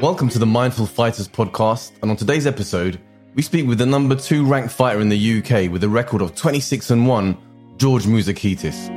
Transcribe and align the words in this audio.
Welcome 0.00 0.28
to 0.30 0.38
the 0.40 0.46
Mindful 0.46 0.86
Fighters 0.86 1.28
podcast, 1.28 1.92
and 2.02 2.10
on 2.10 2.16
today's 2.16 2.46
episode, 2.46 2.98
we 3.34 3.42
speak 3.42 3.68
with 3.68 3.78
the 3.78 3.86
number 3.86 4.16
two 4.16 4.44
ranked 4.44 4.72
fighter 4.72 5.00
in 5.00 5.08
the 5.08 5.38
UK 5.38 5.70
with 5.70 5.84
a 5.84 5.88
record 5.88 6.22
of 6.22 6.34
26 6.34 6.90
and 6.90 7.06
1, 7.06 7.76
George 7.76 8.04
Mouzakitis. 8.04 8.88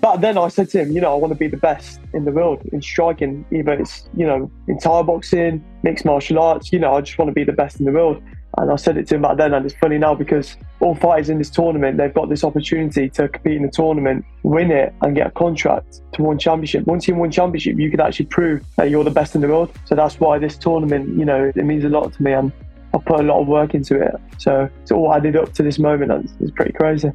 Back 0.00 0.20
then, 0.20 0.38
I 0.38 0.48
said 0.48 0.70
to 0.70 0.80
him, 0.80 0.92
you 0.92 1.02
know, 1.02 1.12
I 1.12 1.16
want 1.16 1.32
to 1.32 1.38
be 1.38 1.48
the 1.48 1.58
best 1.58 2.00
in 2.14 2.24
the 2.24 2.32
world 2.32 2.62
in 2.72 2.80
striking, 2.80 3.44
either 3.52 3.72
it's, 3.72 4.08
you 4.16 4.26
know, 4.26 4.50
in 4.68 4.78
Thai 4.78 5.02
boxing, 5.02 5.62
mixed 5.82 6.06
martial 6.06 6.38
arts, 6.38 6.72
you 6.72 6.78
know, 6.78 6.94
I 6.94 7.02
just 7.02 7.18
want 7.18 7.28
to 7.28 7.34
be 7.34 7.44
the 7.44 7.52
best 7.52 7.78
in 7.78 7.84
the 7.84 7.92
world. 7.92 8.22
And 8.56 8.70
I 8.70 8.76
said 8.76 8.96
it 8.96 9.08
to 9.08 9.16
him 9.16 9.22
back 9.22 9.36
then, 9.36 9.52
and 9.52 9.66
it's 9.66 9.74
funny 9.74 9.98
now 9.98 10.14
because 10.14 10.56
all 10.80 10.94
fighters 10.94 11.28
in 11.28 11.38
this 11.38 11.50
tournament, 11.50 11.96
they've 11.96 12.14
got 12.14 12.28
this 12.28 12.44
opportunity 12.44 13.08
to 13.10 13.28
compete 13.28 13.56
in 13.56 13.62
the 13.62 13.70
tournament, 13.70 14.24
win 14.44 14.70
it, 14.70 14.94
and 15.02 15.16
get 15.16 15.26
a 15.26 15.30
contract 15.30 16.02
to 16.12 16.22
win 16.22 16.38
championship. 16.38 16.86
Once 16.86 17.08
you 17.08 17.16
win 17.16 17.30
championship, 17.30 17.78
you 17.78 17.90
could 17.90 18.00
actually 18.00 18.26
prove 18.26 18.64
that 18.76 18.90
you're 18.90 19.02
the 19.02 19.10
best 19.10 19.34
in 19.34 19.40
the 19.40 19.48
world. 19.48 19.72
So 19.86 19.96
that's 19.96 20.20
why 20.20 20.38
this 20.38 20.56
tournament, 20.56 21.18
you 21.18 21.24
know, 21.24 21.50
it 21.54 21.64
means 21.64 21.84
a 21.84 21.88
lot 21.88 22.12
to 22.12 22.22
me, 22.22 22.32
and 22.32 22.52
I 22.94 22.98
put 22.98 23.20
a 23.20 23.22
lot 23.24 23.40
of 23.40 23.48
work 23.48 23.74
into 23.74 24.00
it. 24.00 24.14
So 24.38 24.68
it's 24.82 24.92
all 24.92 25.12
added 25.12 25.36
up 25.36 25.52
to 25.54 25.62
this 25.64 25.80
moment, 25.80 26.12
and 26.12 26.32
it's 26.40 26.52
pretty 26.52 26.72
crazy. 26.72 27.10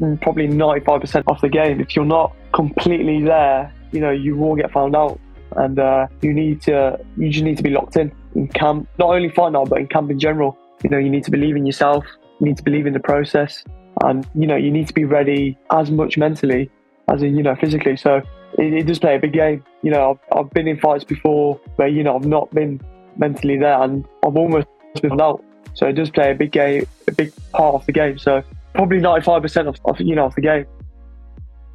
And 0.00 0.20
probably 0.20 0.48
95% 0.48 1.24
of 1.26 1.40
the 1.42 1.48
game. 1.48 1.80
If 1.80 1.94
you're 1.94 2.04
not 2.06 2.34
completely 2.52 3.22
there, 3.22 3.72
you 3.92 4.00
know, 4.00 4.10
you 4.10 4.36
will 4.36 4.56
get 4.56 4.70
found 4.70 4.96
out, 4.96 5.20
and 5.56 5.78
uh, 5.78 6.06
you 6.22 6.32
need 6.32 6.62
to, 6.62 6.98
you 7.18 7.28
just 7.28 7.44
need 7.44 7.58
to 7.58 7.62
be 7.62 7.70
locked 7.70 7.96
in 7.96 8.12
in 8.36 8.48
camp, 8.48 8.88
not 8.98 9.10
only 9.10 9.32
now, 9.36 9.64
but 9.64 9.78
in 9.78 9.86
camp 9.88 10.10
in 10.10 10.18
general. 10.18 10.56
You 10.84 10.90
know, 10.90 10.98
you 10.98 11.10
need 11.10 11.24
to 11.24 11.30
believe 11.30 11.56
in 11.56 11.66
yourself, 11.66 12.04
you 12.38 12.46
need 12.46 12.56
to 12.58 12.62
believe 12.62 12.86
in 12.86 12.92
the 12.92 13.00
process, 13.00 13.64
and 14.04 14.26
you 14.34 14.46
know, 14.46 14.56
you 14.56 14.70
need 14.70 14.88
to 14.88 14.94
be 14.94 15.04
ready 15.04 15.58
as 15.70 15.90
much 15.90 16.18
mentally 16.18 16.70
as 17.08 17.22
you 17.22 17.42
know, 17.42 17.54
physically. 17.56 17.96
So 17.96 18.16
it, 18.58 18.72
it 18.72 18.86
does 18.86 18.98
play 18.98 19.16
a 19.16 19.18
big 19.18 19.32
game. 19.32 19.64
You 19.82 19.90
know, 19.90 20.10
I've, 20.10 20.38
I've, 20.38 20.50
been 20.50 20.66
in 20.66 20.78
fights 20.78 21.04
before 21.04 21.60
where, 21.76 21.88
you 21.88 22.02
know, 22.02 22.16
I've 22.16 22.26
not 22.26 22.50
been 22.52 22.80
mentally 23.16 23.58
there 23.58 23.80
and 23.82 24.04
I've 24.24 24.36
almost 24.36 24.66
been 25.00 25.20
out. 25.20 25.42
So 25.74 25.86
it 25.86 25.92
does 25.92 26.10
play 26.10 26.32
a 26.32 26.34
big 26.34 26.52
game, 26.52 26.86
a 27.06 27.12
big 27.12 27.32
part 27.52 27.74
of 27.74 27.86
the 27.86 27.92
game. 27.92 28.18
So 28.18 28.42
probably 28.74 28.98
95% 28.98 29.68
of, 29.68 29.76
of, 29.84 30.00
you 30.00 30.14
know, 30.14 30.26
of 30.26 30.34
the 30.34 30.40
game. 30.40 30.66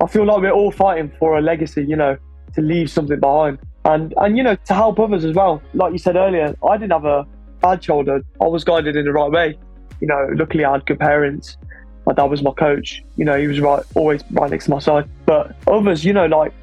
I 0.01 0.07
feel 0.07 0.25
like 0.25 0.41
we're 0.41 0.51
all 0.51 0.71
fighting 0.71 1.11
for 1.19 1.37
a 1.37 1.41
legacy, 1.41 1.85
you 1.85 1.95
know, 1.95 2.17
to 2.55 2.61
leave 2.61 2.89
something 2.89 3.19
behind 3.19 3.59
and 3.85 4.13
and 4.17 4.37
you 4.37 4.43
know 4.43 4.55
to 4.55 4.73
help 4.73 4.99
others 4.99 5.25
as 5.25 5.35
well. 5.35 5.61
Like 5.73 5.91
you 5.91 5.97
said 5.97 6.15
earlier, 6.15 6.55
I 6.67 6.77
didn't 6.77 6.91
have 6.91 7.05
a 7.05 7.25
bad 7.61 7.81
childhood. 7.81 8.25
I 8.41 8.45
was 8.45 8.63
guided 8.63 8.95
in 8.95 9.05
the 9.05 9.11
right 9.11 9.31
way. 9.31 9.57
You 9.99 10.07
know, 10.07 10.29
luckily 10.33 10.65
I 10.65 10.73
had 10.73 10.85
good 10.85 10.99
parents. 10.99 11.57
My 12.05 12.13
dad 12.13 12.25
was 12.25 12.41
my 12.41 12.51
coach. 12.51 13.03
You 13.15 13.25
know, 13.25 13.37
he 13.39 13.47
was 13.47 13.59
right, 13.59 13.83
always 13.95 14.23
right 14.31 14.49
next 14.49 14.65
to 14.65 14.71
my 14.71 14.79
side. 14.79 15.07
But 15.25 15.55
others, 15.67 16.03
you 16.03 16.13
know, 16.13 16.25
like 16.25 16.53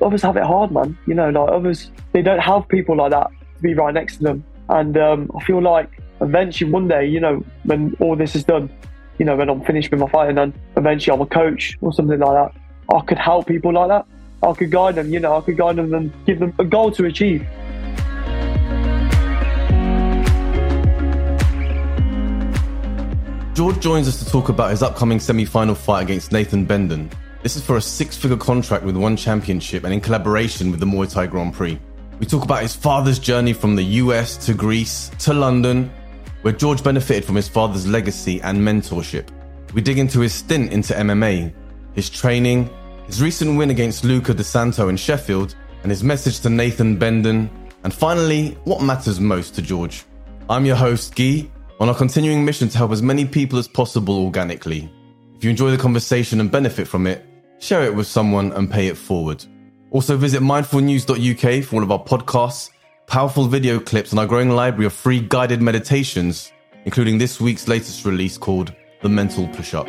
others 0.00 0.22
have 0.22 0.36
it 0.36 0.44
hard, 0.44 0.70
man. 0.70 0.96
You 1.06 1.14
know, 1.14 1.30
like 1.30 1.50
others, 1.50 1.90
they 2.12 2.22
don't 2.22 2.38
have 2.38 2.68
people 2.68 2.96
like 2.96 3.10
that 3.10 3.28
to 3.56 3.62
be 3.62 3.74
right 3.74 3.92
next 3.92 4.18
to 4.18 4.22
them. 4.22 4.44
And 4.68 4.96
um, 4.96 5.30
I 5.36 5.42
feel 5.44 5.60
like 5.60 5.90
eventually 6.20 6.70
one 6.70 6.88
day, 6.88 7.06
you 7.06 7.20
know, 7.20 7.44
when 7.64 7.96
all 8.00 8.14
this 8.14 8.36
is 8.36 8.44
done, 8.44 8.70
you 9.18 9.24
know, 9.24 9.36
when 9.36 9.48
I'm 9.48 9.64
finished 9.64 9.90
with 9.90 10.00
my 10.00 10.08
fighting, 10.08 10.38
and 10.38 10.52
eventually 10.76 11.14
I'm 11.14 11.20
a 11.20 11.26
coach 11.26 11.76
or 11.80 11.92
something 11.92 12.18
like 12.18 12.52
that, 12.52 12.60
I 12.94 13.00
could 13.04 13.18
help 13.18 13.46
people 13.46 13.72
like 13.72 13.88
that. 13.88 14.06
I 14.44 14.52
could 14.52 14.70
guide 14.70 14.96
them, 14.96 15.10
you 15.10 15.20
know, 15.20 15.36
I 15.36 15.40
could 15.40 15.56
guide 15.56 15.76
them 15.76 15.94
and 15.94 16.12
give 16.26 16.38
them 16.38 16.52
a 16.58 16.64
goal 16.64 16.90
to 16.92 17.06
achieve. 17.06 17.46
George 23.54 23.78
joins 23.80 24.06
us 24.06 24.22
to 24.22 24.30
talk 24.30 24.50
about 24.50 24.70
his 24.70 24.82
upcoming 24.82 25.18
semi 25.18 25.44
final 25.44 25.74
fight 25.74 26.02
against 26.02 26.32
Nathan 26.32 26.66
Benden. 26.66 27.10
This 27.42 27.56
is 27.56 27.64
for 27.64 27.76
a 27.76 27.80
six 27.80 28.16
figure 28.16 28.36
contract 28.36 28.84
with 28.84 28.96
one 28.96 29.16
championship 29.16 29.84
and 29.84 29.94
in 29.94 30.00
collaboration 30.00 30.70
with 30.70 30.80
the 30.80 30.86
Muay 30.86 31.10
Thai 31.10 31.26
Grand 31.26 31.54
Prix. 31.54 31.78
We 32.18 32.26
talk 32.26 32.44
about 32.44 32.62
his 32.62 32.74
father's 32.74 33.18
journey 33.18 33.52
from 33.52 33.76
the 33.76 33.82
US 33.82 34.36
to 34.46 34.54
Greece 34.54 35.10
to 35.20 35.32
London, 35.32 35.90
where 36.42 36.52
George 36.52 36.82
benefited 36.82 37.24
from 37.24 37.36
his 37.36 37.48
father's 37.48 37.86
legacy 37.86 38.42
and 38.42 38.58
mentorship. 38.58 39.28
We 39.72 39.80
dig 39.80 39.98
into 39.98 40.20
his 40.20 40.34
stint 40.34 40.72
into 40.72 40.92
MMA, 40.92 41.52
his 41.94 42.10
training, 42.10 42.68
his 43.06 43.22
recent 43.22 43.56
win 43.58 43.70
against 43.70 44.04
Luca 44.04 44.34
De 44.34 44.44
Santo 44.44 44.88
in 44.88 44.96
Sheffield, 44.96 45.54
and 45.82 45.90
his 45.90 46.02
message 46.02 46.40
to 46.40 46.50
Nathan 46.50 46.98
Benden, 46.98 47.50
and 47.84 47.92
finally, 47.92 48.56
what 48.64 48.82
matters 48.82 49.20
most 49.20 49.54
to 49.54 49.62
George. 49.62 50.04
I'm 50.48 50.64
your 50.64 50.76
host, 50.76 51.14
Guy, 51.14 51.48
on 51.80 51.88
our 51.88 51.94
continuing 51.94 52.44
mission 52.44 52.68
to 52.68 52.78
help 52.78 52.92
as 52.92 53.02
many 53.02 53.26
people 53.26 53.58
as 53.58 53.68
possible 53.68 54.24
organically. 54.24 54.90
If 55.36 55.44
you 55.44 55.50
enjoy 55.50 55.70
the 55.70 55.78
conversation 55.78 56.40
and 56.40 56.50
benefit 56.50 56.88
from 56.88 57.06
it, 57.06 57.24
share 57.58 57.84
it 57.84 57.94
with 57.94 58.06
someone 58.06 58.52
and 58.52 58.70
pay 58.70 58.86
it 58.86 58.96
forward. 58.96 59.44
Also, 59.90 60.16
visit 60.16 60.42
mindfulnews.uk 60.42 61.64
for 61.64 61.76
all 61.76 61.82
of 61.82 61.92
our 61.92 62.02
podcasts, 62.02 62.70
powerful 63.06 63.46
video 63.46 63.78
clips, 63.78 64.10
and 64.10 64.18
our 64.18 64.26
growing 64.26 64.50
library 64.50 64.86
of 64.86 64.92
free 64.94 65.20
guided 65.20 65.60
meditations, 65.60 66.52
including 66.86 67.18
this 67.18 67.40
week's 67.40 67.68
latest 67.68 68.04
release 68.06 68.38
called 68.38 68.72
The 69.02 69.08
Mental 69.08 69.46
Push 69.48 69.74
Up. 69.74 69.88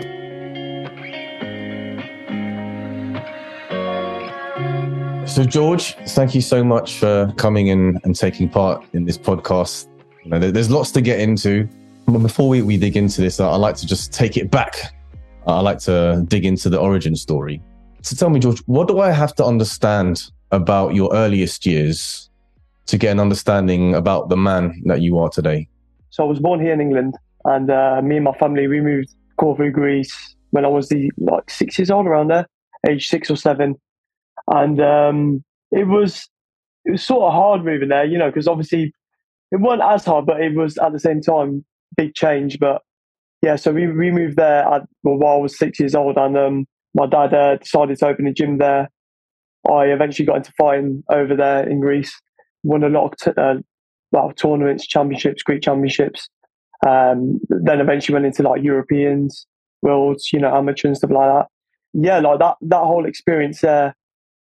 So, 5.26 5.44
George, 5.44 5.96
thank 6.10 6.36
you 6.36 6.42
so 6.42 6.64
much 6.64 7.00
for 7.00 7.34
coming 7.36 7.68
in 7.68 8.00
and 8.04 8.16
taking 8.16 8.48
part 8.48 8.86
in 8.94 9.06
this 9.06 9.18
podcast. 9.18 9.88
You 10.24 10.30
know, 10.30 10.40
there's 10.40 10.70
lots 10.70 10.92
to 10.92 11.02
get 11.02 11.20
into. 11.20 11.68
But 12.06 12.20
before 12.20 12.48
we, 12.48 12.62
we 12.62 12.78
dig 12.78 12.96
into 12.96 13.22
this, 13.22 13.40
I'd 13.40 13.56
like 13.56 13.76
to 13.78 13.88
just 13.88 14.14
take 14.14 14.38
it 14.38 14.52
back. 14.52 14.94
I'd 15.48 15.62
like 15.62 15.80
to 15.80 16.24
dig 16.28 16.46
into 16.46 16.70
the 16.70 16.80
origin 16.80 17.16
story. 17.16 17.60
So, 18.04 18.16
tell 18.16 18.30
me, 18.30 18.40
George, 18.40 18.60
what 18.68 18.88
do 18.88 19.00
I 19.00 19.10
have 19.10 19.34
to 19.36 19.46
understand 19.46 20.22
about 20.52 20.94
your 20.94 21.12
earliest 21.12 21.66
years 21.66 22.30
to 22.86 22.98
get 22.98 23.12
an 23.12 23.20
understanding 23.20 23.96
about 23.96 24.30
the 24.30 24.38
man 24.38 24.80
that 24.86 25.02
you 25.02 25.18
are 25.18 25.30
today? 25.30 25.68
So, 26.12 26.24
I 26.24 26.28
was 26.28 26.40
born 26.40 26.60
here 26.60 26.72
in 26.72 26.82
England, 26.82 27.18
and 27.46 27.72
uh, 27.72 28.00
me 28.04 28.18
and 28.18 28.26
my 28.26 28.38
family 28.38 28.68
we 28.68 28.80
moved 28.80 29.10
to 29.10 29.16
Corfu, 29.38 29.72
Greece 29.72 30.36
when 30.52 30.66
I 30.66 30.70
was 30.70 30.88
the, 30.90 31.12
like 31.18 31.50
six 31.50 31.80
years 31.80 31.90
old, 31.90 32.06
around 32.06 32.28
there, 32.28 32.48
age 32.88 33.08
six 33.08 33.32
or 33.32 33.36
seven 33.36 33.76
and 34.52 34.82
um, 34.82 35.44
it 35.72 35.88
was 35.88 36.30
it 36.86 36.92
was 36.92 37.04
sort 37.04 37.24
of 37.24 37.34
hard 37.34 37.66
moving 37.66 37.90
there, 37.90 38.06
you 38.06 38.18
know, 38.18 38.30
because 38.30 38.48
obviously 38.48 38.94
it 39.52 39.60
wasn't 39.60 39.90
as 39.90 40.06
hard, 40.06 40.26
but 40.26 40.42
it 40.42 40.56
was 40.56 40.78
at 40.78 40.94
the 40.94 41.00
same 41.00 41.22
time 41.22 41.66
big 41.98 42.14
change. 42.14 42.60
But 42.60 42.82
yeah, 43.42 43.56
so 43.56 43.72
we 43.72 43.88
we 43.88 44.12
moved 44.12 44.38
there 44.38 44.64
at, 44.64 44.84
well, 45.04 45.18
while 45.18 45.38
I 45.38 45.40
was 45.40 45.58
six 45.58 45.80
years 45.80 45.96
old, 45.96 46.18
and 46.18 46.38
um, 46.38 46.66
my 46.94 47.08
dad 47.08 47.34
uh, 47.34 47.58
decided 47.58 47.98
to 48.00 48.08
open 48.08 48.28
a 48.28 48.34
gym 48.34 48.58
there. 48.58 48.90
I 49.70 49.86
eventually 49.86 50.28
got 50.28 50.38
into 50.38 50.52
fighting 50.52 51.04
over 51.10 51.36
there 51.36 51.68
in 51.68 51.80
Greece, 51.80 52.14
won 52.64 52.84
a 52.84 52.90
lot 52.90 53.06
of 53.06 53.18
t- 53.18 53.42
uh, 53.42 54.32
tournaments, 54.34 54.86
championships, 54.86 55.42
Greek 55.42 55.64
championships. 55.64 56.30
Um, 56.88 57.40
then 57.50 57.82
eventually 57.82 58.14
went 58.14 58.28
into 58.28 58.44
like 58.44 58.62
Europeans, 58.62 59.48
worlds, 59.82 60.32
you 60.32 60.40
know, 60.40 60.56
amateur 60.56 60.88
and 60.88 60.98
stuff 60.98 61.10
like 61.10 61.34
that. 61.34 61.48
Yeah, 61.94 62.20
like 62.20 62.40
that 62.40 62.56
that 62.62 62.82
whole 62.82 63.06
experience 63.08 63.62
there 63.62 63.96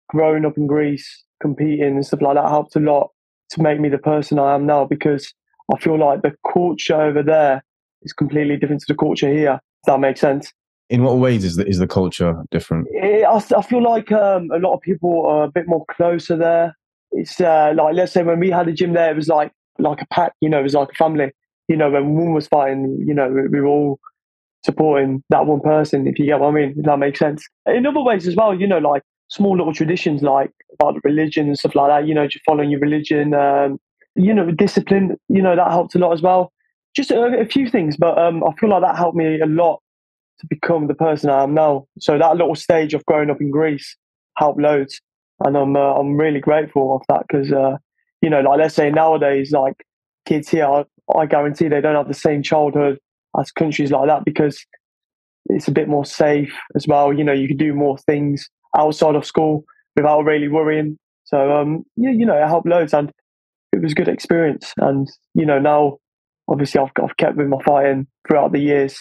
growing 0.09 0.45
up 0.45 0.57
in 0.57 0.67
Greece, 0.67 1.25
competing 1.41 1.97
and 1.97 2.07
stuff 2.07 2.23
like 2.23 2.35
that 2.35 2.49
helped 2.49 2.77
a 2.77 2.81
lot 2.81 3.11
to 3.51 3.63
make 3.63 3.81
me 3.81 3.89
the 3.89 3.99
person 3.99 4.39
I 4.39 4.55
am 4.55 4.67
now 4.67 4.85
because 4.85 5.33
I 5.75 5.79
feel 5.79 5.99
like 5.99 6.23
the 6.23 6.35
culture 6.53 7.01
over 7.01 7.23
there 7.23 7.65
is 8.03 8.13
completely 8.13 8.57
different 8.57 8.83
to 8.83 8.93
the 8.93 8.97
culture 8.97 9.33
here. 9.33 9.55
If 9.55 9.87
that 9.87 10.01
makes 10.01 10.21
sense. 10.21 10.53
In 10.91 11.03
what 11.03 11.19
ways 11.19 11.45
is 11.45 11.57
the, 11.57 11.67
is 11.67 11.79
the 11.79 11.87
culture 11.87 12.43
different? 12.51 12.89
It, 12.91 13.25
I, 13.25 13.37
I, 13.57 13.63
feel 13.63 13.83
like 13.83 14.11
um, 14.11 14.51
a 14.51 14.59
lot 14.59 14.75
of 14.75 14.81
people 14.81 15.27
are 15.27 15.45
a 15.45 15.51
bit 15.51 15.69
more 15.69 15.85
closer 15.91 16.37
there. 16.37 16.77
It's 17.13 17.41
uh, 17.41 17.73
like 17.77 17.95
let's 17.95 18.13
say 18.13 18.23
when 18.23 18.41
we 18.41 18.51
had 18.51 18.69
a 18.69 18.73
gym 18.73 18.95
there, 18.95 19.11
it 19.11 19.17
was 19.17 19.29
like 19.29 19.53
like 19.79 20.01
a 20.01 20.07
pack. 20.07 20.33
You 20.41 20.49
know, 20.49 20.61
it 20.61 20.65
was 20.65 20.75
like 20.75 20.89
a 20.91 20.95
family. 20.95 21.31
You 21.69 21.77
know, 21.77 21.91
when 21.91 22.15
one 22.15 22.33
was 22.33 22.49
fighting, 22.49 23.05
you 23.07 23.13
know, 23.13 23.29
we, 23.29 23.49
we 23.49 23.61
were 23.61 23.67
all 23.67 23.99
supporting 24.65 25.23
that 25.29 25.47
one 25.47 25.61
person. 25.61 26.07
If 26.07 26.19
you 26.19 26.25
get 26.25 26.41
what 26.41 26.49
I 26.49 26.53
mean, 26.53 26.75
if 26.79 26.85
that 26.87 26.99
makes 26.99 27.19
sense. 27.19 27.47
In 27.67 27.87
other 27.87 28.01
ways 28.01 28.27
as 28.27 28.35
well, 28.35 28.55
you 28.55 28.67
know, 28.67 28.79
like 28.79 29.03
small 29.29 29.57
little 29.57 29.75
traditions 29.75 30.23
like 30.23 30.51
about 30.75 31.03
religion 31.05 31.47
and 31.47 31.59
stuff 31.59 31.75
like 31.75 31.89
that, 31.89 32.09
you 32.09 32.15
know, 32.15 32.27
just 32.27 32.45
following 32.45 32.71
your 32.71 32.81
religion, 32.81 33.35
um, 33.35 33.79
you 34.15 34.35
know, 34.35 34.51
discipline, 34.51 35.17
you 35.29 35.43
know, 35.43 35.55
that 35.55 35.71
helped 35.71 35.95
a 35.95 35.99
lot 35.99 36.13
as 36.13 36.23
well. 36.23 36.53
Just 36.97 37.11
a, 37.11 37.21
a 37.41 37.45
few 37.45 37.69
things, 37.69 37.97
but 37.97 38.19
um, 38.19 38.43
I 38.43 38.53
feel 38.59 38.71
like 38.71 38.83
that 38.83 38.97
helped 38.97 39.17
me 39.17 39.41
a 39.41 39.47
lot 39.47 39.81
to 40.41 40.47
become 40.49 40.87
the 40.87 40.95
person 40.95 41.31
I 41.31 41.43
am 41.43 41.55
now. 41.55 41.87
So 41.99 42.19
that 42.19 42.37
little 42.37 42.55
stage 42.55 42.95
of 42.95 43.05
growing 43.05 43.31
up 43.31 43.41
in 43.41 43.51
Greece 43.51 43.97
helped 44.37 44.61
loads, 44.61 45.01
and 45.45 45.57
I'm 45.57 45.77
uh, 45.77 45.95
I'm 45.95 46.17
really 46.17 46.41
grateful 46.41 46.97
of 46.97 47.03
that 47.09 47.27
because 47.29 47.53
uh, 47.53 47.77
you 48.23 48.31
know, 48.31 48.41
like 48.41 48.59
let's 48.59 48.75
say 48.75 48.91
nowadays, 48.91 49.53
like 49.53 49.85
kids 50.27 50.49
here, 50.49 50.67
I, 50.67 50.85
I 51.17 51.27
guarantee 51.27 51.69
they 51.69 51.81
don't 51.81 51.95
have 51.95 52.09
the 52.09 52.15
same 52.15 52.43
childhood 52.43 52.99
as 53.39 53.53
countries 53.53 53.91
like 53.91 54.09
that 54.09 54.25
because 54.25 54.65
it's 55.47 55.69
a 55.69 55.73
bit 55.73 55.89
more 55.89 56.05
safe 56.05 56.55
as 56.75 56.87
well. 56.87 57.13
You 57.13 57.25
know, 57.25 57.33
you 57.33 57.49
can 57.49 57.57
do 57.57 57.75
more 57.75 57.99
things 57.99 58.49
outside 58.77 59.15
of 59.15 59.25
school 59.25 59.65
without 59.97 60.23
really 60.23 60.49
worrying. 60.49 60.99
So 61.25 61.53
um, 61.53 61.85
yeah, 61.97 62.11
you 62.11 62.25
know, 62.25 62.37
it 62.37 62.47
helped 62.47 62.67
loads, 62.67 62.95
and 62.95 63.11
it 63.73 63.83
was 63.83 63.93
a 63.93 63.95
good 63.95 64.09
experience. 64.09 64.73
And 64.79 65.09
you 65.35 65.45
know, 65.45 65.59
now 65.59 65.99
obviously 66.49 66.81
I've, 66.81 66.91
I've 67.03 67.17
kept 67.17 67.37
with 67.37 67.49
my 67.49 67.63
fighting 67.65 68.07
throughout 68.27 68.53
the 68.53 68.61
years, 68.61 68.99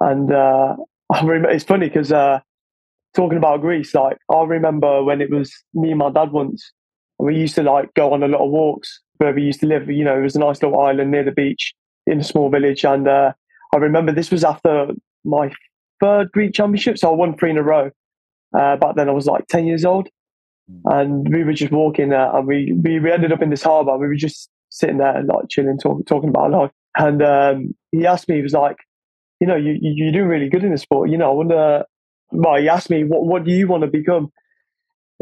and 0.00 0.32
uh, 0.32 0.76
I 1.12 1.22
it's 1.50 1.64
funny 1.64 1.88
because 1.88 2.12
uh, 2.12 2.40
talking 3.14 3.38
about 3.38 3.60
Greece, 3.60 3.94
like 3.94 4.16
I 4.30 4.42
remember 4.42 5.02
when 5.04 5.20
it 5.20 5.30
was 5.30 5.52
me 5.74 5.90
and 5.90 5.98
my 5.98 6.10
dad 6.10 6.32
once, 6.32 6.72
and 7.18 7.26
we 7.26 7.36
used 7.36 7.54
to 7.56 7.62
like 7.62 7.92
go 7.94 8.12
on 8.12 8.22
a 8.22 8.28
lot 8.28 8.44
of 8.44 8.50
walks 8.50 9.00
where 9.18 9.32
we 9.32 9.42
used 9.42 9.60
to 9.60 9.66
live. 9.66 9.90
You 9.90 10.04
know, 10.04 10.18
it 10.18 10.22
was 10.22 10.36
a 10.36 10.40
nice 10.40 10.62
little 10.62 10.80
island 10.80 11.10
near 11.10 11.24
the 11.24 11.32
beach 11.32 11.74
in 12.06 12.20
a 12.20 12.24
small 12.24 12.50
village, 12.50 12.84
and 12.84 13.06
uh, 13.06 13.32
I 13.74 13.78
remember 13.78 14.12
this 14.12 14.30
was 14.30 14.44
after 14.44 14.88
my 15.24 15.50
third 16.00 16.32
Greek 16.32 16.54
championship, 16.54 16.98
so 16.98 17.10
I 17.10 17.14
won 17.14 17.36
three 17.36 17.50
in 17.50 17.58
a 17.58 17.62
row. 17.62 17.90
Uh, 18.56 18.76
back 18.76 18.96
then, 18.96 19.08
I 19.08 19.12
was 19.12 19.26
like 19.26 19.46
ten 19.48 19.66
years 19.66 19.84
old, 19.84 20.08
and 20.84 21.28
we 21.32 21.44
were 21.44 21.52
just 21.52 21.72
walking 21.72 22.10
there, 22.10 22.34
and 22.34 22.46
we 22.46 22.72
we, 22.82 23.00
we 23.00 23.10
ended 23.10 23.32
up 23.32 23.42
in 23.42 23.50
this 23.50 23.62
harbour. 23.62 23.96
We 23.98 24.08
were 24.08 24.14
just 24.14 24.50
sitting 24.68 24.98
there 24.98 25.16
and 25.16 25.28
like 25.28 25.48
chilling, 25.50 25.78
talk, 25.78 26.06
talking 26.06 26.30
about 26.30 26.50
life. 26.50 26.70
And 26.96 27.22
um, 27.22 27.74
he 27.90 28.06
asked 28.06 28.28
me, 28.28 28.36
he 28.36 28.42
was 28.42 28.54
like, 28.54 28.76
you 29.40 29.46
know, 29.46 29.56
you, 29.56 29.76
you're 29.80 30.12
doing 30.12 30.28
really 30.28 30.48
good 30.48 30.64
in 30.64 30.72
the 30.72 30.78
sport. 30.78 31.10
You 31.10 31.18
know, 31.18 31.30
I 31.30 31.34
wonder, 31.34 31.84
well, 32.30 32.60
he 32.60 32.68
asked 32.68 32.88
me, 32.88 33.04
what, 33.04 33.24
what 33.24 33.44
do 33.44 33.50
you 33.50 33.68
want 33.68 33.82
to 33.82 33.86
become? 33.86 34.30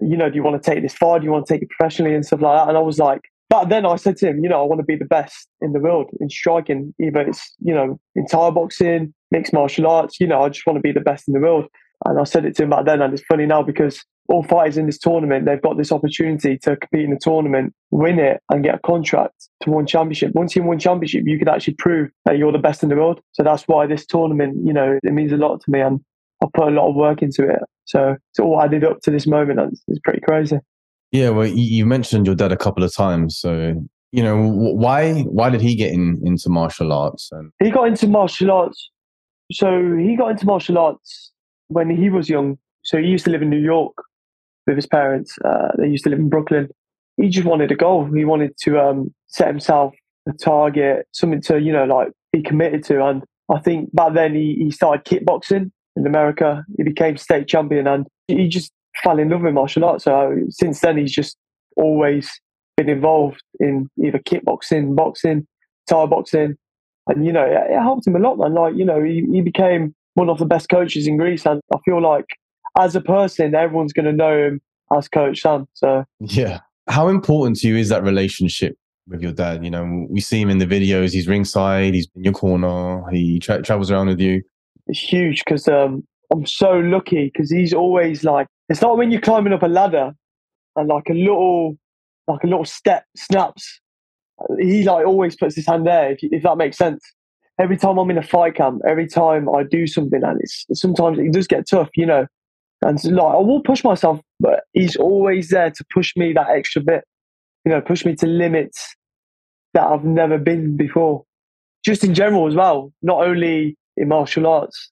You 0.00 0.16
know, 0.16 0.30
do 0.30 0.36
you 0.36 0.42
want 0.42 0.62
to 0.62 0.70
take 0.70 0.82
this 0.82 0.94
far? 0.94 1.18
Do 1.18 1.24
you 1.24 1.32
want 1.32 1.46
to 1.46 1.52
take 1.52 1.62
it 1.62 1.68
professionally 1.70 2.14
and 2.14 2.24
stuff 2.24 2.40
like 2.40 2.58
that? 2.58 2.68
And 2.68 2.76
I 2.78 2.80
was 2.80 2.98
like, 2.98 3.22
back 3.48 3.68
then 3.68 3.84
I 3.84 3.96
said 3.96 4.16
to 4.18 4.28
him, 4.28 4.42
you 4.42 4.48
know, 4.48 4.60
I 4.60 4.64
want 4.64 4.80
to 4.80 4.86
be 4.86 4.96
the 4.96 5.04
best 5.04 5.48
in 5.60 5.72
the 5.72 5.80
world 5.80 6.10
in 6.20 6.30
striking, 6.30 6.94
either 7.00 7.20
it's, 7.20 7.54
you 7.60 7.74
know, 7.74 8.00
in 8.14 8.26
Thai 8.26 8.50
boxing, 8.50 9.12
mixed 9.32 9.52
martial 9.52 9.86
arts, 9.88 10.20
you 10.20 10.26
know, 10.26 10.42
I 10.42 10.48
just 10.48 10.66
want 10.66 10.76
to 10.76 10.80
be 10.80 10.92
the 10.92 11.00
best 11.00 11.26
in 11.26 11.34
the 11.34 11.40
world. 11.40 11.66
And 12.06 12.18
I 12.18 12.24
said 12.24 12.44
it 12.44 12.56
to 12.56 12.62
him 12.62 12.70
back 12.70 12.86
then, 12.86 13.02
and 13.02 13.12
it's 13.12 13.22
funny 13.24 13.46
now 13.46 13.62
because 13.62 14.02
all 14.28 14.42
fighters 14.44 14.76
in 14.76 14.86
this 14.86 14.98
tournament, 14.98 15.44
they've 15.44 15.60
got 15.60 15.76
this 15.76 15.90
opportunity 15.90 16.56
to 16.58 16.76
compete 16.76 17.04
in 17.04 17.10
the 17.10 17.18
tournament, 17.20 17.74
win 17.90 18.18
it, 18.18 18.40
and 18.48 18.62
get 18.62 18.76
a 18.76 18.78
contract 18.78 19.48
to 19.62 19.70
win 19.70 19.86
championship. 19.86 20.32
Once 20.34 20.54
you 20.54 20.62
win 20.62 20.78
championship, 20.78 21.24
you 21.26 21.38
can 21.38 21.48
actually 21.48 21.74
prove 21.74 22.10
that 22.24 22.38
you're 22.38 22.52
the 22.52 22.58
best 22.58 22.82
in 22.82 22.88
the 22.88 22.96
world. 22.96 23.20
So 23.32 23.42
that's 23.42 23.64
why 23.64 23.86
this 23.86 24.06
tournament, 24.06 24.56
you 24.64 24.72
know, 24.72 24.98
it 25.02 25.12
means 25.12 25.32
a 25.32 25.36
lot 25.36 25.60
to 25.60 25.70
me, 25.70 25.80
and 25.80 26.00
I 26.42 26.46
put 26.54 26.68
a 26.68 26.70
lot 26.70 26.88
of 26.88 26.94
work 26.94 27.22
into 27.22 27.48
it. 27.48 27.58
So 27.84 28.16
it's 28.30 28.38
all 28.38 28.62
added 28.62 28.84
up 28.84 29.00
to 29.02 29.10
this 29.10 29.26
moment. 29.26 29.58
It's, 29.60 29.82
it's 29.88 30.00
pretty 30.04 30.20
crazy. 30.20 30.58
Yeah, 31.10 31.30
well, 31.30 31.46
you 31.46 31.84
mentioned 31.84 32.26
your 32.26 32.36
dad 32.36 32.52
a 32.52 32.56
couple 32.56 32.84
of 32.84 32.94
times, 32.94 33.36
so 33.36 33.74
you 34.12 34.22
know 34.22 34.48
why 34.48 35.22
why 35.22 35.50
did 35.50 35.60
he 35.60 35.74
get 35.74 35.92
in, 35.92 36.20
into 36.24 36.48
martial 36.48 36.92
arts? 36.92 37.30
And 37.32 37.50
he 37.60 37.70
got 37.70 37.88
into 37.88 38.06
martial 38.06 38.52
arts. 38.52 38.90
So 39.50 39.96
he 39.96 40.14
got 40.16 40.30
into 40.30 40.46
martial 40.46 40.78
arts 40.78 41.29
when 41.70 41.88
he 41.88 42.10
was 42.10 42.28
young. 42.28 42.58
So 42.82 42.98
he 42.98 43.06
used 43.06 43.24
to 43.24 43.30
live 43.30 43.42
in 43.42 43.50
New 43.50 43.60
York 43.60 43.94
with 44.66 44.76
his 44.76 44.86
parents. 44.86 45.36
Uh, 45.44 45.68
they 45.78 45.88
used 45.88 46.04
to 46.04 46.10
live 46.10 46.18
in 46.18 46.28
Brooklyn. 46.28 46.68
He 47.16 47.28
just 47.28 47.46
wanted 47.46 47.70
a 47.70 47.76
goal. 47.76 48.04
He 48.12 48.24
wanted 48.24 48.56
to 48.62 48.78
um, 48.78 49.14
set 49.28 49.48
himself 49.48 49.94
a 50.28 50.32
target, 50.32 51.06
something 51.12 51.40
to 51.42 51.60
you 51.60 51.72
know 51.72 51.84
like 51.84 52.08
be 52.32 52.42
committed 52.42 52.84
to. 52.84 53.04
And 53.04 53.22
I 53.52 53.58
think 53.60 53.94
back 53.94 54.14
then 54.14 54.34
he, 54.34 54.56
he 54.58 54.70
started 54.70 55.04
kickboxing 55.04 55.70
in 55.96 56.06
America. 56.06 56.64
He 56.76 56.82
became 56.82 57.16
state 57.16 57.46
champion, 57.48 57.86
and 57.86 58.06
he 58.28 58.48
just 58.48 58.72
fell 59.02 59.18
in 59.18 59.28
love 59.28 59.42
with 59.42 59.54
martial 59.54 59.84
arts. 59.84 60.04
So 60.04 60.36
since 60.50 60.80
then, 60.80 60.96
he's 60.96 61.12
just 61.12 61.36
always 61.76 62.30
been 62.76 62.88
involved 62.88 63.42
in 63.60 63.88
either 64.04 64.18
kickboxing, 64.18 64.96
boxing, 64.96 65.46
Thai 65.88 66.06
boxing, 66.06 66.56
and 67.06 67.26
you 67.26 67.32
know 67.32 67.44
it, 67.44 67.78
helped 67.78 68.06
him 68.06 68.16
a 68.16 68.18
lot, 68.18 68.38
man. 68.38 68.54
Like 68.54 68.74
you 68.76 68.84
know, 68.84 69.02
he, 69.02 69.26
he 69.30 69.40
became 69.40 69.94
one 70.14 70.28
of 70.28 70.38
the 70.38 70.44
best 70.44 70.68
coaches 70.68 71.06
in 71.06 71.16
Greece, 71.16 71.46
and 71.46 71.60
I 71.74 71.78
feel 71.84 72.02
like 72.02 72.26
as 72.78 72.94
a 72.94 73.00
person, 73.00 73.54
everyone's 73.54 73.92
going 73.92 74.06
to 74.06 74.12
know 74.12 74.46
him 74.46 74.60
as 74.96 75.08
Coach 75.08 75.40
Sam. 75.42 75.66
So 75.74 76.04
yeah, 76.20 76.60
how 76.88 77.08
important 77.08 77.58
to 77.60 77.68
you 77.68 77.76
is 77.76 77.88
that 77.88 78.02
relationship 78.02 78.76
with 79.08 79.22
your 79.22 79.32
dad? 79.32 79.64
You 79.64 79.70
know, 79.70 80.06
we 80.08 80.20
see 80.20 80.40
him 80.40 80.50
in 80.50 80.58
the 80.58 80.66
videos. 80.66 81.12
He's 81.12 81.28
ringside. 81.28 81.94
He's 81.94 82.08
in 82.14 82.24
your 82.24 82.32
corner. 82.32 83.08
He 83.10 83.38
tra- 83.38 83.62
travels 83.62 83.90
around 83.90 84.08
with 84.08 84.20
you. 84.20 84.42
It's 84.86 85.00
huge 85.00 85.44
because 85.44 85.68
um, 85.68 86.06
I'm 86.32 86.46
so 86.46 86.72
lucky 86.72 87.30
because 87.32 87.50
he's 87.50 87.72
always 87.72 88.24
like. 88.24 88.46
It's 88.68 88.80
not 88.80 88.96
when 88.96 89.10
you're 89.10 89.20
climbing 89.20 89.52
up 89.52 89.62
a 89.62 89.66
ladder 89.66 90.12
and 90.76 90.88
like 90.88 91.08
a 91.10 91.14
little, 91.14 91.76
like 92.28 92.44
a 92.44 92.46
little 92.46 92.64
step 92.64 93.04
snaps. 93.16 93.80
He 94.58 94.84
like 94.84 95.06
always 95.06 95.36
puts 95.36 95.56
his 95.56 95.66
hand 95.66 95.86
there. 95.86 96.12
If, 96.12 96.18
if 96.22 96.42
that 96.44 96.56
makes 96.56 96.78
sense 96.78 97.02
every 97.60 97.76
time 97.76 97.98
I'm 97.98 98.10
in 98.10 98.18
a 98.18 98.22
fight 98.22 98.54
camp, 98.54 98.80
every 98.88 99.06
time 99.06 99.48
I 99.48 99.62
do 99.62 99.86
something, 99.86 100.22
and 100.24 100.40
it's 100.40 100.64
sometimes 100.72 101.18
it 101.18 101.32
does 101.32 101.46
get 101.46 101.68
tough, 101.68 101.90
you 101.94 102.06
know. 102.06 102.26
And 102.82 103.02
like 103.04 103.34
I 103.34 103.38
will 103.38 103.60
push 103.60 103.84
myself, 103.84 104.20
but 104.40 104.64
he's 104.72 104.96
always 104.96 105.50
there 105.50 105.70
to 105.70 105.84
push 105.92 106.16
me 106.16 106.32
that 106.32 106.48
extra 106.48 106.80
bit, 106.80 107.04
you 107.64 107.70
know, 107.70 107.80
push 107.80 108.06
me 108.06 108.16
to 108.16 108.26
limits 108.26 108.96
that 109.74 109.84
I've 109.84 110.04
never 110.04 110.38
been 110.38 110.76
before. 110.76 111.24
Just 111.84 112.02
in 112.02 112.14
general 112.14 112.46
as 112.46 112.54
well, 112.54 112.92
not 113.02 113.26
only 113.26 113.76
in 113.96 114.08
martial 114.08 114.46
arts, 114.46 114.90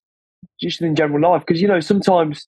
just 0.61 0.83
in 0.83 0.95
general 0.95 1.21
life. 1.21 1.45
Because 1.47 1.63
you 1.63 1.69
know, 1.69 1.81
sometimes 1.81 2.47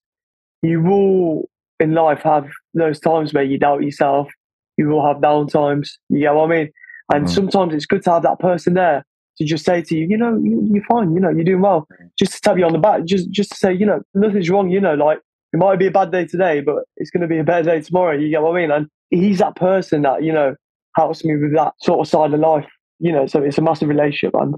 you 0.63 0.83
will 0.83 1.49
in 1.79 1.95
life 1.95 2.21
have 2.23 2.47
those 2.75 3.01
times 3.01 3.33
where 3.33 3.43
you 3.43 3.59
doubt 3.59 3.83
yourself. 3.83 4.29
You 4.77 4.89
will 4.89 5.07
have 5.07 5.23
down 5.23 5.47
times. 5.47 5.99
You 6.11 6.27
know 6.27 6.35
what 6.35 6.53
I 6.53 6.57
mean? 6.57 6.71
And 7.13 7.27
mm. 7.27 7.31
sometimes 7.31 7.75
it's 7.75 7.87
good 7.87 8.03
to 8.05 8.13
have 8.13 8.23
that 8.23 8.39
person 8.39 8.75
there 8.75 9.05
to 9.41 9.47
just 9.47 9.65
say 9.65 9.81
to 9.83 9.97
you, 9.97 10.07
you 10.07 10.19
know, 10.19 10.39
you, 10.43 10.81
are 10.81 10.85
fine, 10.85 11.15
you 11.15 11.21
know, 11.21 11.31
you're 11.31 11.45
doing 11.45 11.63
well. 11.63 11.89
Mm. 11.93 12.11
Just 12.19 12.35
to 12.35 12.41
tap 12.43 12.59
you 12.59 12.65
on 12.67 12.73
the 12.73 12.79
back, 12.79 13.05
just 13.05 13.31
just 13.31 13.51
to 13.51 13.57
say, 13.57 13.73
you 13.73 13.87
know, 13.87 14.03
nothing's 14.15 14.51
wrong, 14.51 14.69
you 14.71 14.81
know, 14.81 14.95
like 14.95 15.19
it 15.53 15.57
might 15.57 15.79
be 15.79 15.87
a 15.87 15.91
bad 15.91 16.13
day 16.13 16.27
today, 16.27 16.61
but 16.61 16.85
it's 16.99 17.11
going 17.11 17.23
to 17.23 17.27
be 17.27 17.39
a 17.39 17.45
better 17.45 17.65
day 17.65 17.81
tomorrow. 17.81 18.17
You 18.17 18.29
get 18.29 18.43
what 18.43 18.57
I 18.57 18.61
mean? 18.61 18.71
And 18.71 18.87
he's 19.09 19.39
that 19.39 19.57
person 19.57 20.03
that, 20.03 20.23
you 20.23 20.33
know, 20.33 20.55
helps 20.95 21.25
me 21.25 21.37
with 21.37 21.55
that 21.55 21.73
sort 21.81 22.01
of 22.01 22.09
side 22.09 22.33
of 22.35 22.41
life, 22.41 22.67
you 22.99 23.13
know, 23.13 23.27
so 23.27 23.43
it's 23.43 23.59
a 23.59 23.63
massive 23.63 23.89
relationship 23.89 24.35
and 24.35 24.55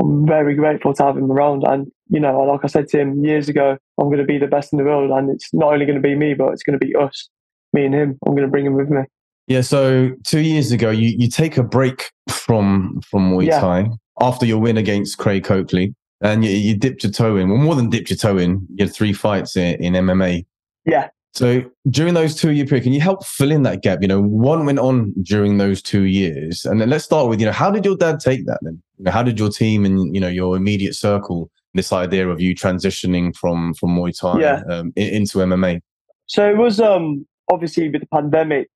I'm 0.00 0.26
very 0.26 0.54
grateful 0.54 0.94
to 0.94 1.02
have 1.02 1.16
him 1.16 1.30
around. 1.30 1.64
And, 1.64 1.90
you 2.08 2.20
know, 2.20 2.38
like 2.40 2.60
I 2.62 2.68
said 2.68 2.88
to 2.88 3.00
him 3.00 3.24
years 3.24 3.48
ago, 3.48 3.76
I'm 4.00 4.06
going 4.06 4.18
to 4.18 4.24
be 4.24 4.38
the 4.38 4.46
best 4.46 4.72
in 4.72 4.78
the 4.78 4.84
world. 4.84 5.10
And 5.10 5.30
it's 5.30 5.52
not 5.52 5.72
only 5.72 5.84
going 5.84 6.00
to 6.00 6.08
be 6.08 6.14
me, 6.14 6.34
but 6.34 6.52
it's 6.52 6.62
going 6.62 6.78
to 6.78 6.84
be 6.84 6.94
us, 6.94 7.28
me 7.72 7.84
and 7.84 7.94
him. 7.94 8.18
I'm 8.24 8.32
going 8.32 8.46
to 8.46 8.50
bring 8.50 8.66
him 8.66 8.74
with 8.74 8.88
me. 8.88 9.02
Yeah. 9.48 9.60
So 9.60 10.12
two 10.24 10.40
years 10.40 10.72
ago, 10.72 10.90
you, 10.90 11.14
you 11.18 11.28
take 11.28 11.58
a 11.58 11.62
break 11.62 12.10
from, 12.30 13.00
from 13.08 13.32
Muay 13.32 13.50
Thai 13.50 13.80
yeah. 13.80 13.88
After 14.20 14.46
your 14.46 14.58
win 14.58 14.76
against 14.76 15.18
Craig 15.18 15.44
Coakley 15.44 15.94
and 16.20 16.44
you, 16.44 16.50
you, 16.50 16.76
dipped 16.76 17.02
your 17.02 17.12
toe 17.12 17.36
in. 17.36 17.48
Well, 17.48 17.58
more 17.58 17.74
than 17.74 17.90
dipped 17.90 18.10
your 18.10 18.16
toe 18.16 18.38
in, 18.38 18.66
you 18.74 18.84
had 18.84 18.94
three 18.94 19.12
fights 19.12 19.56
in, 19.56 19.82
in 19.82 19.94
MMA. 19.94 20.46
Yeah. 20.84 21.08
So 21.34 21.62
during 21.88 22.14
those 22.14 22.34
two 22.34 22.50
year 22.50 22.66
period, 22.66 22.84
can 22.84 22.92
you 22.92 23.00
help 23.00 23.24
fill 23.24 23.50
in 23.50 23.62
that 23.62 23.82
gap? 23.82 24.00
You 24.02 24.08
know, 24.08 24.20
what 24.20 24.62
went 24.64 24.78
on 24.78 25.14
during 25.22 25.56
those 25.56 25.80
two 25.80 26.02
years? 26.02 26.64
And 26.64 26.80
then 26.80 26.90
let's 26.90 27.04
start 27.04 27.28
with, 27.28 27.40
you 27.40 27.46
know, 27.46 27.52
how 27.52 27.70
did 27.70 27.84
your 27.84 27.96
dad 27.96 28.20
take 28.20 28.46
that 28.46 28.58
then? 28.62 28.82
You 28.98 29.06
know, 29.06 29.10
how 29.10 29.22
did 29.22 29.38
your 29.38 29.48
team 29.48 29.84
and, 29.86 30.14
you 30.14 30.20
know, 30.20 30.28
your 30.28 30.56
immediate 30.56 30.94
circle, 30.94 31.50
this 31.72 31.90
idea 31.90 32.28
of 32.28 32.40
you 32.40 32.54
transitioning 32.54 33.34
from, 33.34 33.72
from 33.74 33.96
Muay 33.96 34.16
Thai 34.16 34.40
yeah. 34.40 34.62
um, 34.68 34.92
into 34.94 35.38
MMA? 35.38 35.80
So 36.26 36.48
it 36.48 36.58
was 36.58 36.80
um, 36.80 37.26
obviously 37.50 37.88
with 37.88 38.02
the 38.02 38.08
pandemic, 38.08 38.68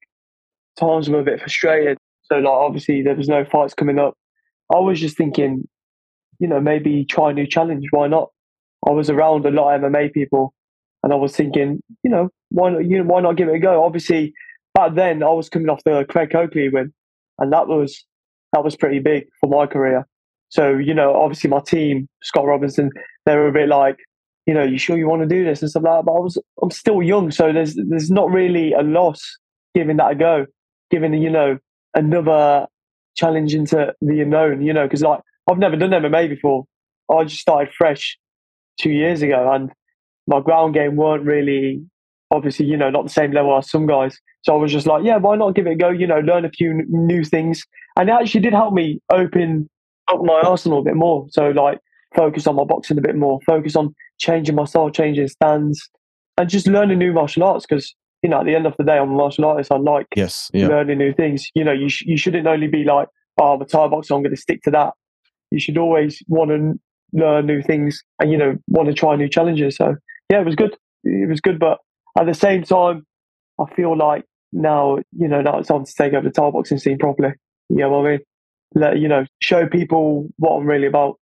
times 0.78 1.10
were 1.10 1.20
a 1.20 1.24
bit 1.24 1.40
frustrated. 1.40 1.98
So 2.24 2.36
like 2.36 2.46
obviously 2.46 3.02
there 3.02 3.14
was 3.14 3.28
no 3.28 3.44
fights 3.44 3.74
coming 3.74 3.98
up. 3.98 4.14
I 4.72 4.78
was 4.78 5.00
just 5.00 5.16
thinking, 5.16 5.68
you 6.38 6.48
know, 6.48 6.60
maybe 6.60 7.04
try 7.04 7.30
a 7.30 7.34
new 7.34 7.46
challenge. 7.46 7.86
Why 7.90 8.08
not? 8.08 8.30
I 8.86 8.90
was 8.90 9.10
around 9.10 9.46
a 9.46 9.50
lot 9.50 9.74
of 9.74 9.80
MMA 9.82 10.12
people, 10.12 10.54
and 11.02 11.12
I 11.12 11.16
was 11.16 11.34
thinking, 11.34 11.80
you 12.02 12.10
know, 12.10 12.28
why 12.50 12.70
not? 12.70 12.84
You 12.84 12.98
know, 12.98 13.04
why 13.04 13.20
not 13.20 13.36
give 13.36 13.48
it 13.48 13.54
a 13.54 13.58
go? 13.58 13.84
Obviously, 13.84 14.32
back 14.74 14.94
then 14.94 15.22
I 15.22 15.30
was 15.30 15.48
coming 15.48 15.68
off 15.68 15.82
the 15.84 16.04
Craig 16.08 16.30
Coakley 16.30 16.68
win, 16.68 16.92
and 17.38 17.52
that 17.52 17.68
was 17.68 18.04
that 18.52 18.64
was 18.64 18.76
pretty 18.76 18.98
big 18.98 19.26
for 19.40 19.48
my 19.48 19.66
career. 19.66 20.06
So 20.48 20.76
you 20.76 20.94
know, 20.94 21.14
obviously 21.14 21.50
my 21.50 21.60
team, 21.60 22.08
Scott 22.22 22.46
Robinson, 22.46 22.90
they 23.24 23.34
were 23.34 23.48
a 23.48 23.52
bit 23.52 23.68
like, 23.68 23.96
you 24.46 24.54
know, 24.54 24.62
you 24.62 24.78
sure 24.78 24.96
you 24.96 25.08
want 25.08 25.22
to 25.22 25.28
do 25.28 25.44
this 25.44 25.62
and 25.62 25.70
stuff 25.70 25.82
like 25.82 25.98
that. 25.98 26.04
But 26.06 26.12
I 26.12 26.20
was, 26.20 26.38
I'm 26.62 26.70
still 26.70 27.02
young, 27.02 27.30
so 27.30 27.52
there's 27.52 27.74
there's 27.74 28.10
not 28.10 28.30
really 28.30 28.72
a 28.72 28.82
loss 28.82 29.22
giving 29.74 29.96
that 29.96 30.12
a 30.12 30.14
go, 30.14 30.46
giving 30.90 31.14
you 31.14 31.30
know 31.30 31.58
another 31.94 32.66
challenge 33.16 33.54
into 33.54 33.94
the 34.00 34.20
unknown. 34.20 34.62
You 34.62 34.72
know, 34.72 34.84
because 34.86 35.02
like 35.02 35.20
I've 35.50 35.58
never 35.58 35.76
done 35.76 35.90
MMA 35.90 36.28
before. 36.28 36.64
I 37.10 37.24
just 37.24 37.40
started 37.40 37.72
fresh 37.72 38.18
two 38.80 38.90
years 38.90 39.22
ago, 39.22 39.52
and 39.52 39.70
my 40.26 40.40
ground 40.40 40.74
game 40.74 40.96
weren't 40.96 41.24
really, 41.24 41.82
obviously, 42.30 42.66
you 42.66 42.76
know, 42.76 42.90
not 42.90 43.04
the 43.04 43.10
same 43.10 43.32
level 43.32 43.56
as 43.56 43.70
some 43.70 43.86
guys. 43.86 44.18
So 44.42 44.54
I 44.54 44.56
was 44.58 44.72
just 44.72 44.86
like, 44.86 45.04
yeah, 45.04 45.16
why 45.16 45.36
not 45.36 45.54
give 45.54 45.66
it 45.66 45.72
a 45.72 45.76
go? 45.76 45.88
You 45.88 46.06
know, 46.06 46.18
learn 46.20 46.44
a 46.44 46.50
few 46.50 46.70
n- 46.70 46.86
new 46.88 47.24
things, 47.24 47.64
and 47.96 48.08
it 48.08 48.12
actually 48.12 48.40
did 48.40 48.52
help 48.52 48.74
me 48.74 49.00
open 49.10 49.68
up 50.08 50.22
my 50.22 50.40
arsenal 50.40 50.80
a 50.80 50.82
bit 50.82 50.96
more. 50.96 51.26
So 51.30 51.50
like, 51.50 51.78
focus 52.14 52.46
on 52.46 52.56
my 52.56 52.64
boxing 52.64 52.98
a 52.98 53.02
bit 53.02 53.16
more, 53.16 53.40
focus 53.46 53.76
on 53.76 53.94
changing 54.18 54.54
my 54.54 54.64
style, 54.64 54.90
changing 54.90 55.28
stands, 55.28 55.80
and 56.36 56.48
just 56.48 56.66
learning 56.66 56.98
new 56.98 57.12
martial 57.12 57.44
arts 57.44 57.66
because. 57.66 57.94
You 58.26 58.30
know, 58.30 58.40
at 58.40 58.46
the 58.46 58.54
end 58.54 58.66
of 58.66 58.74
the 58.76 58.84
day, 58.84 58.98
I'm 58.98 59.10
a 59.10 59.14
martial 59.14 59.44
artist. 59.44 59.70
I 59.70 59.76
like 59.76 60.06
yes, 60.16 60.50
yeah. 60.52 60.66
learning 60.66 60.98
new 60.98 61.12
things. 61.12 61.46
You 61.54 61.64
know, 61.64 61.72
you 61.72 61.88
sh- 61.88 62.04
you 62.06 62.16
shouldn't 62.16 62.46
only 62.46 62.66
be 62.66 62.84
like, 62.84 63.08
oh, 63.38 63.54
I'm 63.54 63.62
a 63.62 63.64
Thai 63.64 63.88
boxer. 63.88 64.14
I'm 64.14 64.22
going 64.22 64.34
to 64.34 64.40
stick 64.40 64.62
to 64.62 64.70
that 64.72 64.94
you 65.50 65.60
should 65.60 65.78
always 65.78 66.22
want 66.28 66.50
to 66.50 66.78
learn 67.12 67.46
new 67.46 67.62
things 67.62 68.02
and 68.20 68.30
you 68.30 68.38
know 68.38 68.56
want 68.68 68.88
to 68.88 68.94
try 68.94 69.16
new 69.16 69.28
challenges. 69.28 69.76
So 69.76 69.96
yeah, 70.30 70.40
it 70.40 70.46
was 70.46 70.56
good. 70.56 70.76
It 71.04 71.28
was 71.28 71.40
good, 71.40 71.58
but 71.58 71.78
at 72.18 72.26
the 72.26 72.34
same 72.34 72.62
time, 72.62 73.06
I 73.60 73.64
feel 73.74 73.96
like 73.96 74.24
now 74.52 74.98
you 75.16 75.28
know 75.28 75.40
now 75.40 75.58
it's 75.58 75.68
time 75.68 75.84
to 75.84 75.94
take 75.94 76.12
over 76.12 76.28
the 76.28 76.32
Thai 76.32 76.50
boxing 76.50 76.78
scene 76.78 76.98
properly. 76.98 77.32
You 77.68 77.78
know 77.78 77.90
what 77.90 78.06
I 78.06 78.10
mean? 78.10 78.20
Let 78.74 78.98
you 78.98 79.08
know, 79.08 79.24
show 79.40 79.66
people 79.66 80.28
what 80.36 80.56
I'm 80.56 80.66
really 80.66 80.86
about. 80.86 81.18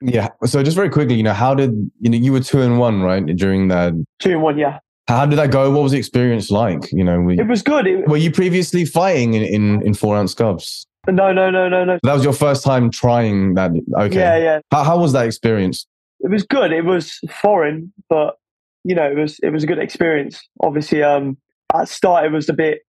Yeah. 0.00 0.28
So 0.44 0.62
just 0.62 0.76
very 0.76 0.90
quickly, 0.90 1.16
you 1.16 1.22
know, 1.22 1.32
how 1.32 1.54
did 1.54 1.70
you 2.00 2.10
know 2.10 2.18
you 2.18 2.32
were 2.32 2.40
two 2.40 2.62
and 2.62 2.78
one, 2.78 3.02
right? 3.02 3.24
During 3.24 3.68
that 3.68 3.94
two 4.18 4.32
and 4.32 4.42
one, 4.42 4.58
yeah. 4.58 4.78
How 5.08 5.24
did 5.24 5.38
that 5.38 5.50
go? 5.50 5.70
What 5.70 5.82
was 5.82 5.92
the 5.92 5.98
experience 5.98 6.50
like? 6.50 6.92
You 6.92 7.02
know, 7.02 7.28
it 7.30 7.48
was 7.48 7.62
good. 7.62 7.86
It, 7.86 8.06
were 8.06 8.18
you 8.18 8.30
previously 8.30 8.84
fighting 8.84 9.32
in, 9.32 9.42
in, 9.42 9.82
in 9.82 9.94
four 9.94 10.14
ounce 10.14 10.34
gloves? 10.34 10.86
No, 11.06 11.32
no, 11.32 11.50
no, 11.50 11.66
no, 11.66 11.84
no. 11.84 11.98
That 12.02 12.12
was 12.12 12.24
your 12.24 12.34
first 12.34 12.62
time 12.62 12.90
trying 12.90 13.54
that. 13.54 13.70
Okay. 13.98 14.18
Yeah, 14.18 14.36
yeah. 14.36 14.60
How, 14.70 14.84
how 14.84 14.98
was 14.98 15.14
that 15.14 15.24
experience? 15.24 15.86
It 16.20 16.30
was 16.30 16.42
good. 16.42 16.72
It 16.72 16.84
was 16.84 17.18
foreign, 17.30 17.90
but 18.10 18.36
you 18.84 18.94
know, 18.94 19.10
it 19.10 19.16
was 19.16 19.38
it 19.42 19.48
was 19.48 19.64
a 19.64 19.66
good 19.66 19.78
experience. 19.78 20.38
Obviously, 20.62 21.02
um, 21.02 21.38
at 21.74 21.88
start 21.88 22.26
it 22.26 22.32
was 22.32 22.50
a 22.50 22.52
bit 22.52 22.80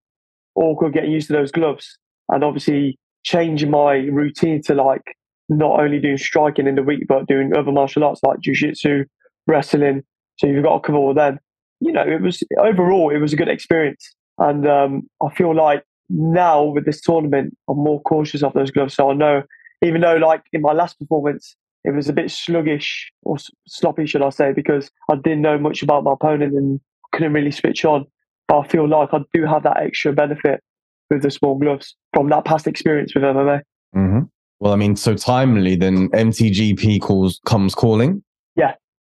awkward 0.56 0.94
getting 0.94 1.12
used 1.12 1.28
to 1.28 1.34
those 1.34 1.52
gloves, 1.52 1.98
and 2.28 2.44
obviously 2.44 3.00
changing 3.24 3.72
my 3.72 3.94
routine 3.94 4.62
to 4.64 4.76
like 4.76 5.16
not 5.48 5.80
only 5.80 6.00
doing 6.00 6.18
striking 6.18 6.68
in 6.68 6.76
the 6.76 6.84
week, 6.84 7.06
but 7.08 7.28
doing 7.28 7.56
other 7.56 7.72
martial 7.72 8.04
arts 8.04 8.22
like 8.24 8.42
jiu-jitsu, 8.42 9.06
wrestling. 9.48 10.04
So 10.38 10.48
you've 10.48 10.64
got 10.64 10.74
to 10.74 10.80
cover 10.86 10.98
all 10.98 11.14
them. 11.14 11.40
You 11.82 11.92
know, 11.92 12.04
it 12.04 12.22
was 12.22 12.44
overall 12.58 13.10
it 13.10 13.20
was 13.20 13.34
a 13.34 13.38
good 13.38 13.48
experience, 13.48 14.16
and 14.38 14.68
um, 14.68 15.10
I 15.24 15.34
feel 15.34 15.56
like 15.56 15.84
now 16.10 16.64
with 16.64 16.86
this 16.86 17.02
tournament, 17.02 17.56
I'm 17.70 17.78
more 17.78 18.02
cautious 18.02 18.44
of 18.44 18.54
those 18.54 18.72
gloves. 18.72 18.96
So 18.96 19.12
I 19.12 19.14
know, 19.14 19.44
even 19.84 20.02
though 20.02 20.16
like 20.16 20.44
in 20.52 20.62
my 20.62 20.74
last 20.74 21.00
performance, 21.00 21.56
it 21.84 21.92
was 21.92 22.10
a 22.10 22.14
bit 22.14 22.32
sluggish 22.32 23.12
or 23.24 23.38
sloppy, 23.68 24.06
should 24.06 24.22
I 24.22 24.30
say, 24.30 24.52
because 24.52 24.90
I 25.10 25.16
didn't 25.16 25.42
know 25.42 25.58
much 25.58 25.82
about 25.84 26.04
my 26.04 26.14
opponent 26.14 26.54
and 26.54 26.80
couldn't 27.14 27.34
really 27.34 27.52
switch 27.52 27.86
on. 27.86 28.06
But 28.48 28.60
I 28.60 28.68
feel 28.68 28.88
like 28.88 29.10
I 29.14 29.20
do 29.34 29.46
have 29.46 29.64
that 29.64 29.78
extra 29.78 30.12
benefit 30.12 30.62
with 31.10 31.22
the 31.22 31.32
small 31.32 31.58
gloves 31.58 31.96
from 32.14 32.30
that 32.30 32.46
past 32.46 32.68
experience 32.68 33.14
with 33.14 33.24
MMA. 33.24 33.62
Mm-hmm. 33.96 34.20
Well, 34.60 34.74
I 34.74 34.76
mean, 34.76 34.96
so 34.96 35.16
timely, 35.16 35.76
then 35.76 36.10
MTGP 36.10 37.02
calls 37.02 37.40
comes 37.46 37.74
calling. 37.74 38.24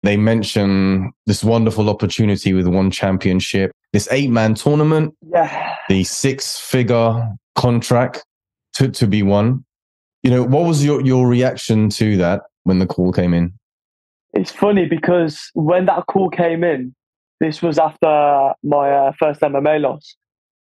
They 0.02 0.16
mention 0.16 1.12
this 1.26 1.42
wonderful 1.42 1.90
opportunity 1.90 2.52
with 2.52 2.68
one 2.68 2.90
championship, 2.90 3.72
this 3.92 4.08
eight 4.10 4.30
man 4.30 4.54
tournament. 4.54 5.14
Yeah. 5.22 5.76
The 5.88 6.04
six 6.04 6.58
figure 6.58 7.28
contract 7.56 8.24
to, 8.74 8.88
to 8.88 9.06
be 9.06 9.22
won. 9.22 9.64
You 10.22 10.30
know, 10.30 10.42
what 10.44 10.66
was 10.66 10.84
your, 10.84 11.00
your 11.04 11.28
reaction 11.28 11.88
to 11.90 12.16
that 12.18 12.42
when 12.64 12.78
the 12.78 12.86
call 12.86 13.12
came 13.12 13.34
in? 13.34 13.52
It's 14.34 14.52
funny 14.52 14.86
because 14.86 15.50
when 15.54 15.86
that 15.86 16.06
call 16.06 16.28
came 16.30 16.62
in, 16.62 16.94
this 17.40 17.62
was 17.62 17.78
after 17.78 18.52
my 18.62 18.90
uh, 18.90 19.12
first 19.18 19.40
MMA 19.40 19.80
loss. 19.80 20.16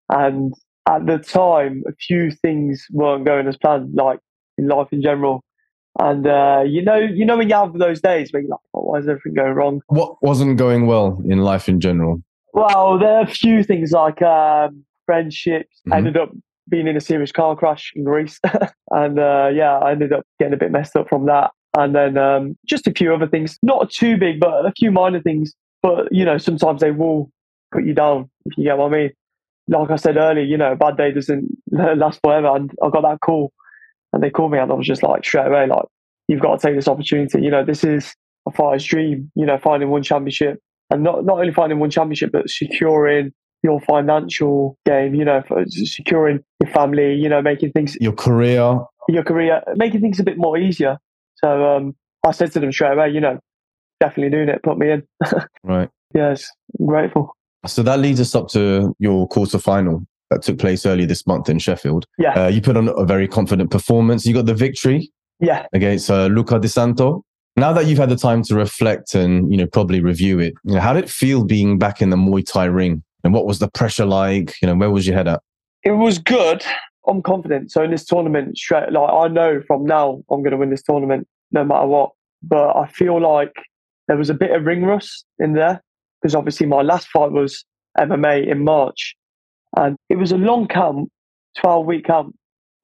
And 0.09 0.53
at 0.89 1.07
the 1.07 1.19
time, 1.19 1.83
a 1.89 1.93
few 1.95 2.31
things 2.31 2.87
weren't 2.93 3.25
going 3.25 3.47
as 3.47 3.57
planned, 3.57 3.95
like 3.95 4.21
in 4.59 4.69
life 4.69 4.89
in 4.93 5.03
general. 5.03 5.43
And 5.99 6.27
uh, 6.27 6.63
you 6.67 6.83
know, 6.83 6.97
you 6.97 7.25
know 7.25 7.37
when 7.37 7.49
you 7.49 7.55
have 7.55 7.75
those 7.75 8.01
days 8.01 8.33
where 8.33 8.43
you're 8.43 8.51
like, 8.51 8.61
oh, 8.75 8.83
"Why 8.83 8.99
is 8.99 9.09
everything 9.09 9.35
going 9.35 9.55
wrong?" 9.55 9.81
What 9.87 10.23
wasn't 10.23 10.59
going 10.59 10.87
well 10.87 11.23
in 11.25 11.39
life 11.39 11.69
in 11.69 11.81
general? 11.81 12.23
Well, 12.53 12.99
there 12.99 13.19
are 13.19 13.23
a 13.23 13.27
few 13.27 13.63
things 13.63 13.93
like 13.93 14.21
um, 14.23 14.85
friendships. 15.07 15.81
Mm-hmm. 15.81 15.93
ended 15.93 16.17
up 16.17 16.31
being 16.69 16.87
in 16.89 16.97
a 16.97 17.01
serious 17.01 17.33
car 17.33 17.57
crash 17.57 17.93
in 17.95 18.05
Greece, 18.05 18.39
and 18.91 19.19
uh, 19.19 19.51
yeah, 19.55 19.79
I 19.79 19.93
ended 19.93 20.13
up 20.13 20.25
getting 20.39 20.55
a 20.55 20.59
bit 20.59 20.71
messed 20.71 20.97
up 20.97 21.09
from 21.09 21.27
that. 21.27 21.53
And 21.79 21.95
then 21.95 22.17
um, 22.17 22.57
just 22.67 22.87
a 22.87 22.93
few 22.93 23.15
other 23.15 23.27
things, 23.27 23.59
not 23.63 23.91
too 23.91 24.17
big, 24.17 24.41
but 24.41 24.67
a 24.67 24.73
few 24.77 24.91
minor 24.91 25.21
things. 25.21 25.55
But 25.83 26.13
you 26.13 26.25
know, 26.25 26.37
sometimes 26.37 26.81
they 26.81 26.91
will 26.91 27.31
put 27.73 27.85
you 27.85 27.95
down 27.95 28.31
if 28.45 28.57
you 28.59 28.65
get 28.65 28.79
what 28.79 28.93
I 28.93 28.97
mean. 28.97 29.11
Like 29.69 29.91
I 29.91 29.97
said 29.97 30.17
earlier, 30.17 30.45
you 30.45 30.57
know, 30.57 30.73
a 30.73 30.77
bad 30.77 30.97
day 30.97 31.13
doesn't 31.13 31.49
last 31.71 32.21
forever, 32.23 32.55
and 32.55 32.71
I 32.83 32.91
got 32.91 33.03
that 33.03 33.21
call 33.21 33.53
and 34.17 34.23
they 34.23 34.31
called 34.31 34.51
me 34.51 34.59
and 34.59 34.73
I 34.73 34.75
was 34.75 34.87
just 34.87 35.03
like 35.03 35.27
straight 35.27 35.47
away, 35.47 35.67
like, 35.67 35.85
you've 36.27 36.41
got 36.41 36.59
to 36.59 36.67
take 36.67 36.75
this 36.75 36.89
opportunity. 36.89 37.43
You 37.43 37.51
know, 37.51 37.63
this 37.63 37.85
is 37.85 38.15
a 38.49 38.51
fighter's 38.51 38.83
dream, 38.83 39.31
you 39.35 39.45
know, 39.45 39.59
finding 39.59 39.91
one 39.91 40.03
championship 40.03 40.59
and 40.91 41.03
not, 41.03 41.27
not 41.27 41.39
only 41.39 41.53
finding 41.53 41.81
one 41.81 41.91
championship, 41.91 42.33
but 42.33 42.49
securing 42.49 43.33
your 43.63 43.79
financial 43.83 44.79
game, 44.87 45.15
you 45.15 45.23
know, 45.23 45.43
securing 45.69 46.41
your 46.65 46.73
family, 46.73 47.15
you 47.15 47.29
know, 47.29 47.43
making 47.43 47.73
things, 47.73 47.95
your 48.01 48.15
career, 48.15 48.79
your 49.11 49.23
career, 49.23 49.61
making 49.75 50.01
things 50.01 50.19
a 50.19 50.25
bit 50.25 50.39
more 50.39 50.57
easier. 50.57 50.97
So, 51.35 51.77
um, 51.77 51.95
I 52.27 52.31
said 52.31 52.53
to 52.53 52.61
them 52.61 52.73
straight 52.73 52.95
away, 52.95 53.11
you 53.11 53.21
know, 53.21 53.39
definitely 54.01 54.31
doing 54.31 54.49
it, 54.49 54.63
put 54.63 54.79
me 54.79 54.93
in. 54.93 55.03
right. 55.63 55.91
Yes, 56.15 56.51
I'm 56.81 56.87
grateful. 56.87 57.37
So 57.67 57.83
that 57.83 57.99
leads 57.99 58.21
us 58.23 58.35
up 58.35 58.49
to 58.49 58.95
your 58.99 59.29
quarter 59.29 59.59
final 59.59 60.07
that 60.31 60.43
took 60.43 60.59
place 60.59 60.85
earlier 60.87 61.07
this 61.07 61.27
month 61.27 61.49
in 61.49 61.59
Sheffield. 61.59 62.07
Yeah. 62.19 62.45
Uh, 62.45 62.49
you 62.49 62.61
put 62.61 62.77
on 62.77 62.89
a 62.89 63.05
very 63.05 63.29
confident 63.29 63.71
performance. 63.71 64.27
You 64.27 64.35
got 64.35 64.47
the 64.47 64.55
victory. 64.55 65.11
Yeah. 65.41 65.67
Against 65.73 66.11
uh, 66.11 66.27
Luca 66.27 66.59
Di 66.59 66.69
Santo. 66.69 67.23
Now 67.57 67.73
that 67.73 67.87
you've 67.87 67.99
had 67.99 68.11
the 68.11 68.17
time 68.17 68.43
to 68.45 68.55
reflect 68.55 69.15
and, 69.15 69.51
you 69.51 69.57
know, 69.57 69.67
probably 69.67 70.01
review 70.01 70.39
it, 70.41 70.55
you 70.65 70.75
know, 70.75 70.81
how 70.81 70.93
did 70.93 71.05
it 71.05 71.11
feel 71.11 71.45
being 71.45 71.79
back 71.79 72.03
in 72.03 72.11
the 72.11 72.17
Muay 72.17 72.45
Thai 72.45 72.67
ring? 72.67 73.03
And 73.25 73.33
what 73.33 73.47
was 73.47 73.59
the 73.59 73.69
pressure 73.69 74.05
like? 74.05 74.55
You 74.61 74.69
know, 74.69 74.75
where 74.75 74.91
was 74.91 75.07
your 75.07 75.17
head 75.17 75.27
at? 75.27 75.43
It 75.83 75.93
was 75.93 76.19
good. 76.19 76.65
I'm 77.09 77.23
confident. 77.23 77.71
So 77.71 77.83
in 77.83 77.91
this 77.91 78.05
tournament, 78.05 78.59
straight 78.59 78.93
like 78.93 79.11
I 79.11 79.29
know 79.29 79.63
from 79.67 79.85
now 79.85 80.23
I'm 80.31 80.43
going 80.43 80.51
to 80.51 80.57
win 80.57 80.71
this 80.71 80.83
tournament 80.83 81.27
no 81.53 81.65
matter 81.65 81.87
what. 81.87 82.11
But 82.43 82.77
I 82.77 82.89
feel 82.89 83.21
like 83.21 83.55
there 84.09 84.17
was 84.17 84.31
a 84.31 84.35
bit 84.35 84.51
of 84.51 84.65
ring 84.65 84.85
rust 84.85 85.25
in 85.39 85.55
there 85.55 85.83
because 86.21 86.35
obviously 86.35 86.67
my 86.67 86.83
last 86.83 87.09
fight 87.09 87.33
was 87.33 87.65
MMA 87.99 88.47
in 88.51 88.65
March, 88.65 89.16
and 89.77 89.97
it 90.09 90.17
was 90.17 90.33
a 90.33 90.39
long 90.39 90.67
camp, 90.67 91.11
12 91.61 91.87
week 91.87 92.05
camp. 92.07 92.35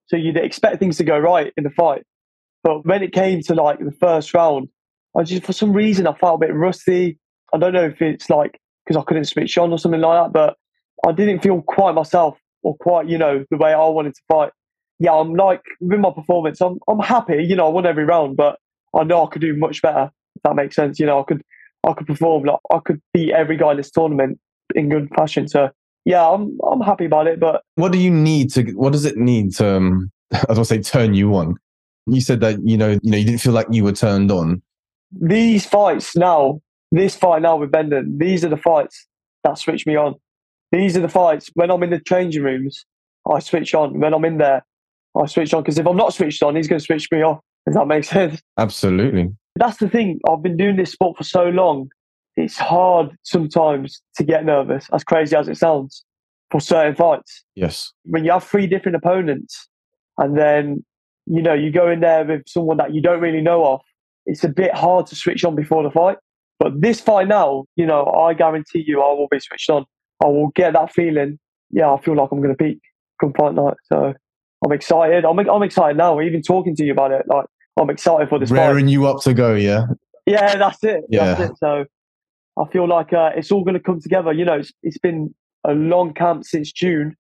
So 0.06 0.16
you'd 0.16 0.36
expect 0.36 0.78
things 0.78 0.98
to 0.98 1.04
go 1.04 1.18
right 1.18 1.52
in 1.56 1.64
the 1.64 1.70
fight. 1.70 2.02
But 2.62 2.84
when 2.86 3.02
it 3.02 3.12
came 3.12 3.40
to 3.42 3.54
like 3.54 3.78
the 3.78 3.92
first 3.92 4.34
round, 4.34 4.68
I 5.16 5.24
just, 5.24 5.44
for 5.44 5.52
some 5.52 5.72
reason, 5.72 6.06
I 6.06 6.14
felt 6.14 6.42
a 6.42 6.46
bit 6.46 6.54
rusty. 6.54 7.18
I 7.52 7.58
don't 7.58 7.72
know 7.72 7.84
if 7.84 8.00
it's 8.00 8.30
like 8.30 8.58
because 8.84 9.00
I 9.00 9.04
couldn't 9.04 9.24
switch 9.24 9.56
on 9.58 9.72
or 9.72 9.78
something 9.78 10.00
like 10.00 10.24
that, 10.24 10.32
but 10.32 10.56
I 11.08 11.12
didn't 11.12 11.40
feel 11.40 11.62
quite 11.62 11.94
myself 11.94 12.38
or 12.62 12.76
quite, 12.76 13.08
you 13.08 13.18
know, 13.18 13.44
the 13.50 13.56
way 13.56 13.72
I 13.72 13.88
wanted 13.88 14.14
to 14.14 14.22
fight. 14.28 14.50
Yeah, 14.98 15.12
I'm 15.12 15.34
like, 15.34 15.62
with 15.80 15.98
my 15.98 16.10
performance, 16.10 16.60
I'm, 16.60 16.78
I'm 16.88 17.00
happy, 17.00 17.42
you 17.42 17.56
know, 17.56 17.66
I 17.66 17.70
won 17.70 17.86
every 17.86 18.04
round, 18.04 18.36
but 18.36 18.58
I 18.96 19.04
know 19.04 19.24
I 19.24 19.30
could 19.30 19.42
do 19.42 19.56
much 19.56 19.82
better, 19.82 20.10
if 20.36 20.42
that 20.44 20.54
makes 20.54 20.76
sense. 20.76 21.00
You 21.00 21.06
know, 21.06 21.20
I 21.20 21.24
could, 21.24 21.42
I 21.86 21.92
could 21.92 22.06
perform, 22.06 22.44
like, 22.44 22.58
I 22.72 22.78
could 22.84 23.00
beat 23.12 23.32
every 23.32 23.56
guy 23.56 23.72
in 23.72 23.78
this 23.78 23.90
tournament 23.90 24.38
in 24.74 24.88
good 24.88 25.08
fashion. 25.16 25.48
So 25.48 25.70
yeah, 26.04 26.28
I'm 26.28 26.58
I'm 26.64 26.80
happy 26.80 27.04
about 27.04 27.26
it. 27.26 27.40
But 27.40 27.62
what 27.76 27.92
do 27.92 27.98
you 27.98 28.10
need 28.10 28.50
to? 28.52 28.62
What 28.72 28.92
does 28.92 29.04
it 29.04 29.16
need 29.16 29.54
to? 29.56 29.76
Um, 29.76 30.10
I 30.48 30.52
was 30.52 30.68
say 30.68 30.80
turn 30.80 31.14
you 31.14 31.34
on. 31.34 31.56
You 32.06 32.20
said 32.20 32.40
that 32.40 32.58
you 32.66 32.76
know 32.76 32.98
you 33.02 33.10
know 33.10 33.16
you 33.16 33.24
didn't 33.24 33.40
feel 33.40 33.52
like 33.52 33.66
you 33.70 33.84
were 33.84 33.92
turned 33.92 34.30
on. 34.30 34.62
These 35.12 35.66
fights 35.66 36.16
now, 36.16 36.60
this 36.90 37.14
fight 37.14 37.42
now 37.42 37.56
with 37.56 37.70
Benden, 37.70 38.18
these 38.18 38.44
are 38.44 38.48
the 38.48 38.56
fights 38.56 39.06
that 39.44 39.58
switch 39.58 39.86
me 39.86 39.96
on. 39.96 40.14
These 40.72 40.96
are 40.96 41.00
the 41.00 41.08
fights 41.08 41.50
when 41.54 41.70
I'm 41.70 41.82
in 41.82 41.90
the 41.90 42.00
changing 42.00 42.42
rooms, 42.42 42.86
I 43.30 43.40
switch 43.40 43.74
on. 43.74 44.00
When 44.00 44.14
I'm 44.14 44.24
in 44.24 44.38
there, 44.38 44.64
I 45.20 45.26
switch 45.26 45.52
on 45.52 45.62
because 45.62 45.78
if 45.78 45.86
I'm 45.86 45.96
not 45.96 46.14
switched 46.14 46.42
on, 46.42 46.56
he's 46.56 46.66
going 46.66 46.78
to 46.78 46.84
switch 46.84 47.08
me 47.12 47.22
off. 47.22 47.40
Does 47.66 47.74
that 47.74 47.86
make 47.86 48.04
sense? 48.16 48.40
Absolutely. 48.58 49.34
That's 49.56 49.76
the 49.76 49.88
thing. 49.88 50.18
I've 50.28 50.42
been 50.42 50.56
doing 50.56 50.76
this 50.76 50.92
sport 50.92 51.18
for 51.18 51.24
so 51.24 51.44
long 51.44 51.90
it's 52.36 52.56
hard 52.56 53.16
sometimes 53.22 54.02
to 54.16 54.24
get 54.24 54.44
nervous, 54.44 54.88
as 54.92 55.04
crazy 55.04 55.36
as 55.36 55.48
it 55.48 55.56
sounds, 55.56 56.04
for 56.50 56.60
certain 56.60 56.94
fights. 56.94 57.44
Yes. 57.54 57.92
When 58.04 58.24
you 58.24 58.32
have 58.32 58.44
three 58.44 58.66
different 58.66 58.96
opponents 58.96 59.68
and 60.18 60.36
then, 60.36 60.84
you 61.26 61.42
know, 61.42 61.54
you 61.54 61.70
go 61.70 61.90
in 61.90 62.00
there 62.00 62.24
with 62.24 62.42
someone 62.46 62.76
that 62.78 62.94
you 62.94 63.02
don't 63.02 63.20
really 63.20 63.40
know 63.40 63.64
of, 63.64 63.80
it's 64.26 64.44
a 64.44 64.48
bit 64.48 64.74
hard 64.74 65.06
to 65.08 65.16
switch 65.16 65.44
on 65.44 65.54
before 65.54 65.82
the 65.82 65.90
fight. 65.90 66.18
But 66.58 66.80
this 66.80 67.00
fight 67.00 67.28
now, 67.28 67.64
you 67.76 67.86
know, 67.86 68.06
I 68.06 68.34
guarantee 68.34 68.84
you 68.86 69.02
I 69.02 69.12
will 69.12 69.28
be 69.30 69.40
switched 69.40 69.68
on. 69.68 69.84
I 70.22 70.26
will 70.26 70.50
get 70.54 70.74
that 70.74 70.92
feeling. 70.92 71.38
Yeah, 71.70 71.92
I 71.92 72.00
feel 72.00 72.14
like 72.14 72.28
I'm 72.30 72.40
going 72.40 72.54
to 72.56 72.62
peak 72.62 72.80
come 73.20 73.32
fight 73.32 73.54
night. 73.54 73.74
So 73.84 74.14
I'm 74.64 74.72
excited. 74.72 75.24
I'm, 75.24 75.38
I'm 75.38 75.62
excited 75.62 75.96
now. 75.96 76.20
Even 76.20 76.42
talking 76.42 76.76
to 76.76 76.84
you 76.84 76.92
about 76.92 77.12
it, 77.12 77.22
like 77.26 77.46
I'm 77.78 77.90
excited 77.90 78.28
for 78.28 78.38
this. 78.38 78.50
Raring 78.50 78.86
fight. 78.86 78.92
you 78.92 79.06
up 79.06 79.22
to 79.22 79.34
go, 79.34 79.54
yeah. 79.54 79.86
Yeah, 80.26 80.56
that's 80.56 80.82
it. 80.84 81.02
Yeah. 81.08 81.34
That's 81.34 81.50
it. 81.50 81.56
So 81.58 81.84
I 82.58 82.64
feel 82.70 82.88
like 82.88 83.12
uh, 83.12 83.30
it's 83.34 83.50
all 83.50 83.64
going 83.64 83.74
to 83.74 83.80
come 83.80 84.00
together. 84.00 84.32
You 84.32 84.44
know, 84.44 84.54
it's, 84.54 84.72
it's 84.82 84.98
been 84.98 85.34
a 85.64 85.72
long 85.72 86.12
camp 86.12 86.44
since 86.44 86.72
June. 86.72 87.16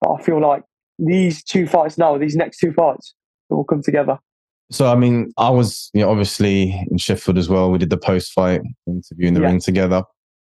But 0.00 0.12
I 0.12 0.22
feel 0.22 0.40
like 0.40 0.62
these 0.98 1.42
two 1.42 1.66
fights 1.66 1.98
now, 1.98 2.16
these 2.18 2.36
next 2.36 2.58
two 2.58 2.72
fights, 2.72 3.14
it 3.50 3.54
will 3.54 3.64
come 3.64 3.82
together. 3.82 4.18
So, 4.70 4.92
I 4.92 4.96
mean, 4.96 5.32
I 5.38 5.50
was 5.50 5.90
you 5.94 6.02
know, 6.02 6.10
obviously 6.10 6.86
in 6.90 6.98
Sheffield 6.98 7.38
as 7.38 7.48
well. 7.48 7.70
We 7.70 7.78
did 7.78 7.90
the 7.90 7.96
post 7.96 8.32
fight 8.32 8.60
interview 8.86 9.28
in 9.28 9.34
the 9.34 9.40
yeah. 9.40 9.46
ring 9.46 9.60
together. 9.60 10.02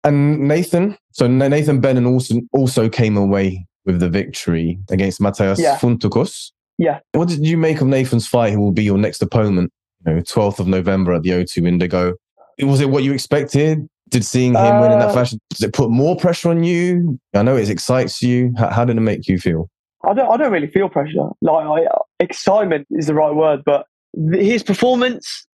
And 0.03 0.47
Nathan, 0.47 0.97
so 1.11 1.27
Nathan 1.27 1.81
Benden 1.81 2.07
also, 2.11 2.41
also 2.53 2.89
came 2.89 3.17
away 3.17 3.67
with 3.85 3.99
the 3.99 4.09
victory 4.09 4.79
against 4.89 5.19
Matheus 5.19 5.59
yeah. 5.59 5.77
Funtukos. 5.77 6.51
Yeah. 6.77 6.99
What 7.13 7.27
did 7.27 7.45
you 7.45 7.57
make 7.57 7.81
of 7.81 7.87
Nathan's 7.87 8.27
fight, 8.27 8.53
who 8.53 8.61
will 8.61 8.71
be 8.71 8.83
your 8.83 8.97
next 8.97 9.21
opponent, 9.21 9.71
you 10.05 10.13
know, 10.13 10.21
12th 10.21 10.59
of 10.59 10.67
November 10.67 11.13
at 11.13 11.23
the 11.23 11.31
O2 11.31 11.67
Indigo? 11.67 12.13
Was 12.61 12.81
it 12.81 12.89
what 12.89 13.03
you 13.03 13.13
expected? 13.13 13.87
Did 14.09 14.23
seeing 14.25 14.53
him 14.53 14.77
uh, 14.77 14.81
win 14.81 14.91
in 14.93 14.99
that 14.99 15.09
uh, 15.09 15.13
fashion 15.13 15.39
does 15.49 15.63
it 15.63 15.73
put 15.73 15.89
more 15.89 16.15
pressure 16.15 16.49
on 16.49 16.63
you? 16.63 17.19
I 17.33 17.43
know 17.43 17.57
it 17.57 17.69
excites 17.69 18.21
you. 18.21 18.53
How, 18.57 18.69
how, 18.69 18.85
did 18.85 18.97
it 18.97 19.01
make 19.01 19.27
you 19.27 19.37
feel? 19.37 19.69
I 20.05 20.13
don't. 20.13 20.29
I 20.29 20.37
don't 20.37 20.51
really 20.51 20.67
feel 20.67 20.87
pressure. 20.87 21.29
Like 21.41 21.65
I, 21.65 21.97
excitement 22.19 22.87
is 22.91 23.07
the 23.07 23.13
right 23.13 23.33
word, 23.33 23.63
but 23.65 23.85
his 24.31 24.63
performance, 24.63 25.45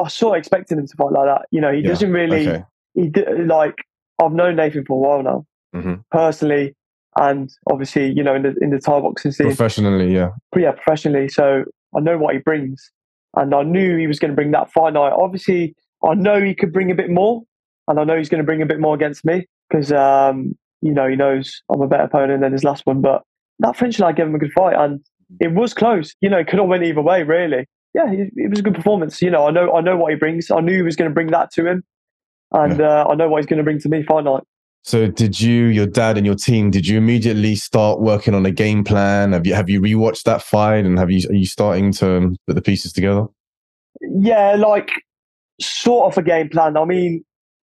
I 0.00 0.08
sort 0.08 0.36
of 0.36 0.40
expected 0.40 0.78
him 0.78 0.86
to 0.86 0.96
fight 0.96 1.12
like 1.12 1.26
that. 1.26 1.46
You 1.50 1.60
know, 1.60 1.72
he 1.72 1.80
Yeah, 1.80 1.88
doesn't 1.88 2.12
really. 2.12 2.48
Okay. 2.48 2.64
He 2.94 3.10
like 3.44 3.76
I've 4.22 4.32
known 4.32 4.56
Nathan 4.56 4.84
for 4.84 4.94
a 4.94 4.96
while 4.96 5.22
now, 5.22 5.80
hmm 5.80 5.94
personally, 6.10 6.76
and 7.16 7.50
obviously, 7.70 8.12
you 8.12 8.22
know, 8.22 8.34
in 8.34 8.42
the 8.42 8.54
in 8.60 8.70
the 8.70 8.78
Thai 8.78 9.00
boxing 9.00 9.32
scene, 9.32 9.46
Professionally, 9.46 10.14
yeah. 10.14 10.30
yeah, 10.56 10.72
professionally. 10.72 11.28
So 11.28 11.64
I 11.96 12.00
know 12.00 12.18
what 12.18 12.34
he 12.34 12.40
brings, 12.40 12.90
and 13.34 13.54
I 13.54 13.62
knew 13.62 13.96
he 13.96 14.06
was 14.06 14.18
going 14.18 14.30
to 14.30 14.34
bring 14.34 14.50
that 14.52 14.70
fight 14.70 14.92
night. 14.92 15.12
Obviously, 15.12 15.74
I 16.04 16.14
know 16.14 16.40
he 16.42 16.54
could 16.54 16.72
bring 16.72 16.90
a 16.90 16.94
bit 16.94 17.10
more, 17.10 17.42
and 17.88 17.98
I 17.98 18.04
know 18.04 18.16
he's 18.16 18.28
going 18.28 18.42
to 18.42 18.46
bring 18.46 18.62
a 18.62 18.66
bit 18.66 18.80
more 18.80 18.94
against 18.94 19.24
me 19.24 19.46
because 19.68 19.92
um, 19.92 20.56
you 20.80 20.92
know 20.92 21.08
he 21.08 21.16
knows 21.16 21.62
I'm 21.70 21.80
a 21.80 21.88
better 21.88 22.04
opponent 22.04 22.42
than 22.42 22.52
his 22.52 22.64
last 22.64 22.86
one. 22.86 23.00
But 23.00 23.22
that 23.58 23.76
French 23.76 23.98
night 23.98 24.16
gave 24.16 24.26
him 24.26 24.34
a 24.34 24.38
good 24.38 24.52
fight, 24.52 24.76
and 24.76 25.00
it 25.40 25.52
was 25.52 25.74
close. 25.74 26.14
You 26.20 26.30
know, 26.30 26.38
it 26.38 26.46
could 26.46 26.58
have 26.58 26.68
went 26.68 26.84
either 26.84 27.02
way, 27.02 27.22
really. 27.22 27.66
Yeah, 27.94 28.10
it, 28.10 28.32
it 28.36 28.50
was 28.50 28.60
a 28.60 28.62
good 28.62 28.74
performance. 28.74 29.20
You 29.20 29.30
know, 29.30 29.46
I 29.46 29.50
know 29.50 29.72
I 29.72 29.80
know 29.80 29.96
what 29.96 30.12
he 30.12 30.16
brings. 30.16 30.50
I 30.50 30.60
knew 30.60 30.76
he 30.76 30.82
was 30.82 30.96
going 30.96 31.10
to 31.10 31.14
bring 31.14 31.30
that 31.30 31.52
to 31.52 31.66
him, 31.66 31.82
and 32.52 32.80
uh, 32.80 33.06
I 33.08 33.14
know 33.14 33.28
what 33.28 33.38
he's 33.38 33.46
going 33.46 33.58
to 33.58 33.64
bring 33.64 33.80
to 33.80 33.88
me 33.88 34.02
fight 34.02 34.24
night. 34.24 34.44
So 34.84 35.06
did 35.06 35.40
you, 35.40 35.66
your 35.66 35.86
dad 35.86 36.16
and 36.16 36.26
your 36.26 36.34
team, 36.34 36.72
did 36.72 36.88
you 36.88 36.98
immediately 36.98 37.54
start 37.54 38.00
working 38.00 38.34
on 38.34 38.44
a 38.44 38.50
game 38.50 38.82
plan? 38.82 39.32
Have 39.32 39.46
you 39.46 39.54
have 39.54 39.70
you 39.70 39.80
rewatched 39.80 40.24
that 40.24 40.42
fight 40.42 40.84
and 40.84 40.98
have 40.98 41.10
you 41.10 41.28
are 41.30 41.34
you 41.34 41.46
starting 41.46 41.92
to 41.94 42.16
um, 42.16 42.36
put 42.48 42.56
the 42.56 42.62
pieces 42.62 42.92
together? 42.92 43.26
Yeah, 44.00 44.56
like 44.56 44.90
sort 45.60 46.12
of 46.12 46.18
a 46.18 46.22
game 46.22 46.48
plan. 46.48 46.76
I 46.76 46.84
mean, 46.84 47.24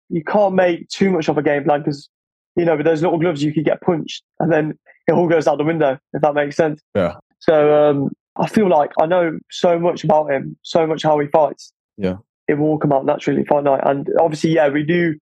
you 0.09 0.23
can't 0.25 0.55
make 0.55 0.89
too 0.89 1.11
much 1.11 1.29
of 1.29 1.37
a 1.39 1.43
game 1.43 1.65
plan 1.65 1.81
because 1.81 2.09
you 2.57 2.65
know 2.65 2.77
with 2.77 2.87
those 2.87 3.03
little 3.03 3.19
gloves 3.19 3.43
you 3.43 3.53
could 3.53 3.65
get 3.65 3.81
punched 3.81 4.23
and 4.41 4.53
then 4.53 4.79
it 5.09 5.13
all 5.13 5.29
goes 5.29 5.47
out 5.47 5.59
the 5.59 5.65
window. 5.65 5.99
If 6.13 6.23
that 6.23 6.35
makes 6.35 6.57
sense. 6.57 6.81
Yeah. 6.95 7.15
So 7.39 7.75
um, 7.91 8.11
I 8.37 8.49
feel 8.49 8.69
like 8.69 8.91
I 9.01 9.07
know 9.07 9.39
so 9.51 9.79
much 9.79 10.03
about 10.05 10.31
him, 10.31 10.57
so 10.63 10.87
much 10.87 11.03
how 11.03 11.19
he 11.21 11.29
fights. 11.29 11.73
Yeah. 11.97 12.17
It 12.49 12.55
will 12.55 12.67
all 12.69 12.79
come 12.79 12.93
out 12.93 13.05
naturally 13.05 13.45
fight 13.45 13.65
night, 13.65 13.81
and 13.85 14.09
obviously, 14.21 14.51
yeah, 14.51 14.69
we 14.69 14.83
do, 14.85 15.17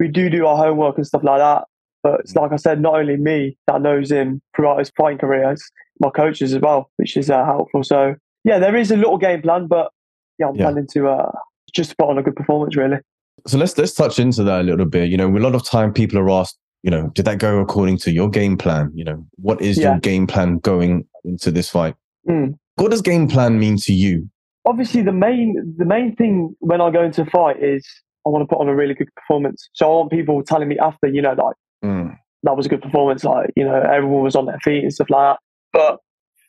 we 0.00 0.08
do 0.08 0.30
do 0.30 0.46
our 0.46 0.56
homework 0.56 0.96
and 0.96 1.06
stuff 1.06 1.22
like 1.24 1.38
that. 1.38 1.64
But 2.02 2.20
it's 2.20 2.34
like 2.34 2.52
I 2.52 2.56
said, 2.56 2.80
not 2.80 2.94
only 2.94 3.16
me 3.16 3.56
that 3.66 3.80
knows 3.82 4.10
him 4.12 4.40
throughout 4.54 4.78
his 4.78 4.90
fighting 4.96 5.18
career, 5.18 5.52
it's 5.52 5.70
my 6.00 6.10
coaches 6.10 6.52
as 6.54 6.60
well, 6.60 6.90
which 6.96 7.16
is 7.16 7.30
uh, 7.30 7.44
helpful. 7.44 7.82
So 7.84 8.14
yeah, 8.44 8.58
there 8.58 8.76
is 8.76 8.90
a 8.90 8.96
little 8.96 9.16
game 9.18 9.40
plan, 9.42 9.66
but 9.66 9.90
yeah, 10.38 10.48
I'm 10.48 10.56
Yeah. 10.56 10.64
planning 10.66 10.86
to 10.92 11.08
uh, 11.08 11.32
just 11.74 11.96
put 11.96 12.08
on 12.10 12.18
a 12.18 12.22
good 12.22 12.36
performance, 12.36 12.76
really. 12.76 12.98
So 13.46 13.58
let's 13.58 13.76
let's 13.76 13.94
touch 13.94 14.18
into 14.18 14.42
that 14.44 14.60
a 14.60 14.64
little 14.64 14.86
bit. 14.86 15.10
You 15.10 15.16
know, 15.16 15.28
a 15.28 15.38
lot 15.38 15.54
of 15.54 15.64
time 15.64 15.92
people 15.92 16.18
are 16.18 16.30
asked, 16.30 16.58
you 16.82 16.90
know, 16.90 17.08
did 17.14 17.24
that 17.26 17.38
go 17.38 17.58
according 17.58 17.98
to 17.98 18.10
your 18.12 18.28
game 18.30 18.56
plan? 18.56 18.90
You 18.94 19.04
know, 19.04 19.26
what 19.36 19.60
is 19.60 19.78
Yeah. 19.78 19.90
your 19.92 19.98
game 20.00 20.26
plan 20.26 20.58
going 20.58 21.06
into 21.24 21.50
this 21.50 21.68
fight? 21.68 21.94
Mm. 22.28 22.54
What 22.76 22.90
does 22.90 23.02
game 23.02 23.28
plan 23.28 23.58
mean 23.58 23.76
to 23.78 23.92
you? 23.92 24.28
Obviously, 24.64 25.02
the 25.02 25.12
main 25.12 25.74
the 25.76 25.84
main 25.84 26.16
thing 26.16 26.54
when 26.60 26.80
I 26.80 26.90
go 26.90 27.02
into 27.04 27.22
a 27.22 27.26
fight 27.26 27.62
is 27.62 27.86
I 28.26 28.30
want 28.30 28.42
to 28.42 28.46
put 28.54 28.60
on 28.60 28.68
a 28.68 28.74
really 28.74 28.94
good 28.94 29.14
performance. 29.14 29.68
So 29.74 29.86
I 29.86 29.96
want 29.96 30.10
people 30.10 30.42
telling 30.42 30.68
me 30.68 30.78
after, 30.78 31.06
you 31.08 31.20
know, 31.20 31.32
like 31.34 31.56
Mm. 31.84 32.16
that 32.44 32.56
was 32.56 32.64
a 32.64 32.68
good 32.70 32.80
performance. 32.80 33.24
Like, 33.24 33.50
you 33.56 33.64
know, 33.64 33.74
everyone 33.78 34.22
was 34.22 34.34
on 34.36 34.46
their 34.46 34.58
feet 34.60 34.82
and 34.82 34.92
stuff 34.92 35.10
like 35.10 35.34
that. 35.34 35.38
But 35.74 35.98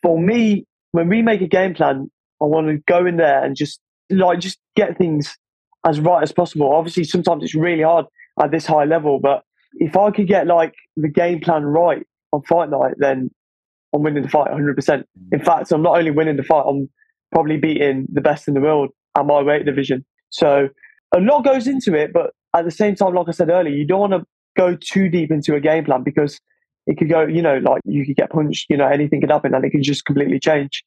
for 0.02 0.18
me, 0.18 0.64
when 0.92 1.08
we 1.10 1.20
make 1.20 1.42
a 1.42 1.46
game 1.46 1.74
plan, 1.74 2.10
I 2.40 2.44
want 2.46 2.68
to 2.68 2.78
go 2.86 3.04
in 3.04 3.16
there 3.18 3.44
and 3.44 3.54
just 3.54 3.80
like 4.08 4.40
just 4.40 4.58
get 4.76 4.96
things 4.96 5.36
as 5.86 6.00
right 6.00 6.22
as 6.22 6.32
possible. 6.32 6.72
Obviously, 6.74 7.04
sometimes 7.04 7.44
it's 7.44 7.54
really 7.54 7.82
hard 7.82 8.06
at 8.40 8.50
this 8.50 8.66
high 8.66 8.84
level, 8.84 9.18
but 9.18 9.42
if 9.74 9.96
I 9.96 10.10
could 10.10 10.26
get 10.26 10.46
like 10.46 10.74
the 10.96 11.08
game 11.08 11.40
plan 11.40 11.64
right 11.64 12.06
on 12.32 12.42
fight 12.42 12.70
night, 12.70 12.94
then 12.98 13.30
I'm 13.94 14.02
winning 14.02 14.22
the 14.22 14.28
fight 14.28 14.50
100%. 14.50 15.04
In 15.32 15.44
fact, 15.44 15.72
I'm 15.72 15.82
not 15.82 15.96
only 15.96 16.10
winning 16.10 16.36
the 16.36 16.42
fight, 16.42 16.64
I'm 16.66 16.90
probably 17.32 17.56
beating 17.56 18.06
the 18.12 18.20
best 18.20 18.48
in 18.48 18.54
the 18.54 18.60
world 18.60 18.90
at 19.16 19.26
my 19.26 19.40
weight 19.42 19.64
division. 19.64 20.04
So 20.30 20.68
a 21.14 21.20
lot 21.20 21.44
goes 21.44 21.66
into 21.66 21.94
it, 21.94 22.12
but 22.12 22.32
at 22.54 22.64
the 22.64 22.70
same 22.70 22.94
time, 22.94 23.14
like 23.14 23.28
I 23.28 23.32
said 23.32 23.48
earlier, 23.48 23.74
you 23.74 23.86
don't 23.86 24.00
want 24.00 24.12
to 24.12 24.24
go 24.56 24.76
too 24.76 25.08
deep 25.08 25.30
into 25.30 25.54
a 25.54 25.60
game 25.60 25.84
plan 25.84 26.02
because 26.02 26.40
it 26.86 26.98
could 26.98 27.08
go, 27.08 27.26
you 27.26 27.42
know, 27.42 27.58
like 27.58 27.82
you 27.84 28.04
could 28.06 28.16
get 28.16 28.30
punched, 28.30 28.66
you 28.68 28.76
know, 28.76 28.86
anything 28.86 29.20
could 29.20 29.30
happen 29.30 29.54
and 29.54 29.64
it 29.64 29.70
could 29.70 29.82
just 29.82 30.04
completely 30.04 30.38
change. 30.38 30.84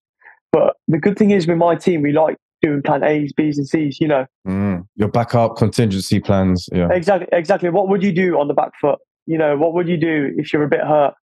But 0.51 0.75
the 0.87 0.97
good 0.97 1.17
thing 1.17 1.31
is 1.31 1.47
with 1.47 1.57
my 1.57 1.75
team, 1.75 2.01
we 2.01 2.11
like 2.11 2.37
doing 2.61 2.81
plan 2.81 3.03
A's, 3.03 3.31
B's, 3.33 3.57
and 3.57 3.67
C's, 3.67 3.99
you 3.99 4.07
know. 4.07 4.25
Mm. 4.47 4.85
Your 4.95 5.09
backup 5.09 5.57
contingency 5.57 6.19
plans. 6.19 6.67
Yeah. 6.71 6.89
Exactly, 6.91 7.27
exactly. 7.31 7.69
What 7.69 7.87
would 7.89 8.03
you 8.03 8.11
do 8.11 8.39
on 8.39 8.47
the 8.47 8.53
back 8.53 8.71
foot? 8.79 8.99
You 9.25 9.37
know, 9.37 9.55
what 9.57 9.73
would 9.73 9.87
you 9.87 9.97
do 9.97 10.33
if 10.37 10.51
you're 10.51 10.63
a 10.63 10.67
bit 10.69 10.81
hurt? 10.81 11.13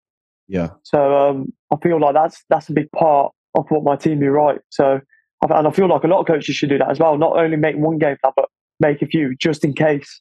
Yeah. 0.48 0.70
So 0.84 1.16
um, 1.16 1.52
I 1.72 1.76
feel 1.82 2.00
like 2.00 2.14
that's 2.14 2.44
that's 2.48 2.68
a 2.68 2.72
big 2.72 2.90
part 2.92 3.32
of 3.54 3.66
what 3.68 3.82
my 3.82 3.96
team 3.96 4.20
do 4.20 4.28
right. 4.30 4.60
So 4.70 5.00
and 5.42 5.66
I 5.68 5.70
feel 5.70 5.88
like 5.88 6.04
a 6.04 6.06
lot 6.06 6.20
of 6.20 6.26
coaches 6.26 6.54
should 6.56 6.68
do 6.70 6.78
that 6.78 6.90
as 6.90 6.98
well. 6.98 7.18
Not 7.18 7.36
only 7.36 7.56
make 7.56 7.76
one 7.76 7.98
game 7.98 8.16
plan, 8.22 8.32
but 8.36 8.46
make 8.80 9.02
a 9.02 9.06
few 9.06 9.34
just 9.36 9.64
in 9.64 9.72
case 9.74 10.20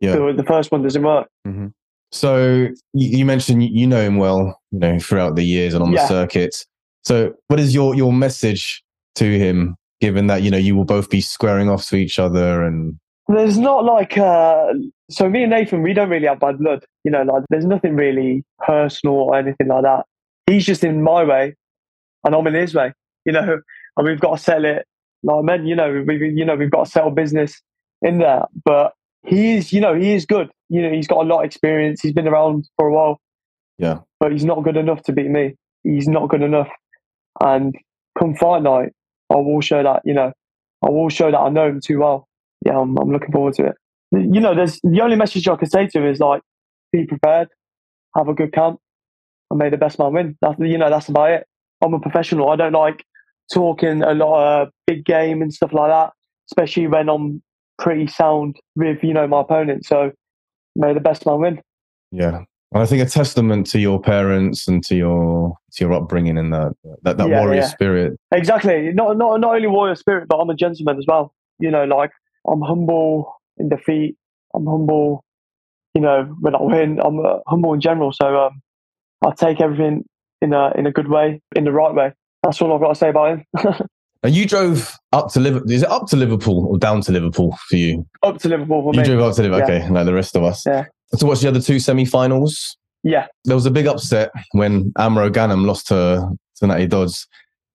Yeah. 0.00 0.12
the, 0.12 0.32
the 0.36 0.44
first 0.44 0.70
one 0.72 0.82
doesn't 0.82 1.02
work. 1.02 1.28
So 2.12 2.68
you, 2.92 3.24
mentioned 3.24 3.62
you- 3.62 3.86
know 3.86 4.02
him 4.02 4.18
well, 4.18 4.60
you 4.70 4.78
know, 4.78 4.98
throughout 4.98 5.34
the 5.36 5.42
years 5.44 5.72
and 5.74 5.82
on 5.82 5.90
the 5.90 5.96
Yeah. 5.96 6.06
circuits. 6.08 6.66
So 7.04 7.32
what 7.48 7.58
is 7.58 7.74
your 7.74 7.94
your 7.94 8.12
message 8.12 8.82
to 9.16 9.24
him, 9.38 9.76
given 10.02 10.26
that 10.26 10.42
you 10.42 10.50
know 10.50 10.58
you 10.58 10.74
will 10.74 10.84
both 10.84 11.08
be 11.08 11.20
squaring 11.20 11.70
off 11.70 11.86
to 11.86 11.96
each 11.96 12.18
other 12.18 12.64
and 12.64 12.98
There's 13.28 13.56
not 13.56 13.84
like 13.84 14.18
uh, 14.18 14.72
so 15.08 15.30
me 15.30 15.44
and 15.44 15.50
Nathan, 15.52 15.80
we 15.82 15.94
don't 15.94 16.10
really 16.10 16.26
have 16.26 16.40
bad 16.40 16.58
blood. 16.58 16.84
You 17.04 17.12
know, 17.12 17.22
like 17.22 17.44
there's 17.48 17.64
nothing 17.64 17.94
really 17.94 18.44
personal 18.66 19.14
or 19.14 19.36
anything 19.36 19.68
like 19.68 19.84
that. 19.84 20.06
He's 20.46 20.66
just 20.66 20.82
in 20.82 21.02
my 21.02 21.22
way, 21.22 21.54
and 22.24 22.34
I'm 22.34 22.46
in 22.48 22.54
his 22.54 22.74
way. 22.74 22.92
You 23.24 23.32
know, 23.32 23.60
and 23.96 24.06
we've 24.06 24.20
got 24.20 24.36
to 24.36 24.42
sell 24.42 24.64
it 24.64 24.84
like 25.22 25.44
men. 25.44 25.66
You 25.66 25.76
know, 25.76 26.04
We've 26.06 26.20
you 26.20 26.44
know 26.44 26.56
we've 26.56 26.70
got 26.70 26.86
to 26.86 26.90
settle 26.90 27.12
business 27.12 27.62
in 28.02 28.18
there. 28.18 28.42
But 28.64 28.92
he 29.24 29.52
is, 29.52 29.72
you 29.72 29.80
know, 29.80 29.94
he 29.94 30.14
is 30.14 30.26
good. 30.26 30.50
You 30.68 30.82
know, 30.82 30.90
he's 30.92 31.06
got 31.06 31.24
a 31.24 31.28
lot 31.28 31.40
of 31.40 31.44
experience. 31.46 32.00
He's 32.02 32.12
been 32.12 32.26
around 32.26 32.68
for 32.76 32.88
a 32.88 32.92
while. 32.92 33.20
Yeah. 33.78 34.00
but 34.20 34.30
he's 34.32 34.44
not 34.44 34.62
good 34.62 34.76
enough 34.76 35.02
to 35.04 35.12
beat 35.12 35.30
me. 35.30 35.54
He's 35.84 36.06
not 36.08 36.28
good 36.28 36.42
enough. 36.42 36.68
And 37.40 37.74
come 38.18 38.34
fight 38.34 38.62
night, 38.62 38.92
I 39.32 39.36
will 39.36 39.60
show 39.60 39.82
that. 39.82 40.02
You 40.04 40.14
know, 40.14 40.32
I 40.84 40.90
will 40.90 41.08
show 41.08 41.30
that 41.30 41.38
I 41.38 41.48
know 41.48 41.68
him 41.68 41.80
too 41.80 41.98
well. 42.00 42.28
Yeah, 42.64 42.78
I'm, 42.78 42.96
I'm 42.98 43.10
looking 43.10 43.32
forward 43.32 43.54
to 43.54 43.66
it. 43.66 43.76
You 44.12 44.40
know, 44.40 44.54
there's 44.54 44.78
the 44.82 45.00
only 45.02 45.16
message 45.16 45.48
I 45.48 45.56
can 45.56 45.68
say 45.68 45.86
to 45.86 45.98
him 45.98 46.06
is 46.06 46.20
like, 46.20 46.42
be 46.92 47.06
prepared, 47.06 47.48
have 48.16 48.28
a 48.28 48.34
good 48.34 48.52
camp, 48.52 48.78
and 49.50 49.58
may 49.58 49.70
the 49.70 49.78
best 49.78 49.98
man 49.98 50.12
win. 50.12 50.36
That's 50.40 50.58
you 50.58 50.78
know, 50.78 50.90
that's 50.90 51.08
about 51.08 51.30
it. 51.30 51.46
I'm 51.82 51.94
a 51.94 52.00
professional. 52.00 52.50
I 52.50 52.56
don't 52.56 52.72
like 52.72 53.04
talking 53.52 54.02
a 54.02 54.14
lot 54.14 54.62
of 54.62 54.68
big 54.86 55.04
game 55.04 55.42
and 55.42 55.52
stuff 55.52 55.72
like 55.72 55.90
that, 55.90 56.12
especially 56.50 56.86
when 56.86 57.08
I'm 57.08 57.42
pretty 57.78 58.06
sound 58.06 58.56
with 58.76 59.02
you 59.02 59.14
know 59.14 59.26
my 59.26 59.40
opponent. 59.40 59.86
So 59.86 60.12
may 60.76 60.94
the 60.94 61.00
best 61.00 61.26
man 61.26 61.40
win. 61.40 61.60
yeah. 62.12 62.44
And 62.74 62.82
I 62.82 62.86
think 62.86 63.02
a 63.02 63.06
testament 63.06 63.66
to 63.68 63.78
your 63.78 64.00
parents 64.00 64.66
and 64.66 64.82
to 64.84 64.94
your 64.96 65.54
to 65.72 65.84
your 65.84 65.92
upbringing 65.92 66.38
and 66.38 66.52
that 66.52 66.72
that, 67.02 67.18
that 67.18 67.28
Yeah, 67.28 67.40
warrior 67.40 67.60
yeah. 67.60 67.66
spirit. 67.66 68.18
Exactly. 68.32 68.92
Not 68.92 69.16
not 69.18 69.40
not 69.40 69.54
only 69.54 69.68
warrior 69.68 69.94
spirit, 69.94 70.26
but 70.28 70.38
I'm 70.38 70.48
a 70.50 70.54
gentleman 70.54 70.98
as 70.98 71.04
well. 71.06 71.34
You 71.58 71.70
know, 71.70 71.84
like 71.84 72.10
I'm 72.48 72.62
humble 72.62 73.34
in 73.58 73.68
defeat. 73.68 74.16
I'm 74.54 74.66
humble, 74.66 75.24
you 75.94 76.00
know, 76.00 76.24
when 76.40 76.54
I 76.54 76.62
win. 76.62 77.00
I'm 77.04 77.20
uh, 77.24 77.38
humble 77.46 77.74
in 77.74 77.80
general. 77.80 78.12
So 78.12 78.46
um, 78.46 78.62
I 79.24 79.32
take 79.36 79.60
everything 79.60 80.04
in 80.40 80.52
a 80.54 80.72
in 80.76 80.86
a 80.86 80.92
good 80.92 81.08
way, 81.08 81.40
in 81.54 81.64
the 81.64 81.72
right 81.72 81.94
way. 81.94 82.12
That's 82.42 82.60
all 82.62 82.74
I've 82.74 82.80
got 82.80 82.88
to 82.88 82.94
say 82.94 83.08
about 83.10 83.38
him. 83.38 83.46
And 84.24 84.32
you 84.32 84.46
drove 84.46 84.96
up 85.12 85.32
to 85.32 85.40
Liverpool. 85.40 85.68
Is 85.72 85.82
it 85.82 85.90
up 85.90 86.06
to 86.10 86.16
Liverpool 86.16 86.66
or 86.66 86.78
down 86.78 87.00
to 87.00 87.10
Liverpool 87.10 87.58
for 87.68 87.74
you? 87.74 88.06
Up 88.22 88.38
to 88.38 88.48
Liverpool 88.48 88.82
for 88.82 88.94
You 88.94 89.00
me. 89.00 89.04
drove 89.06 89.20
up 89.20 89.34
to 89.34 89.42
Liverpool. 89.42 89.68
Yeah. 89.68 89.82
Okay, 89.82 89.88
like 89.90 90.06
the 90.06 90.14
rest 90.14 90.36
of 90.36 90.44
us. 90.44 90.64
Yeah. 90.64 90.84
So 91.16 91.26
what's 91.26 91.42
the 91.42 91.48
other 91.48 91.60
two 91.60 91.78
semi-finals? 91.78 92.76
Yeah, 93.04 93.26
There 93.44 93.56
was 93.56 93.66
a 93.66 93.70
big 93.70 93.86
upset 93.88 94.30
when 94.52 94.92
Amro 94.96 95.28
Ganem 95.28 95.64
lost 95.66 95.88
to, 95.88 96.28
to 96.56 96.66
Natty 96.66 96.86
Dodds. 96.86 97.26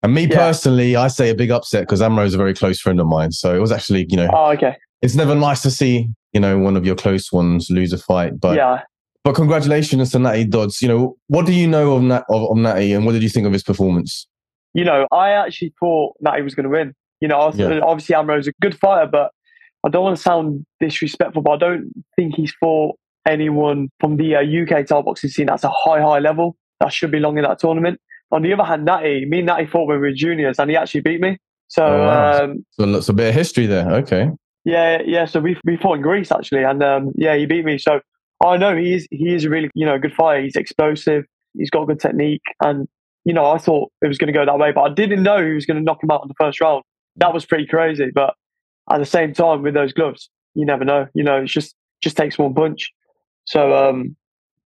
And 0.02 0.14
me 0.14 0.26
Yeah. 0.26 0.36
personally, 0.38 0.96
I 0.96 1.10
say 1.10 1.30
a 1.30 1.36
big 1.36 1.52
upset 1.52 1.82
because 1.84 2.02
Amro 2.02 2.24
is 2.24 2.34
a 2.34 2.38
very 2.38 2.54
close 2.54 2.80
friend 2.80 3.00
of 3.02 3.08
mine. 3.08 3.32
So 3.34 3.54
it 3.54 3.60
was 3.60 3.72
actually, 3.72 4.06
you 4.10 4.16
know, 4.16 4.30
Oh, 4.34 4.52
okay. 4.54 4.78
it's 5.02 5.16
never 5.16 5.36
nice 5.36 5.62
to 5.64 5.72
see, 5.72 6.08
you 6.32 6.40
know, 6.40 6.58
one 6.58 6.78
of 6.78 6.86
your 6.86 6.96
close 6.96 7.30
ones 7.32 7.70
lose 7.70 7.92
a 7.92 7.98
fight. 7.98 8.40
But 8.40 8.56
yeah. 8.56 8.84
but 9.26 9.36
congratulations 9.36 10.12
to 10.12 10.20
Natty 10.20 10.46
Dodds. 10.46 10.82
You 10.82 10.88
know, 10.88 11.18
what 11.28 11.46
do 11.46 11.52
you 11.54 11.68
know 11.68 11.96
of, 11.98 12.04
Nat, 12.04 12.24
of, 12.30 12.50
of 12.52 12.58
Natty 12.58 12.94
and 12.94 13.06
what 13.06 13.12
did 13.12 13.22
you 13.24 13.30
think 13.30 13.46
of 13.46 13.52
his 13.52 13.64
performance? 13.64 14.26
You 14.74 14.86
know, 14.86 15.08
I 15.12 15.32
actually 15.32 15.74
thought 15.80 16.16
he 16.38 16.42
was 16.42 16.56
going 16.56 16.64
to 16.64 16.70
win. 16.70 16.94
You 17.20 17.28
know, 17.28 17.52
Yeah. 17.54 17.80
obviously 17.84 18.16
Amro's 18.16 18.48
a 18.48 18.54
good 18.62 18.78
fighter, 18.80 19.10
but 19.12 19.32
I 19.86 19.90
don't 19.90 20.04
want 20.04 20.16
to 20.16 20.22
sound 20.24 20.66
disrespectful, 20.80 21.42
but 21.42 21.52
I 21.52 21.58
don't 21.58 21.92
think 22.16 22.36
he's 22.36 22.54
fought 22.62 22.96
anyone 23.28 23.90
from 24.00 24.18
the 24.18 24.36
uh, 24.36 24.42
UK 24.42 24.86
Thai 24.88 25.02
boxing 25.02 25.30
scene 25.30 25.46
that's 25.48 25.64
a 25.64 25.70
high, 25.70 26.02
high 26.02 26.20
level 26.20 26.56
that 26.80 26.92
should 26.94 27.12
be 27.12 27.20
long 27.20 27.38
in 27.38 27.44
that 27.44 27.60
tournament. 27.60 28.00
On 28.32 28.42
the 28.42 28.54
other 28.54 28.64
hand, 28.64 28.86
Natty, 28.86 29.26
me 29.26 29.38
and 29.40 29.48
Natty 29.48 29.66
fought 29.68 29.88
when 29.88 29.98
we 30.02 30.08
were 30.10 30.14
juniors, 30.14 30.60
and 30.60 30.70
he 30.70 30.76
actually 30.76 31.02
beat 31.02 31.22
me. 31.22 31.38
So 31.70 31.86
Oh, 31.86 31.98
wow. 32.00 32.44
um, 32.44 32.66
So 32.72 32.86
lots 32.86 33.10
a 33.10 33.14
bit 33.14 33.30
of 33.30 33.36
history 33.36 33.66
there. 33.68 33.90
Okay. 33.96 34.30
yeah, 34.66 35.02
yeah. 35.06 35.26
So 35.26 35.40
we 35.40 35.58
we 35.66 35.78
fought 35.78 35.96
in 35.96 36.02
Greece 36.02 36.32
actually, 36.32 36.64
and 36.64 36.82
um, 36.84 37.12
yeah, 37.16 37.36
he 37.36 37.46
beat 37.46 37.66
me. 37.66 37.78
So 37.78 38.00
I 38.46 38.58
know 38.58 38.76
he 38.76 38.94
is 38.94 39.08
he 39.12 39.34
is 39.34 39.46
a 39.46 39.50
really 39.50 39.70
you 39.76 39.86
know 39.86 39.98
good 40.00 40.14
fighter. 40.14 40.42
He's 40.44 40.56
explosive. 40.56 41.26
He's 41.58 41.70
got 41.70 41.86
good 41.88 42.00
technique, 42.00 42.44
and 42.62 42.88
you 43.26 43.34
know 43.34 43.50
I 43.50 43.58
thought 43.58 43.92
it 44.02 44.08
was 44.08 44.18
going 44.18 44.32
to 44.32 44.38
go 44.38 44.46
that 44.46 44.60
way, 44.60 44.72
but 44.72 44.82
I 44.82 44.94
didn't 44.94 45.24
know 45.24 45.44
he 45.46 45.54
was 45.54 45.66
going 45.66 45.78
to 45.78 45.84
knock 45.84 46.04
him 46.04 46.12
out 46.12 46.22
in 46.24 46.28
the 46.28 46.36
first 46.40 46.60
round. 46.62 46.84
That 47.16 47.34
was 47.34 47.46
pretty 47.46 47.66
crazy. 47.66 48.12
But 48.14 48.34
at 48.92 49.00
the 49.00 49.06
same 49.06 49.34
time, 49.34 49.62
with 49.64 49.74
those 49.74 49.92
gloves, 49.94 50.30
you 50.54 50.66
never 50.66 50.86
know. 50.86 51.08
You 51.14 51.24
know, 51.24 51.38
it 51.42 51.46
just 51.48 51.76
just 52.04 52.16
takes 52.18 52.38
one 52.38 52.54
punch. 52.54 52.92
So 53.48 53.74
um, 53.74 54.16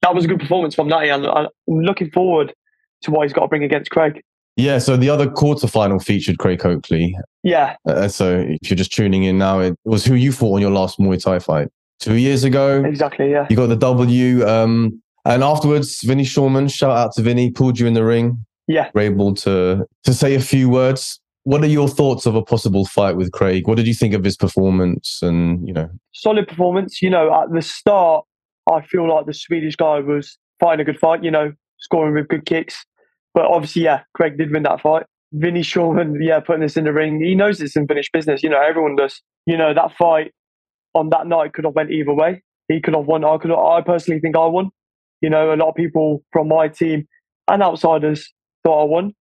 that 0.03 0.15
was 0.15 0.25
a 0.25 0.29
good 0.29 0.41
performance 0.41 0.75
from 0.75 0.89
Natty, 0.89 1.11
and 1.11 1.27
I'm 1.27 1.49
looking 1.67 2.11
forward 2.11 2.53
to 3.03 3.11
what 3.11 3.23
he's 3.23 3.33
got 3.33 3.43
to 3.43 3.49
bring 3.49 3.63
against 3.63 3.91
Craig. 3.91 4.23
Yeah, 4.57 4.79
so 4.79 4.97
the 4.97 5.09
other 5.09 5.27
quarterfinal 5.27 6.03
featured 6.03 6.39
Craig 6.39 6.59
Coakley. 6.59 7.17
Yeah. 7.43 7.77
Uh, 7.87 8.09
so 8.09 8.45
if 8.47 8.71
you're 8.71 8.77
just 8.77 8.93
tuning 8.93 9.25
in 9.25 9.39
now, 9.39 9.61
it 9.61 9.75
was 9.85 10.05
who 10.05 10.15
you 10.15 10.33
fought 10.33 10.57
on 10.57 10.61
your 10.61 10.71
last 10.71 10.99
Muay 10.99 11.23
Thai 11.23 11.39
fight 11.39 11.69
two 11.99 12.15
years 12.15 12.45
ago. 12.45 12.83
Exactly. 12.85 13.31
Yeah. 13.31 13.47
You 13.49 13.57
got 13.57 13.69
the 13.69 13.77
W. 13.77 14.47
Um, 14.47 15.03
and 15.25 15.43
afterwards, 15.43 16.01
Vinny 16.03 16.25
Shoreman, 16.25 16.73
shout 16.73 16.97
out 16.97 17.13
to 17.15 17.23
Vinny, 17.23 17.51
pulled 17.51 17.79
you 17.79 17.87
in 17.87 17.95
the 17.95 18.05
ring. 18.05 18.45
Yeah. 18.67 18.91
Were 18.95 19.03
able 19.03 19.35
to 19.37 19.87
to 20.05 20.15
say 20.15 20.35
a 20.35 20.41
few 20.41 20.69
words. 20.69 21.21
What 21.45 21.63
are 21.63 21.67
your 21.67 21.89
thoughts 21.89 22.27
of 22.27 22.35
a 22.35 22.43
possible 22.43 22.85
fight 22.87 23.17
with 23.17 23.33
Craig? 23.33 23.67
What 23.67 23.77
did 23.77 23.87
you 23.87 23.95
think 23.95 24.15
of 24.15 24.25
his 24.25 24.37
performance? 24.37 25.21
And 25.23 25.67
you 25.67 25.73
know, 25.73 25.89
solid 26.13 26.47
performance. 26.47 27.03
You 27.03 27.11
know, 27.11 27.33
at 27.35 27.53
the 27.53 27.63
start, 27.63 28.25
I 28.71 28.83
feel 28.83 29.09
like 29.09 29.27
the 29.27 29.35
Swedish 29.35 29.77
guy 29.77 30.01
was 30.01 30.39
fighting 30.59 30.81
a 30.81 30.85
good 30.85 30.99
fight. 30.99 31.25
You 31.25 31.31
know, 31.31 31.53
scoring 31.79 32.15
with 32.15 32.29
good 32.29 32.47
kicks. 32.47 32.85
But 33.35 33.45
obviously, 33.45 33.83
yeah, 33.83 34.03
Craig 34.15 34.37
did 34.39 34.53
win 34.53 34.65
that 34.65 34.81
fight. 34.81 35.07
Vinny 35.33 35.63
Shoreman, 35.63 36.17
yeah, 36.21 36.41
putting 36.41 36.63
this 36.63 36.77
in 36.77 36.85
the 36.85 36.93
ring. 36.93 37.23
He 37.23 37.35
knows 37.35 37.61
it's 37.61 37.77
unfinished 37.77 38.13
business. 38.13 38.43
You 38.43 38.51
know, 38.51 38.61
everyone 38.61 38.97
does. 38.97 39.23
You 39.47 39.57
know, 39.57 39.73
that 39.73 39.93
fight 39.97 40.33
on 40.95 41.11
that 41.11 41.27
night 41.27 41.53
could 41.53 41.65
have 41.65 41.75
went 41.75 41.91
either 41.91 42.13
way. 42.13 42.43
He 42.69 42.81
could 42.81 42.95
have 42.95 43.07
won. 43.07 43.25
I 43.25 43.37
could. 43.39 43.51
Have, 43.51 43.61
I 43.61 43.81
personally 43.81 44.21
think 44.21 44.37
I 44.37 44.47
won. 44.47 44.71
You 45.21 45.31
know, 45.31 45.53
a 45.53 45.57
lot 45.57 45.69
of 45.69 45.75
people 45.75 46.25
from 46.33 46.49
my 46.49 46.69
team 46.69 47.07
and 47.49 47.63
outsiders 47.63 48.33
thought 48.65 48.83
I 48.83 48.85
won, 48.85 49.13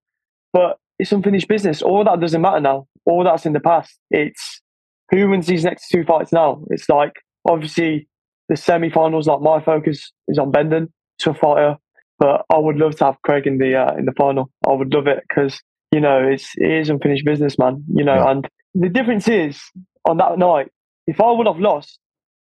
but 0.54 0.78
it's 0.98 1.12
unfinished 1.12 1.48
business. 1.48 1.82
All 1.82 2.04
that 2.04 2.20
doesn't 2.20 2.42
matter 2.42 2.60
now. 2.60 2.88
All 3.06 3.24
that's 3.24 3.46
in 3.46 3.54
the 3.54 3.60
past. 3.60 3.98
It's 4.12 4.62
who 5.12 5.30
wins 5.30 5.48
these 5.48 5.64
next 5.64 5.90
two 5.90 6.04
fights 6.04 6.32
now. 6.32 6.64
It's 6.70 6.88
like 6.90 7.14
obviously 7.48 8.08
the 8.50 8.58
semi-finals. 8.58 9.28
Like 9.28 9.42
my 9.42 9.62
focus 9.62 10.12
is 10.28 10.38
on 10.38 10.52
Benden, 10.52 10.92
tough 11.20 11.38
fighter, 11.38 11.78
but 12.18 12.46
I 12.50 12.58
would 12.58 12.76
love 12.76 12.98
to 12.98 13.06
have 13.06 13.22
Craig 13.22 13.48
in 13.48 13.58
the 13.58 13.76
uh, 13.76 13.96
in 13.96 14.06
the 14.06 14.14
final. 14.18 14.52
I 14.68 14.74
would 14.74 14.94
love 14.94 15.08
it 15.08 15.24
because 15.28 15.62
you 15.92 16.02
know 16.02 16.28
it's 16.28 16.52
it 16.58 16.72
is 16.72 16.90
unfinished 16.90 17.26
business, 17.26 17.58
man. 17.58 17.84
You 17.94 18.04
know, 18.04 18.16
yeah. 18.16 18.32
and 18.32 18.48
the 18.74 18.90
difference 18.90 19.28
is 19.28 19.62
on 20.06 20.18
that 20.18 20.38
night, 20.38 20.70
if 21.08 21.22
I 21.22 21.32
would 21.32 21.48
have 21.48 21.60
lost, 21.60 22.00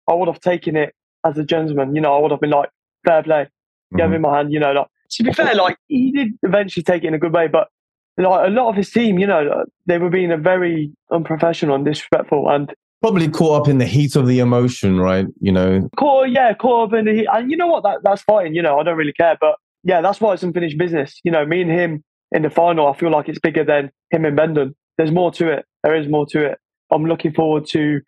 I 0.09 0.13
would 0.13 0.27
have 0.27 0.41
taken 0.41 0.75
it 0.75 0.93
as 1.25 1.37
a 1.37 1.43
gentleman. 1.43 1.95
You 1.95 2.01
know, 2.01 2.13
I 2.15 2.19
would 2.19 2.31
have 2.31 2.41
been 2.41 2.49
like 2.49 2.69
fair 3.07 3.23
play, 3.23 3.43
mm-hmm. 3.43 3.97
give 3.97 4.11
him 4.11 4.21
my 4.21 4.37
hand. 4.37 4.51
You 4.51 4.59
know, 4.59 4.73
like 4.73 4.87
to 5.11 5.23
be 5.23 5.31
fair, 5.31 5.55
like 5.55 5.77
he 5.87 6.11
did 6.11 6.29
eventually 6.43 6.83
take 6.83 7.03
it 7.03 7.07
in 7.07 7.13
a 7.13 7.19
good 7.19 7.33
way, 7.33 7.47
but 7.47 7.69
like 8.17 8.47
a 8.47 8.51
lot 8.51 8.69
of 8.69 8.75
his 8.75 8.89
team, 8.89 9.17
you 9.17 9.27
know, 9.27 9.63
they 9.85 9.97
were 9.97 10.09
being 10.09 10.31
a 10.31 10.37
very 10.37 10.91
unprofessional 11.11 11.75
and 11.75 11.85
disrespectful, 11.85 12.49
and 12.49 12.73
probably 13.01 13.29
caught 13.29 13.61
up 13.61 13.67
in 13.67 13.77
the 13.77 13.85
heat 13.85 14.15
of 14.15 14.27
the 14.27 14.39
emotion, 14.39 14.99
right? 14.99 15.25
You 15.39 15.51
know, 15.51 15.89
caught 15.97 16.29
yeah, 16.29 16.53
caught 16.53 16.89
up 16.89 16.93
in 16.97 17.05
the 17.05 17.13
heat, 17.13 17.27
and 17.31 17.49
you 17.49 17.57
know 17.57 17.67
what? 17.67 17.83
That 17.83 17.99
that's 18.03 18.21
fine. 18.23 18.55
You 18.55 18.61
know, 18.61 18.79
I 18.79 18.83
don't 18.83 18.97
really 18.97 19.13
care, 19.13 19.37
but 19.39 19.55
yeah, 19.83 20.01
that's 20.01 20.19
why 20.19 20.33
it's 20.33 20.43
unfinished 20.43 20.77
business. 20.77 21.19
You 21.23 21.31
know, 21.31 21.45
me 21.45 21.61
and 21.61 21.71
him 21.71 22.03
in 22.31 22.43
the 22.43 22.49
final, 22.49 22.87
I 22.87 22.93
feel 22.97 23.11
like 23.11 23.29
it's 23.29 23.39
bigger 23.39 23.63
than 23.63 23.91
him 24.11 24.25
and 24.25 24.37
Benden. 24.37 24.75
There's 24.97 25.11
more 25.11 25.31
to 25.33 25.51
it. 25.51 25.65
There 25.83 25.95
is 25.95 26.07
more 26.07 26.25
to 26.27 26.45
it. 26.45 26.59
I'm 26.91 27.05
looking 27.05 27.33
forward 27.33 27.65
to 27.67 28.01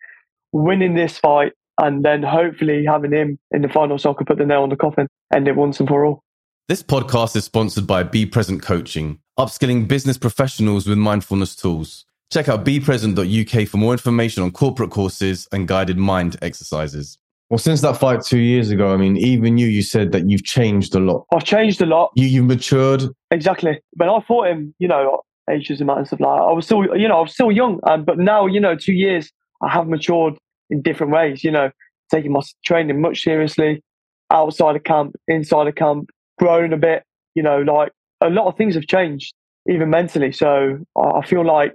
winning 0.52 0.94
this 0.94 1.18
fight 1.18 1.52
and 1.80 2.04
then 2.04 2.22
hopefully 2.22 2.84
having 2.84 3.12
him 3.12 3.38
in 3.50 3.62
the 3.62 3.68
final 3.68 3.98
so 3.98 4.10
I 4.10 4.14
can 4.14 4.26
put 4.26 4.38
the 4.38 4.46
nail 4.46 4.62
on 4.62 4.68
the 4.68 4.76
coffin 4.76 5.08
and 5.32 5.48
it 5.48 5.56
once 5.56 5.80
and 5.80 5.88
for 5.88 6.04
all. 6.04 6.22
This 6.68 6.82
podcast 6.82 7.34
is 7.34 7.44
sponsored 7.44 7.86
by 7.86 8.02
Be 8.02 8.26
Present 8.26 8.62
Coaching, 8.62 9.18
upskilling 9.38 9.88
business 9.88 10.18
professionals 10.18 10.86
with 10.86 10.98
mindfulness 10.98 11.56
tools. 11.56 12.04
Check 12.32 12.48
out 12.48 12.64
bepresent.uk 12.64 13.68
for 13.68 13.76
more 13.76 13.92
information 13.92 14.42
on 14.42 14.52
corporate 14.52 14.90
courses 14.90 15.46
and 15.52 15.68
guided 15.68 15.98
mind 15.98 16.38
exercises. 16.40 17.18
Well, 17.50 17.58
since 17.58 17.82
that 17.82 17.98
fight 17.98 18.22
two 18.24 18.38
years 18.38 18.70
ago, 18.70 18.94
I 18.94 18.96
mean, 18.96 19.18
even 19.18 19.58
you, 19.58 19.66
you 19.66 19.82
said 19.82 20.12
that 20.12 20.30
you've 20.30 20.42
changed 20.42 20.94
a 20.94 20.98
lot. 20.98 21.26
I've 21.30 21.44
changed 21.44 21.82
a 21.82 21.84
lot. 21.84 22.10
You, 22.16 22.26
you've 22.26 22.46
matured. 22.46 23.02
Exactly. 23.30 23.78
When 23.98 24.08
I 24.08 24.18
fought 24.26 24.46
him, 24.46 24.74
you 24.78 24.88
know, 24.88 25.20
ages 25.50 25.82
and 25.82 25.90
and 25.90 26.06
stuff 26.06 26.20
like 26.20 26.38
that, 26.38 26.42
I 26.42 26.52
was 26.52 26.64
still, 26.64 26.98
you 26.98 27.06
know, 27.06 27.18
I 27.18 27.20
was 27.20 27.34
still 27.34 27.52
young. 27.52 27.80
Um, 27.86 28.02
but 28.02 28.16
now, 28.16 28.46
you 28.46 28.60
know, 28.60 28.76
two 28.76 28.94
years, 28.94 29.30
I 29.62 29.68
have 29.68 29.86
matured 29.86 30.38
in 30.70 30.80
different 30.80 31.12
ways, 31.12 31.44
you 31.44 31.50
know, 31.50 31.70
taking 32.10 32.32
my 32.32 32.40
training 32.64 32.98
much 33.02 33.20
seriously, 33.20 33.82
outside 34.30 34.74
of 34.74 34.84
camp, 34.84 35.16
inside 35.28 35.66
of 35.66 35.74
camp, 35.74 36.08
grown 36.38 36.72
a 36.72 36.78
bit, 36.78 37.02
you 37.34 37.42
know, 37.42 37.58
like 37.58 37.92
a 38.22 38.30
lot 38.30 38.46
of 38.46 38.56
things 38.56 38.74
have 38.74 38.86
changed, 38.86 39.34
even 39.68 39.90
mentally. 39.90 40.32
So 40.32 40.78
I 40.96 41.26
feel 41.26 41.44
like 41.44 41.74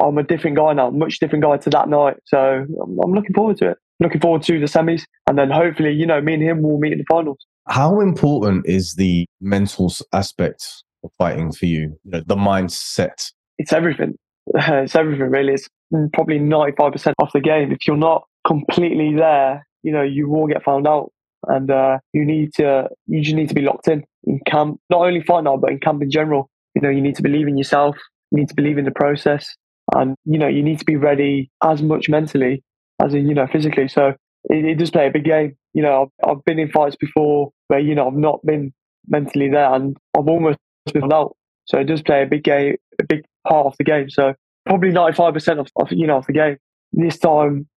I'm 0.00 0.18
a 0.18 0.22
different 0.22 0.56
guy 0.56 0.72
now, 0.72 0.90
much 0.90 1.18
different 1.18 1.44
guy 1.44 1.56
to 1.58 1.70
that 1.70 1.88
night. 1.88 2.16
So 2.26 2.38
I'm 2.38 3.12
looking 3.12 3.34
forward 3.34 3.58
to 3.58 3.70
it 3.70 3.78
looking 4.00 4.20
forward 4.20 4.42
to 4.42 4.58
the 4.58 4.66
semis, 4.66 5.04
and 5.26 5.38
then 5.38 5.50
hopefully, 5.50 5.92
you 5.92 6.06
know, 6.06 6.20
me 6.20 6.34
and 6.34 6.42
him 6.42 6.62
will 6.62 6.78
meet 6.78 6.92
in 6.92 6.98
the 6.98 7.04
finals. 7.08 7.38
How 7.68 8.00
important 8.00 8.66
is 8.66 8.94
the 8.94 9.26
mental 9.40 9.92
aspect 10.12 10.82
of 11.04 11.10
fighting 11.18 11.52
for 11.52 11.66
you? 11.66 11.98
you 12.04 12.10
know, 12.10 12.22
the 12.26 12.36
mindset. 12.36 13.32
It's 13.58 13.72
everything. 13.72 14.16
It's 14.54 14.94
everything, 14.94 15.30
really. 15.30 15.54
It's 15.54 15.68
probably 16.14 16.38
ninety-five 16.38 16.92
percent 16.92 17.16
of 17.20 17.30
the 17.34 17.40
game. 17.40 17.70
If 17.72 17.86
you're 17.86 17.96
not 17.96 18.24
completely 18.46 19.14
there, 19.14 19.66
you 19.82 19.92
know, 19.92 20.02
you 20.02 20.28
will 20.28 20.46
get 20.46 20.62
found 20.62 20.86
out, 20.86 21.12
and 21.46 21.70
uh, 21.70 21.98
you 22.12 22.24
need 22.24 22.54
to. 22.54 22.88
You 23.06 23.22
just 23.22 23.36
need 23.36 23.50
to 23.50 23.54
be 23.54 23.62
locked 23.62 23.88
in 23.88 24.04
in 24.24 24.40
camp. 24.46 24.80
Not 24.88 25.02
only 25.02 25.22
fight 25.22 25.44
now, 25.44 25.58
but 25.58 25.70
in 25.70 25.80
camp 25.80 26.02
in 26.02 26.10
general. 26.10 26.48
You 26.74 26.82
know, 26.82 26.88
you 26.88 27.02
need 27.02 27.16
to 27.16 27.22
believe 27.22 27.48
in 27.48 27.58
yourself. 27.58 27.96
You 28.30 28.38
need 28.38 28.48
to 28.48 28.54
believe 28.54 28.78
in 28.78 28.84
the 28.84 28.90
process, 28.90 29.54
and 29.94 30.14
you 30.24 30.38
know, 30.38 30.48
you 30.48 30.62
need 30.62 30.78
to 30.78 30.84
be 30.84 30.96
ready 30.96 31.50
as 31.62 31.82
much 31.82 32.08
mentally 32.08 32.62
as 33.02 33.14
in, 33.14 33.28
you 33.28 33.34
know, 33.34 33.46
physically. 33.46 33.88
So 33.88 34.14
it, 34.44 34.64
it 34.64 34.74
does 34.78 34.90
play 34.90 35.06
a 35.06 35.10
big 35.10 35.24
game. 35.24 35.56
You 35.74 35.82
know, 35.82 36.02
I've, 36.02 36.30
I've, 36.30 36.44
been 36.44 36.58
in 36.58 36.70
fights 36.70 36.96
before 36.96 37.50
where, 37.68 37.78
you 37.78 37.94
know, 37.94 38.08
I've 38.08 38.14
not 38.14 38.44
been 38.44 38.72
mentally 39.06 39.48
there 39.48 39.72
and 39.72 39.96
I've 40.16 40.28
almost 40.28 40.58
been 40.92 41.12
out. 41.12 41.36
So 41.66 41.78
it 41.78 41.84
does 41.84 42.02
play 42.02 42.22
a 42.22 42.26
big 42.26 42.44
game, 42.44 42.76
a 43.00 43.04
big 43.04 43.24
part 43.46 43.66
of 43.66 43.74
the 43.78 43.84
game. 43.84 44.10
So 44.10 44.34
probably 44.66 44.90
95% 44.90 45.60
of, 45.60 45.68
of, 45.76 45.92
you 45.92 46.06
know, 46.06 46.18
of 46.18 46.26
the 46.26 46.32
game. 46.32 46.56
This 46.92 47.18
time, 47.18 47.68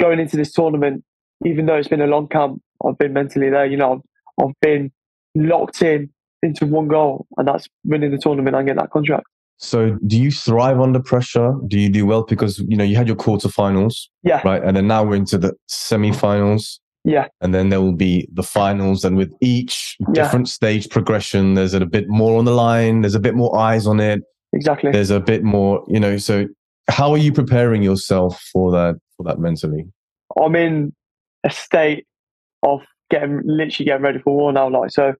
going 0.00 0.18
into 0.18 0.36
this 0.36 0.52
tournament, 0.52 1.04
even 1.44 1.66
though 1.66 1.76
it's 1.76 1.88
been 1.88 2.00
a 2.00 2.06
long 2.06 2.28
camp, 2.28 2.60
I've 2.84 2.98
been 2.98 3.12
mentally 3.12 3.48
there. 3.48 3.66
You 3.66 3.76
know, 3.76 3.92
I've, 3.92 4.44
I've 4.44 4.54
been 4.60 4.90
locked 5.36 5.82
in 5.82 6.10
into 6.42 6.66
one 6.66 6.88
goal, 6.88 7.26
and 7.36 7.46
that's 7.46 7.68
winning 7.84 8.10
the 8.10 8.18
tournament 8.18 8.56
and 8.56 8.66
getting 8.66 8.80
that 8.80 8.90
contract. 8.90 9.26
So 9.58 9.96
do 10.06 10.20
you 10.20 10.30
thrive 10.30 10.80
under 10.80 11.00
pressure? 11.00 11.54
Do 11.66 11.78
you 11.78 11.88
do 11.88 12.04
well? 12.04 12.24
Because, 12.24 12.58
you 12.58 12.76
know, 12.76 12.84
you 12.84 12.96
had 12.96 13.06
your 13.06 13.16
quarterfinals. 13.16 14.08
Yeah. 14.22 14.42
Right. 14.44 14.62
And 14.62 14.76
then 14.76 14.86
now 14.86 15.02
we're 15.02 15.16
into 15.16 15.38
the 15.38 15.54
semifinals. 15.68 16.78
Yeah. 17.04 17.28
And 17.40 17.54
then 17.54 17.70
there 17.70 17.80
will 17.80 17.94
be 17.94 18.28
the 18.32 18.42
finals. 18.42 19.04
And 19.04 19.16
with 19.16 19.32
each 19.40 19.96
yeah. 20.00 20.24
different 20.24 20.48
stage 20.48 20.90
progression, 20.90 21.54
there's 21.54 21.72
a 21.72 21.86
bit 21.86 22.08
more 22.08 22.38
on 22.38 22.44
the 22.44 22.52
line. 22.52 23.00
There's 23.00 23.14
a 23.14 23.20
bit 23.20 23.34
more 23.34 23.56
eyes 23.56 23.86
on 23.86 24.00
it. 24.00 24.22
Exactly. 24.52 24.90
There's 24.90 25.10
a 25.10 25.20
bit 25.20 25.42
more, 25.42 25.84
you 25.88 26.00
know, 26.00 26.16
so 26.16 26.46
how 26.88 27.10
are 27.12 27.18
you 27.18 27.32
preparing 27.32 27.82
yourself 27.82 28.40
for 28.52 28.70
that, 28.72 28.96
for 29.16 29.22
that 29.24 29.38
mentally? 29.38 29.86
I'm 30.40 30.54
in 30.56 30.92
a 31.44 31.50
state 31.50 32.06
of 32.62 32.80
getting, 33.10 33.40
literally 33.44 33.86
getting 33.86 34.02
ready 34.02 34.18
for 34.18 34.36
war 34.36 34.52
now. 34.52 34.68
Like, 34.68 34.90
so 34.90 35.14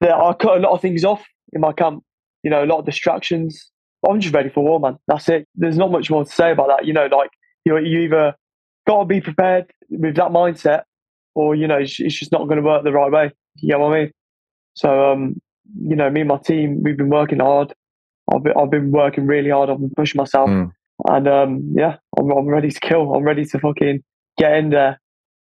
there, 0.00 0.14
I 0.14 0.32
cut 0.34 0.56
a 0.56 0.60
lot 0.60 0.72
of 0.72 0.80
things 0.80 1.04
off 1.04 1.24
in 1.52 1.60
my 1.60 1.72
camp, 1.72 2.02
you 2.42 2.50
know, 2.50 2.64
a 2.64 2.66
lot 2.66 2.78
of 2.78 2.86
distractions 2.86 3.70
I'm 4.08 4.20
just 4.20 4.34
ready 4.34 4.48
for 4.48 4.64
war, 4.64 4.80
man. 4.80 4.98
That's 5.06 5.28
it. 5.28 5.46
There's 5.54 5.76
not 5.76 5.92
much 5.92 6.10
more 6.10 6.24
to 6.24 6.30
say 6.30 6.50
about 6.50 6.68
that. 6.68 6.86
You 6.86 6.92
know, 6.92 7.06
like 7.06 7.30
you 7.64 7.76
you 7.78 8.00
either 8.00 8.34
got 8.86 9.00
to 9.00 9.04
be 9.04 9.20
prepared 9.20 9.70
with 9.90 10.16
that 10.16 10.30
mindset, 10.30 10.82
or 11.34 11.54
you 11.54 11.66
know, 11.68 11.78
it's, 11.78 12.00
it's 12.00 12.18
just 12.18 12.32
not 12.32 12.46
going 12.48 12.56
to 12.56 12.62
work 12.62 12.84
the 12.84 12.92
right 12.92 13.10
way. 13.10 13.30
You 13.56 13.70
know 13.70 13.80
what 13.80 13.94
I 13.94 14.00
mean? 14.00 14.12
So, 14.74 15.12
um, 15.12 15.40
you 15.82 15.96
know, 15.96 16.10
me 16.10 16.20
and 16.20 16.28
my 16.28 16.38
team, 16.38 16.82
we've 16.82 16.96
been 16.96 17.10
working 17.10 17.40
hard. 17.40 17.72
I've 18.32 18.42
been, 18.42 18.54
I've 18.58 18.70
been 18.70 18.90
working 18.90 19.26
really 19.26 19.50
hard. 19.50 19.70
I've 19.70 19.78
been 19.78 19.92
pushing 19.96 20.18
myself, 20.18 20.48
mm. 20.48 20.70
and 21.08 21.28
um, 21.28 21.72
yeah, 21.76 21.96
I'm, 22.18 22.30
I'm 22.30 22.46
ready 22.46 22.70
to 22.70 22.80
kill. 22.80 23.14
I'm 23.14 23.24
ready 23.24 23.44
to 23.44 23.58
fucking 23.58 24.02
get 24.38 24.54
in 24.54 24.70
there 24.70 25.00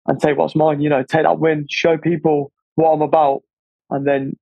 and 0.08 0.20
take 0.20 0.38
what's 0.38 0.56
mine. 0.56 0.82
You 0.82 0.90
know, 0.90 1.04
take 1.04 1.24
that 1.24 1.40
win, 1.40 1.66
show 1.70 1.98
people 1.98 2.52
what 2.76 2.92
I'm 2.92 3.02
about, 3.02 3.42
and 3.90 4.06
then 4.06 4.34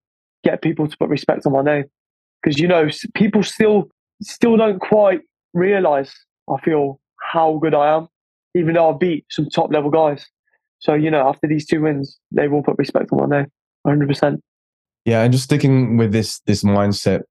get 0.43 0.61
people 0.61 0.87
to 0.87 0.97
put 0.97 1.09
respect 1.09 1.45
on 1.45 1.53
my 1.53 1.61
name. 1.61 1.85
Because 2.41 2.59
you 2.59 2.67
know, 2.67 2.89
people 3.13 3.43
still 3.43 3.89
still 4.21 4.57
don't 4.57 4.79
quite 4.79 5.21
realize, 5.53 6.13
I 6.49 6.59
feel, 6.61 6.99
how 7.31 7.59
good 7.61 7.73
I 7.73 7.95
am, 7.95 8.07
even 8.55 8.73
though 8.73 8.93
I 8.93 8.97
beat 8.97 9.25
some 9.29 9.49
top 9.49 9.71
level 9.71 9.89
guys. 9.89 10.25
So, 10.79 10.93
you 10.93 11.11
know, 11.11 11.27
after 11.27 11.47
these 11.47 11.65
two 11.65 11.81
wins, 11.81 12.19
they 12.31 12.47
will 12.47 12.63
put 12.63 12.77
respect 12.77 13.11
on 13.11 13.29
my 13.29 13.37
name, 13.37 13.51
100%. 13.85 14.39
Yeah, 15.05 15.21
and 15.23 15.31
just 15.31 15.45
sticking 15.45 15.97
with 15.97 16.11
this 16.11 16.41
this 16.41 16.63
mindset 16.63 17.21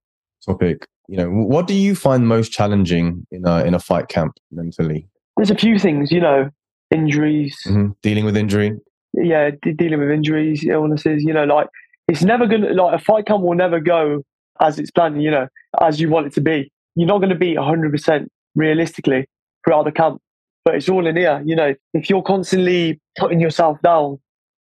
topic, 0.45 0.89
you 1.07 1.17
know, 1.17 1.31
what 1.31 1.69
do 1.69 1.75
you 1.75 1.95
find 1.95 2.27
most 2.27 2.51
challenging 2.51 3.27
in 3.31 3.47
a 3.47 3.65
in 3.65 3.75
a 3.75 3.79
fight 3.79 4.09
camp 4.09 4.33
mentally? 4.51 5.09
There's 5.37 5.51
a 5.51 5.57
few 5.57 5.79
things, 5.79 6.11
you 6.11 6.21
know, 6.21 6.51
injuries, 6.91 7.57
mm-hmm. 7.67 7.93
dealing 8.03 8.25
with 8.25 8.37
injury. 8.37 8.73
Yeah, 9.13 9.51
de- 9.63 9.73
dealing 9.73 10.01
with 10.01 10.11
injuries, 10.11 10.65
illnesses. 10.65 11.23
You 11.23 11.33
know, 11.33 11.45
like 11.45 11.69
it's 12.09 12.23
never 12.23 12.47
gonna 12.47 12.73
like 12.73 13.01
a 13.01 13.05
fight 13.05 13.27
camp 13.27 13.43
will 13.43 13.55
never 13.55 13.79
go 13.79 14.25
as 14.61 14.81
it's 14.81 14.91
planned. 14.91 15.23
You 15.23 15.31
know, 15.31 15.47
as 15.81 16.01
you 16.01 16.09
want 16.09 16.27
it 16.27 16.33
to 16.35 16.41
be 16.41 16.73
you're 16.95 17.09
not 17.09 17.19
going 17.19 17.31
to 17.31 17.35
be 17.37 17.55
100% 17.55 18.27
realistically 18.55 19.27
throughout 19.65 19.85
the 19.85 19.93
camp. 19.93 20.21
but 20.65 20.75
it's 20.75 20.89
all 20.89 21.07
in 21.07 21.17
here. 21.17 21.43
You 21.45 21.57
know, 21.57 21.75
if 21.95 22.11
you're 22.11 22.23
constantly 22.23 23.01
putting 23.19 23.41
yourself 23.41 23.79
down 23.83 24.19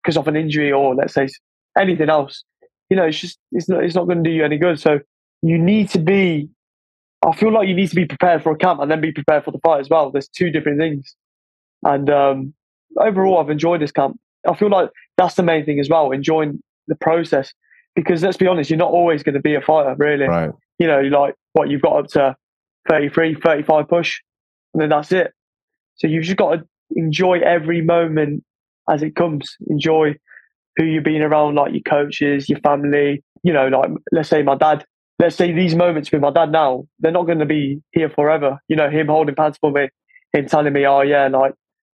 because 0.02 0.16
of 0.16 0.28
an 0.28 0.36
injury 0.36 0.72
or 0.72 0.94
let's 0.94 1.14
say 1.14 1.28
anything 1.78 2.08
else, 2.08 2.44
you 2.90 2.96
know, 2.96 3.04
it's 3.04 3.18
just 3.18 3.38
it's 3.52 3.68
not 3.68 3.84
it's 3.84 3.94
not 3.94 4.06
going 4.06 4.22
to 4.22 4.28
do 4.28 4.34
you 4.34 4.44
any 4.44 4.58
good. 4.58 4.80
So 4.80 5.00
you 5.42 5.58
need 5.58 5.88
to 5.90 5.98
be. 5.98 6.48
I 7.26 7.34
feel 7.34 7.52
like 7.52 7.68
you 7.68 7.74
need 7.74 7.88
to 7.88 7.96
be 7.96 8.04
prepared 8.04 8.42
for 8.42 8.52
a 8.52 8.56
camp 8.56 8.80
and 8.80 8.90
then 8.90 9.00
be 9.00 9.10
prepared 9.10 9.44
for 9.44 9.50
the 9.50 9.58
fight 9.60 9.80
as 9.80 9.88
well. 9.88 10.10
There's 10.10 10.28
two 10.28 10.50
different 10.50 10.78
things, 10.78 11.16
and 11.82 12.10
um, 12.10 12.54
overall, 12.98 13.38
I've 13.38 13.50
enjoyed 13.50 13.80
this 13.80 13.92
camp. 13.92 14.18
I 14.46 14.54
feel 14.54 14.68
like 14.68 14.90
that's 15.16 15.34
the 15.34 15.42
main 15.42 15.64
thing 15.64 15.80
as 15.80 15.88
well, 15.88 16.10
enjoying 16.10 16.62
the 16.86 16.96
process. 16.96 17.52
Because 17.96 18.22
let's 18.22 18.36
be 18.36 18.46
honest, 18.46 18.68
you're 18.68 18.76
not 18.76 18.90
always 18.90 19.22
going 19.22 19.36
to 19.36 19.40
be 19.40 19.54
a 19.54 19.60
fighter, 19.60 19.94
really. 19.96 20.26
Right. 20.26 20.50
You 20.78 20.86
know, 20.86 21.00
like 21.00 21.34
what 21.54 21.70
you've 21.70 21.82
got 21.82 21.98
up 21.98 22.06
to 22.08 22.36
33, 22.90 23.36
35 23.42 23.88
push, 23.88 24.20
and 24.74 24.82
then 24.82 24.90
that's 24.90 25.10
it. 25.10 25.32
So 25.96 26.06
you've 26.06 26.24
just 26.24 26.36
got 26.36 26.56
to 26.56 26.64
enjoy 26.90 27.38
every 27.38 27.80
moment 27.80 28.44
as 28.90 29.02
it 29.02 29.16
comes. 29.16 29.56
Enjoy 29.68 30.14
who 30.76 30.84
you're 30.84 31.02
being 31.02 31.22
around, 31.22 31.54
like 31.54 31.72
your 31.72 31.82
coaches, 31.82 32.48
your 32.48 32.58
family. 32.60 33.22
You 33.42 33.52
know, 33.52 33.68
like 33.68 33.90
let's 34.12 34.28
say 34.28 34.42
my 34.42 34.56
dad. 34.56 34.84
Let's 35.20 35.36
say 35.36 35.52
these 35.52 35.76
moments 35.76 36.10
with 36.10 36.20
my 36.20 36.32
dad 36.32 36.50
now, 36.50 36.86
they're 36.98 37.12
not 37.12 37.26
going 37.26 37.38
to 37.38 37.46
be 37.46 37.80
here 37.92 38.10
forever. 38.10 38.58
You 38.66 38.74
know, 38.74 38.90
him 38.90 39.06
holding 39.06 39.36
pads 39.36 39.56
for 39.58 39.70
me, 39.70 39.88
him 40.32 40.46
telling 40.46 40.72
me, 40.72 40.84
oh 40.86 41.02
yeah, 41.02 41.28
like 41.28 41.54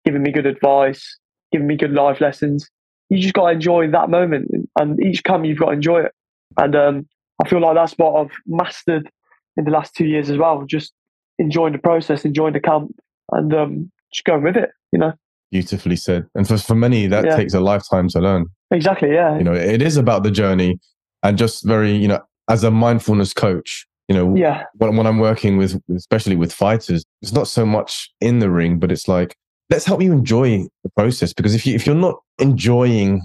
giving 0.04 0.22
me 0.22 0.32
good 0.32 0.46
advice, 0.46 1.16
giving 1.52 1.68
me 1.68 1.76
good 1.76 1.92
life 1.92 2.20
lessons. 2.20 2.68
You 3.10 3.20
just 3.20 3.34
got 3.34 3.46
to 3.46 3.52
enjoy 3.52 3.88
that 3.92 4.10
moment, 4.10 4.50
and 4.78 5.00
each 5.00 5.22
come 5.22 5.44
you've 5.44 5.58
got 5.58 5.66
to 5.66 5.72
enjoy 5.72 6.00
it. 6.00 6.12
And 6.56 6.74
um, 6.74 7.08
I 7.42 7.48
feel 7.48 7.60
like 7.60 7.76
that's 7.76 7.94
what 7.94 8.20
I've 8.20 8.36
mastered 8.46 9.08
in 9.56 9.64
the 9.64 9.70
last 9.70 9.94
two 9.94 10.06
years 10.06 10.30
as 10.30 10.38
well. 10.38 10.64
Just 10.66 10.92
enjoying 11.38 11.72
the 11.72 11.78
process, 11.78 12.24
enjoying 12.24 12.52
the 12.52 12.60
camp, 12.60 12.94
and 13.32 13.54
um, 13.54 13.92
just 14.12 14.24
going 14.24 14.42
with 14.42 14.56
it. 14.56 14.70
You 14.92 14.98
know. 14.98 15.12
Beautifully 15.50 15.96
said. 15.96 16.26
And 16.34 16.46
for 16.46 16.58
for 16.58 16.74
many, 16.74 17.06
that 17.06 17.24
yeah. 17.24 17.36
takes 17.36 17.54
a 17.54 17.60
lifetime 17.60 18.08
to 18.08 18.20
learn. 18.20 18.46
Exactly. 18.70 19.12
Yeah. 19.12 19.36
You 19.38 19.44
know, 19.44 19.54
it 19.54 19.82
is 19.82 19.96
about 19.96 20.22
the 20.22 20.30
journey, 20.30 20.78
and 21.22 21.38
just 21.38 21.64
very, 21.64 21.94
you 21.94 22.08
know, 22.08 22.20
as 22.48 22.64
a 22.64 22.70
mindfulness 22.70 23.32
coach, 23.32 23.86
you 24.08 24.14
know, 24.14 24.34
yeah. 24.34 24.64
when, 24.74 24.96
when 24.96 25.06
I'm 25.06 25.18
working 25.18 25.56
with, 25.56 25.80
especially 25.94 26.36
with 26.36 26.52
fighters, 26.52 27.04
it's 27.22 27.32
not 27.32 27.48
so 27.48 27.64
much 27.64 28.10
in 28.20 28.40
the 28.40 28.50
ring, 28.50 28.78
but 28.78 28.90
it's 28.90 29.08
like 29.08 29.36
let's 29.70 29.84
help 29.84 30.02
you 30.02 30.12
enjoy 30.12 30.64
the 30.82 30.90
process 30.96 31.32
because 31.32 31.54
if 31.54 31.66
you 31.66 31.74
if 31.74 31.86
you're 31.86 31.94
not 31.94 32.16
enjoying 32.38 33.20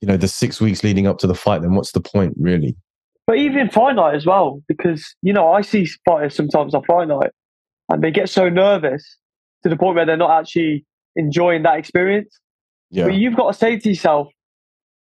you 0.00 0.08
know 0.08 0.16
the 0.16 0.28
six 0.28 0.60
weeks 0.60 0.82
leading 0.82 1.06
up 1.06 1.18
to 1.18 1.26
the 1.26 1.34
fight 1.34 1.62
then 1.62 1.74
what's 1.74 1.92
the 1.92 2.00
point 2.00 2.34
really 2.38 2.76
but 3.26 3.36
even 3.36 3.70
fight 3.70 3.96
night 3.96 4.14
as 4.14 4.26
well 4.26 4.62
because 4.68 5.14
you 5.22 5.32
know 5.32 5.52
i 5.52 5.60
see 5.60 5.86
fighters 6.04 6.34
sometimes 6.34 6.74
on 6.74 6.82
fight 6.84 7.08
night 7.08 7.30
and 7.88 8.02
they 8.02 8.10
get 8.10 8.28
so 8.28 8.48
nervous 8.48 9.18
to 9.62 9.68
the 9.68 9.76
point 9.76 9.96
where 9.96 10.06
they're 10.06 10.16
not 10.16 10.38
actually 10.38 10.84
enjoying 11.16 11.62
that 11.62 11.78
experience 11.78 12.38
yeah. 12.90 13.04
but 13.04 13.14
you've 13.14 13.36
got 13.36 13.52
to 13.52 13.58
say 13.58 13.78
to 13.78 13.88
yourself 13.88 14.28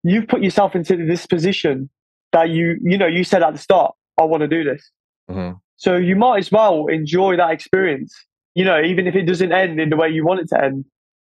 you've 0.04 0.28
put 0.28 0.42
yourself 0.42 0.76
into 0.76 0.96
this 1.06 1.26
position 1.26 1.90
that 2.32 2.50
you 2.50 2.78
you 2.82 2.98
know 2.98 3.08
you 3.08 3.24
said 3.24 3.44
at 3.44 3.54
the 3.54 3.60
start 3.60 3.94
i 4.20 4.24
want 4.24 4.42
to 4.42 4.48
do 4.48 4.64
this 4.64 4.92
mm-hmm. 5.30 5.56
so 5.78 5.96
you 5.96 6.16
might 6.16 6.40
as 6.40 6.52
well 6.52 6.88
enjoy 6.88 7.36
that 7.36 7.52
experience 7.52 8.14
you 8.60 8.66
know, 8.66 8.82
even 8.82 9.08
if 9.08 9.16
it 9.16 9.24
doesn't 9.24 9.54
end 9.54 9.80
in 9.80 9.90
the 9.90 9.96
way 9.96 10.10
you 10.10 10.26
want 10.26 10.42
it 10.42 10.50
to 10.50 10.62
end, 10.62 10.84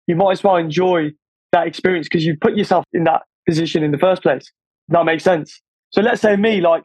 you 0.08 0.16
might 0.16 0.32
as 0.32 0.44
well 0.44 0.56
enjoy 0.56 1.12
that 1.52 1.68
experience 1.68 2.08
because 2.08 2.26
you 2.26 2.36
put 2.36 2.58
yourself 2.58 2.86
in 2.94 3.04
that 3.04 3.22
position 3.48 3.84
in 3.84 3.92
the 3.92 3.98
first 3.98 4.24
place. 4.24 4.52
That 4.88 5.06
makes 5.06 5.24
sense. 5.24 5.62
So 5.92 6.02
let's 6.02 6.22
say 6.22 6.36
me, 6.36 6.62
like 6.62 6.84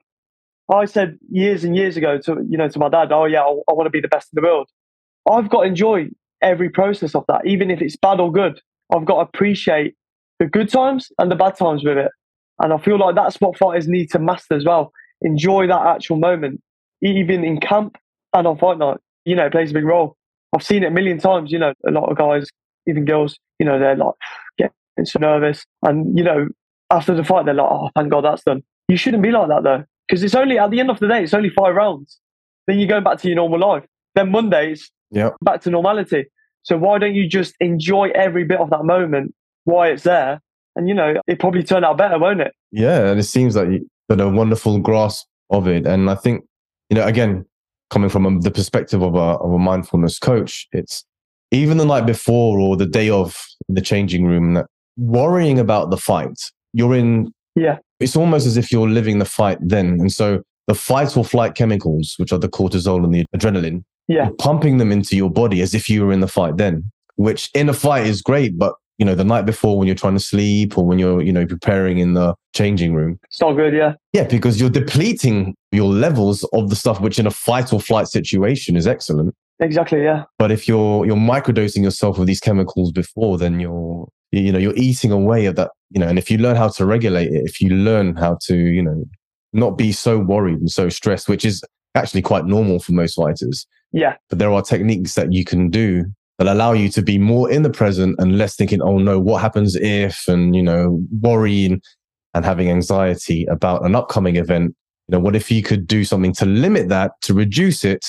I 0.73 0.87
said 0.87 1.19
years 1.31 1.64
and 1.64 1.77
years 1.77 1.97
ago 1.97 2.19
to 2.19 2.45
you 2.49 2.57
know 2.57 2.69
to 2.69 2.79
my 2.79 2.88
dad, 2.88 3.12
oh 3.12 3.27
yeah, 3.27 3.43
I, 3.43 3.51
I 3.51 3.73
want 3.73 3.87
to 3.87 3.90
be 3.90 4.01
the 4.01 4.09
best 4.09 4.29
in 4.33 4.40
the 4.43 4.47
world. 4.47 4.69
I've 5.31 5.49
got 5.49 5.62
to 5.62 5.69
enjoy 5.69 6.09
every 6.43 6.69
process 6.71 7.14
of 7.14 7.25
that, 7.29 7.47
even 7.47 7.71
if 7.71 7.81
it's 7.81 7.97
bad 7.97 8.21
or 8.21 8.31
good. 8.33 8.61
I've 8.95 9.05
got 9.05 9.14
to 9.17 9.21
appreciate 9.21 9.95
the 10.38 10.47
good 10.47 10.69
times 10.69 11.11
and 11.19 11.31
the 11.31 11.37
bad 11.37 11.57
times 11.57 11.85
with 11.85 11.97
it. 11.97 12.11
And 12.61 12.73
I 12.73 12.79
feel 12.79 12.99
like 12.99 13.14
that's 13.14 13.40
what 13.40 13.57
fighters 13.59 13.88
need 13.88 14.11
to 14.11 14.19
master 14.19 14.55
as 14.55 14.64
well. 14.64 14.93
Enjoy 15.23 15.67
that 15.67 15.87
actual 15.87 16.17
moment, 16.17 16.61
even 17.03 17.45
in 17.45 17.61
camp 17.61 17.97
and 18.35 18.47
on 18.47 18.59
fight 18.59 18.79
night. 18.79 18.99
You 19.25 19.37
know, 19.37 19.47
it 19.47 19.53
plays 19.53 19.71
a 19.71 19.75
big 19.75 19.85
role. 19.85 20.17
I've 20.55 20.62
seen 20.62 20.83
it 20.85 20.88
a 20.88 20.90
million 20.90 21.19
times. 21.19 21.51
You 21.51 21.59
know, 21.59 21.73
a 21.87 21.90
lot 21.90 22.11
of 22.11 22.17
guys, 22.17 22.49
even 22.87 23.05
girls, 23.05 23.38
you 23.59 23.67
know, 23.67 23.79
they're 23.79 23.97
like 23.97 24.14
getting 24.59 24.73
so 25.05 25.19
nervous, 25.19 25.64
and 25.83 26.17
you 26.17 26.23
know, 26.23 26.49
after 26.90 27.14
the 27.14 27.25
fight, 27.25 27.47
they're 27.47 27.55
like, 27.55 27.71
"Oh, 27.71 27.90
thank 27.97 28.11
God 28.11 28.25
that's 28.25 28.45
done." 28.45 28.62
You 28.88 28.97
shouldn't 28.97 29.23
be 29.23 29.31
like 29.31 29.49
that 29.49 29.62
though, 29.62 29.85
because 30.07 30.23
it's 30.23 30.35
only 30.35 30.59
at 30.59 30.70
the 30.70 30.81
end 30.81 30.90
of 30.90 30.99
the 31.01 31.09
day, 31.09 31.23
it's 31.23 31.35
only 31.35 31.51
five 31.51 31.75
rounds. 31.75 32.18
Then 32.66 32.79
you're 32.79 32.88
going 32.88 33.05
back 33.05 33.18
to 33.20 33.29
your 33.29 33.37
normal 33.37 33.61
life. 33.61 33.85
Then 34.14 34.31
Mondays, 34.31 34.90
yeah, 35.11 35.31
back 35.42 35.62
to 35.62 35.70
normality. 35.70 36.27
So 36.62 36.77
why 36.79 36.99
don't 36.99 37.14
you 37.14 37.29
just 37.29 37.55
enjoy 37.61 38.11
every 38.14 38.44
bit 38.44 38.59
of 38.59 38.70
that 38.70 38.85
moment 38.85 39.35
while 39.64 39.90
it's 39.90 40.03
there? 40.03 40.40
And 40.77 40.88
you 40.88 40.94
know, 40.94 41.14
it 41.27 41.38
probably 41.38 41.62
turned 41.62 41.85
out 41.85 41.99
better, 41.99 42.18
won't 42.18 42.40
it? 42.40 42.53
Yeah, 42.73 43.09
and 43.09 43.20
it 43.20 43.25
seems 43.25 43.57
like 43.57 43.68
you 43.68 43.88
got 44.09 44.20
a 44.20 44.29
wonderful 44.29 44.79
grasp 44.79 45.27
of 45.51 45.68
it. 45.68 45.87
And 45.87 46.11
I 46.11 46.14
think, 46.14 46.44
you 46.90 46.97
know, 46.97 47.07
again, 47.07 47.44
coming 47.90 48.11
from 48.11 48.27
um, 48.27 48.40
the 48.40 48.51
perspective 48.51 49.03
of 49.03 49.14
a, 49.14 49.18
of 49.18 49.53
a 49.53 49.59
mindfulness 49.59 50.18
coach, 50.18 50.66
it's 50.73 51.05
even 51.51 51.77
the 51.77 51.85
night 51.85 52.07
before 52.07 52.59
or 52.59 52.77
the 52.77 52.87
day 52.87 53.09
of 53.09 53.37
the 53.68 53.81
changing 53.81 54.25
room, 54.25 54.55
that 54.55 54.66
worrying 54.97 55.59
about 55.59 55.90
the 55.90 55.97
fight, 55.97 56.38
you're 56.73 56.94
in. 56.94 57.33
Yeah. 57.55 57.79
It's 58.01 58.17
almost 58.17 58.47
as 58.47 58.57
if 58.57 58.73
you're 58.73 58.88
living 58.88 59.19
the 59.19 59.25
fight 59.25 59.59
then. 59.61 60.01
And 60.01 60.12
so 60.12 60.43
the 60.67 60.75
fight 60.75 61.17
or 61.17 61.25
flight 61.25 61.55
chemicals, 61.55 62.14
which 62.19 62.33
are 62.33 62.38
the 62.38 62.49
cortisol 62.49 63.05
and 63.05 63.14
the 63.14 63.25
adrenaline, 63.37 63.85
yeah. 64.09 64.31
pumping 64.38 64.79
them 64.79 64.93
into 64.93 65.17
your 65.17 65.31
body 65.31 65.61
as 65.61 65.75
if 65.75 65.88
you 65.88 66.05
were 66.05 66.12
in 66.12 66.21
the 66.21 66.29
fight 66.29 66.57
then, 66.57 66.90
which 67.17 67.51
in 67.55 67.69
a 67.69 67.75
fight 67.75 68.07
is 68.07 68.23
great, 68.23 68.59
but 68.59 68.75
you 68.99 69.05
know, 69.05 69.14
the 69.14 69.25
night 69.25 69.45
before 69.45 69.77
when 69.77 69.88
you're 69.88 69.97
trying 69.97 70.14
to 70.14 70.21
sleep 70.21 70.79
or 70.79 70.85
when 70.85 71.01
you're, 71.01 71.21
you 71.21 71.33
know, 71.33 71.45
preparing 71.45 71.99
in 71.99 72.14
the 72.14 72.35
changing 72.55 72.95
room. 72.95 73.19
It's 73.25 73.40
not 73.40 73.55
good, 73.55 73.75
yeah. 73.75 73.95
Yeah, 74.12 74.25
because 74.25 74.61
you're 74.61 74.71
depleting 74.71 75.57
your 75.73 75.90
levels 75.90 76.45
of 76.53 76.71
the 76.71 76.77
stuff 76.77 77.01
which 77.01 77.19
in 77.19 77.27
a 77.27 77.31
fight 77.31 77.73
or 77.73 77.81
flight 77.81 78.07
situation 78.07 78.77
is 78.77 78.87
excellent. 78.87 79.35
Exactly, 79.61 80.03
yeah. 80.03 80.25
But 80.38 80.51
if 80.53 80.67
you're 80.69 81.07
you're 81.07 81.17
microdosing 81.17 81.83
yourself 81.83 82.19
with 82.19 82.27
these 82.27 82.40
chemicals 82.40 82.93
before, 82.93 83.38
then 83.38 83.61
you're 83.61 84.09
you 84.40 84.53
know, 84.53 84.59
you're 84.59 84.77
eating 84.77 85.11
away 85.11 85.47
at 85.47 85.57
that, 85.57 85.70
you 85.90 86.01
know, 86.01 86.09
and 86.09 86.18
if 86.18 86.31
you 86.31 86.38
learn 86.38 86.57
how 86.57 86.68
to 86.68 86.87
regulate 86.87 87.29
it, 87.29 87.42
if 87.44 87.61
you 87.61 87.70
learn 87.70 88.16
how 88.16 88.38
to, 88.47 88.57
you 88.57 88.83
know, 88.83 89.05
not 89.53 89.79
be 89.79 89.92
so 89.92 90.18
worried 90.18 90.59
and 90.59 90.70
so 90.70 90.88
stressed, 90.88 91.29
which 91.29 91.44
is 91.44 91.62
actually 91.94 92.23
quite 92.23 92.44
normal 92.44 92.81
for 92.81 92.92
most 92.92 93.14
fighters. 93.14 93.66
Yeah. 93.92 94.16
But 94.29 94.40
there 94.40 94.53
are 94.53 94.62
techniques 94.62 95.14
that 95.14 95.33
you 95.33 95.44
can 95.44 95.70
do 95.70 96.05
that 96.38 96.49
allow 96.49 96.73
you 96.73 96.88
to 96.88 97.03
be 97.03 97.18
more 97.18 97.49
in 97.49 97.62
the 97.62 97.70
present 97.70 98.16
and 98.18 98.37
less 98.37 98.57
thinking, 98.57 98.83
oh 98.83 98.99
no, 98.99 99.20
what 99.20 99.40
happens 99.40 99.77
if, 99.77 100.27
and, 100.27 100.57
you 100.57 100.62
know, 100.62 101.01
worrying 101.20 101.81
and 102.35 102.44
having 102.44 102.68
anxiety 102.68 103.47
about 103.47 103.85
an 103.85 103.94
upcoming 103.94 104.35
event. 104.37 104.75
You 105.07 105.12
know, 105.12 105.20
what 105.20 105.37
if 105.37 105.51
you 105.51 105.62
could 105.62 105.87
do 105.87 106.05
something 106.05 106.33
to 106.35 106.47
limit 106.47 106.88
that, 106.88 107.12
to 107.23 107.35
reduce 107.35 107.85
it 107.85 108.05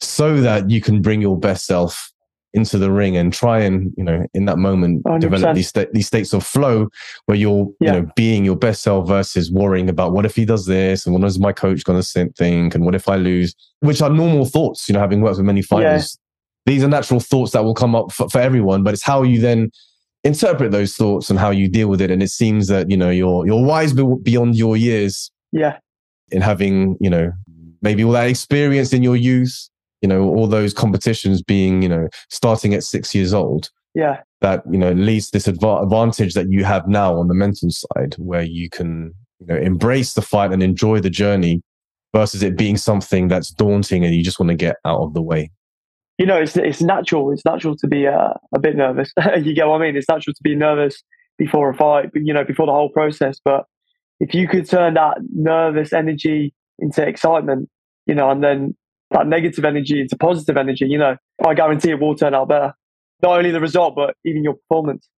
so 0.00 0.40
that 0.40 0.68
you 0.68 0.82
can 0.82 1.00
bring 1.00 1.22
your 1.22 1.38
best 1.38 1.64
self 1.64 2.11
into 2.54 2.78
the 2.78 2.90
ring 2.90 3.16
and 3.16 3.32
try 3.32 3.60
and, 3.60 3.92
you 3.96 4.04
know, 4.04 4.26
in 4.34 4.44
that 4.44 4.58
moment, 4.58 5.02
100%. 5.04 5.20
develop 5.20 5.54
these, 5.54 5.68
sta- 5.68 5.90
these 5.92 6.06
states 6.06 6.32
of 6.32 6.44
flow 6.44 6.88
where 7.26 7.36
you're, 7.36 7.66
yeah. 7.80 7.94
you 7.94 8.00
know, 8.00 8.10
being 8.14 8.44
your 8.44 8.56
best 8.56 8.82
self 8.82 9.08
versus 9.08 9.50
worrying 9.50 9.88
about 9.88 10.12
what 10.12 10.26
if 10.26 10.36
he 10.36 10.44
does 10.44 10.66
this 10.66 11.06
and 11.06 11.14
what 11.14 11.24
is 11.24 11.38
my 11.38 11.52
coach 11.52 11.84
going 11.84 12.00
to 12.00 12.30
think 12.36 12.74
and 12.74 12.84
what 12.84 12.94
if 12.94 13.08
I 13.08 13.16
lose, 13.16 13.54
which 13.80 14.02
are 14.02 14.10
normal 14.10 14.44
thoughts, 14.44 14.88
you 14.88 14.92
know, 14.92 15.00
having 15.00 15.20
worked 15.20 15.38
with 15.38 15.46
many 15.46 15.62
fighters 15.62 16.18
these 16.66 16.84
are 16.84 16.88
natural 16.88 17.20
thoughts 17.20 17.52
that 17.52 17.64
will 17.64 17.74
come 17.74 17.94
up 17.94 18.12
for, 18.12 18.28
for 18.28 18.40
everyone, 18.40 18.82
but 18.82 18.94
it's 18.94 19.02
how 19.02 19.22
you 19.22 19.40
then 19.40 19.70
interpret 20.24 20.70
those 20.70 20.94
thoughts 20.94 21.30
and 21.30 21.38
how 21.38 21.50
you 21.50 21.68
deal 21.68 21.88
with 21.88 22.00
it. 22.00 22.10
And 22.10 22.22
it 22.22 22.30
seems 22.30 22.68
that, 22.68 22.90
you 22.90 22.96
know, 22.96 23.10
you're, 23.10 23.44
you're 23.46 23.64
wise 23.64 23.92
beyond 23.92 24.56
your 24.56 24.76
years. 24.76 25.30
Yeah. 25.50 25.78
In 26.30 26.40
having, 26.40 26.96
you 27.00 27.10
know, 27.10 27.32
maybe 27.82 28.04
all 28.04 28.12
that 28.12 28.28
experience 28.28 28.92
in 28.92 29.02
your 29.02 29.16
youth, 29.16 29.68
you 30.02 30.08
know, 30.08 30.22
all 30.22 30.46
those 30.46 30.74
competitions 30.74 31.42
being, 31.42 31.82
you 31.82 31.88
know, 31.88 32.08
starting 32.28 32.74
at 32.74 32.82
six 32.82 33.14
years 33.14 33.32
old. 33.32 33.70
Yeah. 33.94 34.22
That, 34.40 34.62
you 34.70 34.78
know, 34.78 34.92
leads 34.92 35.30
this 35.30 35.46
advantage 35.46 36.34
that 36.34 36.50
you 36.50 36.64
have 36.64 36.88
now 36.88 37.16
on 37.16 37.28
the 37.28 37.34
mental 37.34 37.70
side 37.70 38.14
where 38.18 38.42
you 38.42 38.68
can, 38.68 39.14
you 39.38 39.46
know, 39.46 39.56
embrace 39.56 40.14
the 40.14 40.22
fight 40.22 40.52
and 40.52 40.62
enjoy 40.62 40.98
the 41.00 41.10
journey 41.10 41.62
versus 42.12 42.42
it 42.42 42.56
being 42.56 42.76
something 42.76 43.28
that's 43.28 43.50
daunting 43.50 44.04
and 44.04 44.14
you 44.14 44.24
just 44.24 44.40
want 44.40 44.50
to 44.50 44.56
get 44.56 44.76
out 44.84 45.00
of 45.00 45.14
the 45.14 45.22
way 45.22 45.50
you 46.18 46.26
know, 46.26 46.36
it's 46.36 46.56
it's 46.56 46.80
natural. 46.80 47.32
It's 47.32 47.44
natural 47.44 47.76
to 47.76 47.88
be 47.88 48.06
uh, 48.06 48.34
a 48.54 48.58
bit 48.60 48.76
nervous. 48.76 49.10
you 49.42 49.54
get 49.54 49.66
what 49.66 49.80
I 49.80 49.86
mean? 49.86 49.96
It's 49.96 50.08
natural 50.08 50.34
to 50.34 50.42
be 50.42 50.54
nervous 50.54 51.02
before 51.38 51.70
a 51.70 51.74
fight, 51.74 52.10
you 52.14 52.32
know, 52.32 52.44
before 52.44 52.66
the 52.66 52.72
whole 52.72 52.90
process. 52.90 53.40
But 53.44 53.64
if 54.20 54.34
you 54.34 54.46
could 54.46 54.68
turn 54.68 54.94
that 54.94 55.18
nervous 55.34 55.92
energy 55.92 56.54
into 56.78 57.04
excitement, 57.04 57.68
you 58.06 58.14
know, 58.14 58.30
and 58.30 58.42
then 58.42 58.76
that 59.12 59.26
negative 59.26 59.64
energy 59.64 60.00
into 60.00 60.16
positive 60.16 60.56
energy, 60.56 60.86
you 60.86 60.98
know, 60.98 61.16
I 61.46 61.54
guarantee 61.54 61.90
it 61.90 62.00
will 62.00 62.14
turn 62.14 62.34
out 62.34 62.48
better. 62.48 62.72
Not 63.22 63.38
only 63.38 63.50
the 63.50 63.60
result, 63.60 63.94
but 63.94 64.16
even 64.24 64.42
your 64.42 64.54
performance. 64.54 65.08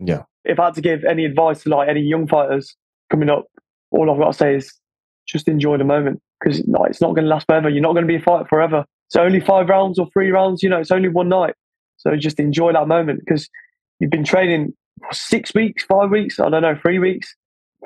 Yeah. 0.00 0.22
If 0.44 0.58
I 0.58 0.66
had 0.66 0.74
to 0.74 0.80
give 0.80 1.04
any 1.04 1.24
advice 1.24 1.62
to 1.62 1.68
like 1.68 1.88
any 1.88 2.00
young 2.00 2.26
fighters 2.26 2.74
coming 3.10 3.30
up, 3.30 3.46
all 3.90 4.10
I've 4.10 4.18
got 4.18 4.32
to 4.32 4.38
say 4.38 4.54
is 4.56 4.72
just 5.26 5.46
enjoy 5.46 5.78
the 5.78 5.84
moment 5.84 6.20
because 6.40 6.66
like, 6.66 6.90
it's 6.90 7.00
not 7.00 7.14
going 7.14 7.24
to 7.24 7.30
last 7.30 7.46
forever. 7.46 7.68
You're 7.68 7.82
not 7.82 7.92
going 7.92 8.06
to 8.06 8.08
be 8.08 8.16
a 8.16 8.20
fighter 8.20 8.46
forever. 8.48 8.84
It's 9.08 9.16
only 9.16 9.40
five 9.40 9.68
rounds 9.68 9.98
or 9.98 10.08
three 10.12 10.30
rounds. 10.30 10.62
You 10.62 10.70
know, 10.70 10.78
it's 10.80 10.90
only 10.90 11.08
one 11.08 11.28
night. 11.28 11.54
So 11.98 12.16
just 12.16 12.40
enjoy 12.40 12.72
that 12.72 12.88
moment 12.88 13.20
because 13.24 13.48
you've 14.00 14.10
been 14.10 14.24
training 14.24 14.72
for 15.06 15.14
six 15.14 15.54
weeks, 15.54 15.84
five 15.84 16.10
weeks, 16.10 16.40
I 16.40 16.48
don't 16.48 16.62
know, 16.62 16.76
three 16.80 16.98
weeks 16.98 17.32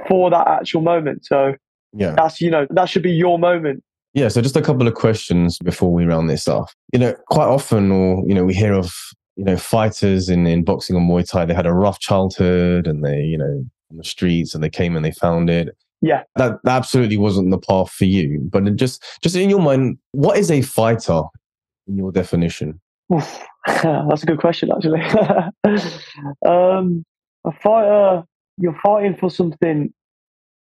for 0.09 0.31
that 0.31 0.49
actual 0.49 0.81
moment. 0.81 1.27
So 1.27 1.55
Yeah. 1.93 2.13
that's, 2.17 2.41
you 2.41 2.51
know, 2.51 2.67
that 2.71 2.87
should 2.89 3.03
be 3.03 3.13
your 3.13 3.39
moment. 3.39 3.83
Yeah, 4.17 4.29
so 4.29 4.41
just 4.41 4.57
a 4.57 4.63
couple 4.63 4.89
of 4.89 4.95
questions 4.95 5.59
before 5.59 5.93
we 5.93 6.07
round 6.07 6.31
this 6.31 6.49
off. 6.49 6.75
You 6.91 6.99
know, 6.99 7.15
quite 7.29 7.49
often, 7.49 7.93
or 7.93 8.25
you 8.27 8.35
know, 8.35 8.47
we 8.47 8.55
hear 8.55 8.73
of 8.73 8.91
you 9.37 9.45
know 9.45 9.59
fighters 9.59 10.31
in 10.31 10.47
in 10.47 10.65
boxing 10.65 10.97
or 10.97 11.01
Muay 11.01 11.29
Thai. 11.29 11.45
They 11.45 11.53
had 11.53 11.67
a 11.67 11.75
rough 11.75 12.01
childhood, 12.01 12.87
and 12.87 13.05
they 13.05 13.21
you 13.21 13.37
know 13.37 13.63
on 13.91 13.97
the 13.99 14.05
streets, 14.05 14.55
and 14.55 14.65
they 14.65 14.71
came 14.71 14.97
and 14.97 15.05
they 15.05 15.13
found 15.13 15.51
it. 15.51 15.77
Yeah. 16.01 16.23
That, 16.37 16.63
that 16.65 16.77
absolutely 16.77 17.19
wasn't 17.19 17.51
the 17.51 17.59
path 17.59 17.91
for 17.91 18.07
you. 18.07 18.41
But 18.51 18.75
just 18.77 19.05
just 19.23 19.37
in 19.37 19.51
your 19.51 19.61
mind, 19.61 19.99
what 20.13 20.39
is 20.39 20.51
a 20.51 20.63
fighter 20.63 21.23
in 21.87 21.99
your 21.99 22.11
definition? 22.11 22.81
Oof, 23.13 23.45
that's 23.67 24.23
a 24.23 24.27
good 24.27 24.41
question, 24.41 24.71
actually. 24.75 25.03
um, 26.49 27.05
a 27.45 27.53
fighter, 27.53 28.25
you're 28.57 28.79
fighting 28.83 29.15
for 29.15 29.31
something. 29.31 29.93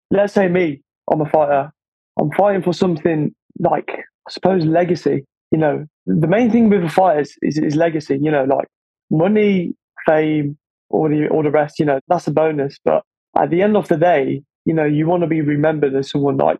Let's 0.10 0.34
say 0.34 0.48
me, 0.48 0.82
I'm 1.12 1.20
a 1.20 1.30
fighter. 1.30 1.74
I'm 2.20 2.32
fighting 2.32 2.62
for 2.62 2.74
something 2.74 3.34
like, 3.60 3.90
I 3.90 4.32
suppose, 4.32 4.66
legacy. 4.66 5.26
You 5.52 5.60
know, 5.60 5.86
the 6.06 6.28
main 6.28 6.52
thing 6.52 6.70
with 6.70 6.84
a 6.84 6.90
fighter 6.90 7.22
is, 7.22 7.36
is, 7.42 7.58
is 7.58 7.76
legacy. 7.76 8.18
You 8.22 8.32
know, 8.32 8.44
like 8.46 8.68
money, 9.10 9.74
fame, 10.06 10.58
all 10.90 11.10
the 11.10 11.28
all 11.30 11.44
the 11.44 11.52
rest. 11.52 11.80
You 11.80 11.86
know, 11.86 12.00
that's 12.08 12.28
a 12.28 12.32
bonus. 12.32 12.78
But 12.84 13.04
at 13.38 13.50
the 13.50 13.62
end 13.62 13.76
of 13.78 13.88
the 13.88 13.98
day, 13.98 14.44
you 14.66 14.74
know, 14.74 14.86
you 14.86 15.08
want 15.08 15.22
to 15.22 15.28
be 15.28 15.42
remembered 15.42 15.96
as 15.96 16.10
someone 16.10 16.38
like. 16.38 16.60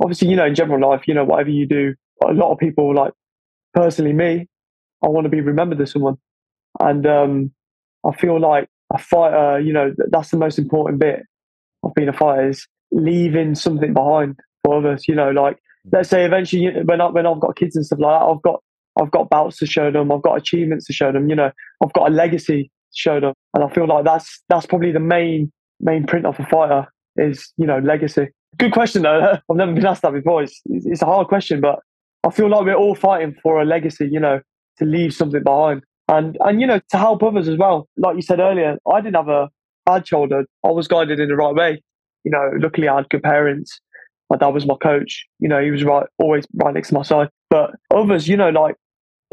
Obviously, 0.00 0.28
you 0.28 0.36
know, 0.36 0.46
in 0.46 0.54
general 0.54 0.88
life, 0.88 1.08
you 1.08 1.14
know, 1.14 1.24
whatever 1.24 1.50
you 1.50 1.66
do, 1.66 1.94
a 2.24 2.32
lot 2.32 2.52
of 2.52 2.58
people 2.58 2.94
like. 2.94 3.12
Personally, 3.74 4.12
me, 4.12 4.46
I 5.04 5.08
want 5.08 5.24
to 5.24 5.28
be 5.30 5.40
remembered 5.40 5.80
as 5.80 5.92
someone. 5.92 6.16
And 6.80 7.06
um, 7.06 7.52
I 8.04 8.12
feel 8.16 8.40
like 8.40 8.68
a 8.92 8.98
fighter, 8.98 9.60
you 9.60 9.72
know, 9.72 9.92
that's 10.10 10.30
the 10.30 10.36
most 10.36 10.58
important 10.58 11.00
bit 11.00 11.22
of 11.82 11.94
being 11.94 12.08
a 12.08 12.12
fighter 12.12 12.48
is 12.48 12.66
leaving 12.90 13.54
something 13.54 13.92
behind 13.92 14.36
for 14.64 14.78
others. 14.78 15.06
You 15.06 15.14
know, 15.14 15.30
like 15.30 15.58
let's 15.92 16.08
say 16.08 16.24
eventually 16.24 16.70
when 16.84 17.00
I, 17.00 17.06
when 17.06 17.26
I've 17.26 17.40
got 17.40 17.56
kids 17.56 17.76
and 17.76 17.84
stuff 17.84 17.98
like 18.00 18.20
that, 18.20 18.26
I've 18.26 18.42
got 18.42 18.62
I've 19.00 19.10
got 19.10 19.30
bouts 19.30 19.58
to 19.58 19.66
show 19.66 19.90
them, 19.90 20.10
I've 20.10 20.22
got 20.22 20.36
achievements 20.36 20.86
to 20.86 20.92
show 20.92 21.12
them. 21.12 21.28
You 21.28 21.36
know, 21.36 21.50
I've 21.82 21.92
got 21.92 22.08
a 22.08 22.12
legacy 22.12 22.64
to 22.64 22.96
show 22.96 23.20
them, 23.20 23.34
and 23.54 23.64
I 23.64 23.68
feel 23.68 23.86
like 23.86 24.04
that's 24.04 24.42
that's 24.48 24.66
probably 24.66 24.92
the 24.92 25.00
main 25.00 25.52
main 25.80 26.06
print 26.06 26.26
of 26.26 26.38
a 26.40 26.44
fighter 26.46 26.86
is 27.16 27.52
you 27.56 27.66
know 27.66 27.78
legacy. 27.78 28.28
Good 28.58 28.72
question 28.72 29.02
though. 29.02 29.38
I've 29.50 29.56
never 29.56 29.72
been 29.72 29.86
asked 29.86 30.02
that 30.02 30.12
before. 30.12 30.42
It's, 30.42 30.60
it's 30.66 31.02
a 31.02 31.06
hard 31.06 31.28
question, 31.28 31.60
but 31.60 31.80
I 32.24 32.30
feel 32.30 32.48
like 32.48 32.64
we're 32.64 32.74
all 32.74 32.94
fighting 32.94 33.36
for 33.42 33.60
a 33.60 33.64
legacy. 33.64 34.08
You 34.10 34.20
know, 34.20 34.40
to 34.78 34.84
leave 34.84 35.14
something 35.14 35.42
behind 35.42 35.82
and 36.08 36.36
and 36.40 36.60
you 36.60 36.66
know 36.66 36.80
to 36.90 36.98
help 36.98 37.22
others 37.22 37.48
as 37.48 37.58
well 37.58 37.88
like 37.96 38.16
you 38.16 38.22
said 38.22 38.40
earlier 38.40 38.76
i 38.90 39.00
didn't 39.00 39.16
have 39.16 39.28
a 39.28 39.48
bad 39.86 40.04
childhood 40.04 40.46
i 40.64 40.70
was 40.70 40.88
guided 40.88 41.20
in 41.20 41.28
the 41.28 41.36
right 41.36 41.54
way 41.54 41.82
you 42.24 42.30
know 42.30 42.50
luckily 42.58 42.88
i 42.88 42.96
had 42.96 43.08
good 43.10 43.22
parents 43.22 43.80
my 44.30 44.36
dad 44.36 44.48
was 44.48 44.66
my 44.66 44.74
coach 44.82 45.26
you 45.38 45.48
know 45.48 45.62
he 45.62 45.70
was 45.70 45.84
right 45.84 46.06
always 46.18 46.46
right 46.54 46.74
next 46.74 46.88
to 46.88 46.94
my 46.94 47.02
side 47.02 47.28
but 47.50 47.70
others 47.94 48.28
you 48.28 48.36
know 48.36 48.50
like 48.50 48.76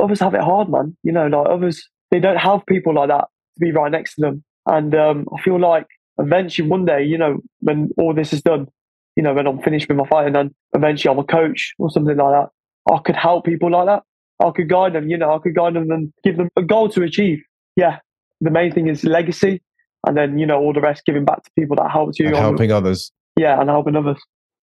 others 0.02 0.20
have 0.20 0.34
it 0.34 0.42
hard 0.42 0.70
man 0.70 0.96
you 1.04 1.12
know 1.12 1.28
like 1.28 1.48
others 1.48 1.88
they 2.12 2.20
don't 2.20 2.38
have 2.38 2.66
people 2.66 2.94
like 2.94 3.10
that 3.10 3.26
to 3.56 3.60
be 3.60 3.72
right 3.72 3.92
next 3.92 4.16
to 4.16 4.22
them 4.22 4.44
and 4.68 4.96
um, 4.96 5.28
i 5.36 5.42
feel 5.42 5.60
like 5.60 5.88
eventually 6.20 6.68
one 6.68 6.86
day 6.86 7.04
you 7.04 7.18
know 7.18 7.38
when 7.60 7.90
all 7.98 8.14
this 8.14 8.34
is 8.34 8.42
done 8.42 8.68
you 9.16 9.24
know 9.24 9.34
when 9.34 9.48
i'm 9.48 9.62
finished 9.62 9.88
with 9.88 9.98
my 9.98 10.08
fighting 10.08 10.36
and 10.36 10.52
eventually 10.74 11.12
i'm 11.12 11.20
a 11.20 11.24
coach 11.24 11.74
or 11.80 11.90
something 11.90 12.18
like 12.18 12.32
that 12.34 12.94
i 12.94 12.98
could 13.00 13.16
help 13.16 13.46
people 13.46 13.72
like 13.72 13.86
that 13.86 14.04
I 14.44 14.52
could 14.52 14.70
guide 14.70 14.94
them, 14.94 15.10
you 15.10 15.18
know, 15.18 15.34
I 15.34 15.40
could 15.40 15.56
guide 15.56 15.76
them 15.76 15.90
and 15.92 16.12
give 16.24 16.38
them 16.38 16.50
a 16.56 16.62
goal 16.62 16.90
to 16.90 17.04
achieve. 17.04 17.42
Yeah. 17.76 18.00
The 18.42 18.52
main 18.52 18.72
thing 18.72 18.88
is 18.88 19.04
legacy. 19.04 19.62
And 20.06 20.16
then, 20.16 20.38
you 20.38 20.46
know, 20.46 20.60
all 20.60 20.74
the 20.74 20.82
rest 20.82 21.04
giving 21.06 21.26
back 21.26 21.44
to 21.44 21.52
people 21.58 21.76
that 21.78 21.90
helped 21.90 22.20
you. 22.20 22.28
And 22.28 22.36
on- 22.36 22.42
helping 22.42 22.72
others. 22.72 23.12
yeah, 23.38 23.60
and 23.60 23.70
helping 23.70 23.96
others. 23.96 24.22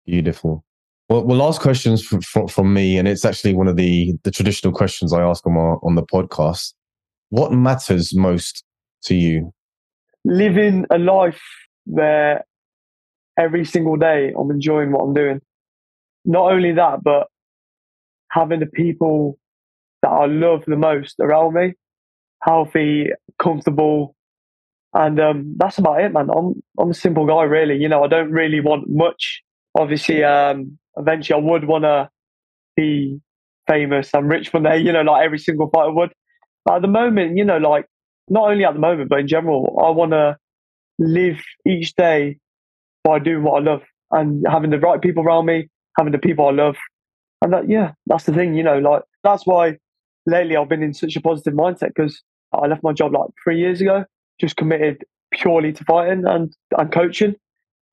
Beautiful. 0.08 0.64
Well, 1.10 1.22
well, 1.24 1.36
last 1.36 1.60
questions 1.60 2.02
from, 2.02 2.22
from, 2.22 2.48
from 2.48 2.72
me, 2.72 2.96
and 2.96 3.06
it's 3.06 3.26
actually 3.26 3.52
one 3.52 3.68
of 3.68 3.76
the 3.76 4.14
the 4.22 4.30
traditional 4.30 4.72
questions 4.72 5.12
I 5.12 5.20
ask 5.20 5.46
on 5.46 5.54
on 5.54 5.96
the 5.96 6.02
podcast. 6.02 6.72
What 7.28 7.52
matters 7.52 8.14
most 8.14 8.64
to 9.02 9.14
you? 9.14 9.52
Living 10.24 10.86
a 10.90 10.96
life 10.96 11.42
where 11.84 12.42
every 13.38 13.66
single 13.66 13.96
day 13.96 14.32
I'm 14.38 14.50
enjoying 14.50 14.92
what 14.92 15.02
I'm 15.02 15.12
doing. 15.12 15.42
Not 16.24 16.52
only 16.52 16.72
that, 16.72 17.04
but 17.04 17.26
having 18.30 18.60
the 18.60 18.66
people 18.66 19.38
that 20.00 20.08
I 20.08 20.24
love 20.24 20.64
the 20.66 20.76
most 20.76 21.16
around 21.20 21.52
me, 21.52 21.74
healthy, 22.40 23.08
comfortable, 23.38 24.16
and 24.94 25.20
um, 25.20 25.54
that's 25.58 25.76
about 25.76 26.00
it, 26.00 26.14
man. 26.14 26.30
I'm 26.34 26.62
I'm 26.80 26.92
a 26.92 26.94
simple 26.94 27.26
guy, 27.26 27.42
really. 27.42 27.76
You 27.76 27.90
know, 27.90 28.02
I 28.04 28.08
don't 28.08 28.30
really 28.30 28.60
want 28.60 28.88
much. 28.88 29.42
Obviously, 29.76 30.24
um, 30.24 30.78
eventually, 30.96 31.40
I 31.40 31.44
would 31.44 31.64
want 31.64 31.84
to 31.84 32.08
be 32.76 33.20
famous 33.66 34.10
and 34.14 34.28
rich 34.28 34.48
from 34.48 34.62
there. 34.62 34.76
You 34.76 34.92
know, 34.92 35.02
like 35.02 35.24
every 35.24 35.38
single 35.38 35.68
fighter 35.70 35.92
would. 35.92 36.12
But 36.64 36.76
at 36.76 36.82
the 36.82 36.88
moment, 36.88 37.36
you 37.36 37.44
know, 37.44 37.58
like 37.58 37.86
not 38.28 38.50
only 38.50 38.64
at 38.64 38.74
the 38.74 38.80
moment, 38.80 39.08
but 39.08 39.20
in 39.20 39.28
general, 39.28 39.78
I 39.84 39.90
want 39.90 40.12
to 40.12 40.36
live 40.98 41.40
each 41.66 41.94
day 41.94 42.38
by 43.04 43.18
doing 43.18 43.42
what 43.42 43.62
I 43.62 43.64
love 43.70 43.82
and 44.10 44.44
having 44.48 44.70
the 44.70 44.78
right 44.78 45.00
people 45.00 45.22
around 45.22 45.46
me, 45.46 45.68
having 45.96 46.12
the 46.12 46.18
people 46.18 46.46
I 46.46 46.52
love, 46.52 46.76
and 47.42 47.52
that 47.52 47.68
yeah, 47.68 47.92
that's 48.06 48.24
the 48.24 48.32
thing. 48.32 48.54
You 48.54 48.62
know, 48.62 48.78
like 48.78 49.02
that's 49.22 49.46
why 49.46 49.78
lately 50.26 50.56
I've 50.56 50.68
been 50.68 50.82
in 50.82 50.94
such 50.94 51.16
a 51.16 51.20
positive 51.20 51.54
mindset 51.54 51.88
because 51.94 52.22
I 52.52 52.66
left 52.66 52.82
my 52.82 52.92
job 52.92 53.12
like 53.12 53.30
three 53.42 53.58
years 53.58 53.80
ago, 53.80 54.04
just 54.40 54.56
committed 54.56 55.04
purely 55.32 55.72
to 55.72 55.84
fighting 55.84 56.24
and, 56.26 56.54
and 56.76 56.92
coaching. 56.92 57.34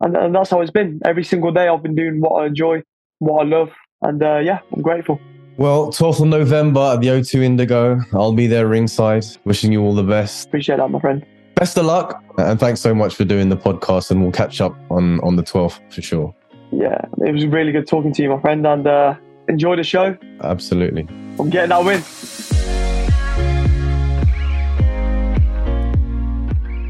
And, 0.02 0.16
and 0.16 0.36
that's 0.36 0.50
how 0.50 0.62
it's 0.62 0.72
been. 0.72 1.00
Every 1.06 1.24
single 1.24 1.52
day 1.52 1.68
I've 1.68 1.84
been 1.84 1.96
doing 1.96 2.20
what 2.22 2.42
I 2.42 2.48
enjoy, 2.48 2.84
what 3.20 3.46
I 3.46 3.48
love. 3.48 3.72
And 4.02 4.22
uh, 4.22 4.40
yeah, 4.40 4.60
I'm 4.74 4.82
grateful. 4.82 5.20
Well, 5.58 5.88
12th 5.88 6.22
of 6.22 6.28
November 6.28 6.82
at 6.94 7.02
the 7.02 7.08
O2 7.08 7.42
Indigo. 7.42 8.00
I'll 8.14 8.34
be 8.34 8.48
there 8.48 8.68
ringside. 8.68 9.26
Wishing 9.46 9.72
you 9.72 9.82
all 9.82 9.96
the 9.96 10.04
best. 10.04 10.48
Appreciate 10.48 10.78
that, 10.78 10.90
my 10.90 11.00
friend. 11.00 11.26
Best 11.56 11.78
of 11.78 11.86
luck, 11.86 12.22
and 12.38 12.60
thanks 12.60 12.82
so 12.82 12.94
much 12.94 13.16
for 13.16 13.24
doing 13.24 13.48
the 13.48 13.56
podcast. 13.56 14.12
And 14.12 14.22
we'll 14.22 14.34
catch 14.34 14.60
up 14.60 14.76
on 14.92 15.22
on 15.22 15.38
the 15.38 15.44
12th 15.44 15.80
for 15.94 16.02
sure. 16.02 16.36
Yeah, 16.74 17.00
it 17.20 17.32
was 17.32 17.46
really 17.46 17.72
good 17.72 17.88
talking 17.88 18.12
to 18.12 18.22
you, 18.22 18.30
my 18.30 18.42
friend. 18.42 18.68
And 18.68 18.86
uh, 18.86 19.16
enjoy 19.48 19.78
the 19.78 19.84
show. 19.84 20.18
Absolutely. 20.42 21.08
I'm 21.40 21.50
getting 21.50 21.70
that 21.70 21.86
win. 21.86 22.02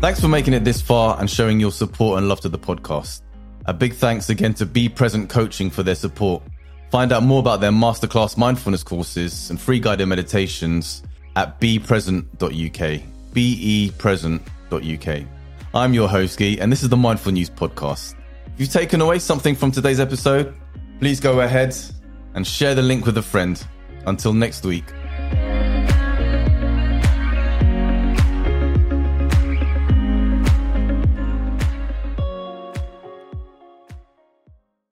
Thanks 0.06 0.22
for 0.22 0.28
making 0.28 0.54
it 0.54 0.64
this 0.64 0.84
far 0.84 1.20
and 1.20 1.28
showing 1.28 1.60
your 1.60 1.72
support 1.72 2.20
and 2.20 2.30
love 2.30 2.40
to 2.42 2.50
the 2.50 2.60
podcast. 2.60 3.24
A 3.66 3.74
big 3.74 3.96
thanks 3.96 4.30
again 4.30 4.54
to 4.54 4.64
Be 4.64 4.88
Present 4.88 5.32
Coaching 5.32 5.72
for 5.72 5.82
their 5.82 5.96
support. 5.96 6.44
Find 6.92 7.12
out 7.12 7.24
more 7.24 7.40
about 7.40 7.60
their 7.60 7.72
masterclass 7.72 8.38
mindfulness 8.38 8.84
courses 8.84 9.50
and 9.50 9.60
free 9.60 9.80
guided 9.80 10.08
meditations 10.08 11.02
at 11.36 11.60
bepresent.uk. 11.60 13.02
bepresent.uk. 13.34 15.28
I'm 15.74 15.94
your 15.96 16.08
host, 16.08 16.38
Guy, 16.38 16.58
and 16.60 16.72
this 16.72 16.84
is 16.84 16.90
the 16.90 16.98
Mindful 16.98 17.32
News 17.32 17.50
Podcast. 17.50 18.14
If 18.54 18.60
you've 18.60 18.70
taken 18.70 19.02
away 19.02 19.18
something 19.18 19.56
from 19.56 19.72
today's 19.72 20.00
episode, 20.00 20.54
please 21.00 21.20
go 21.20 21.40
ahead 21.40 21.76
and 22.36 22.46
share 22.46 22.76
the 22.76 22.84
link 22.84 23.08
with 23.08 23.18
a 23.18 23.24
friend. 23.24 23.66
Until 24.06 24.34
next 24.34 24.66
week. 24.66 24.86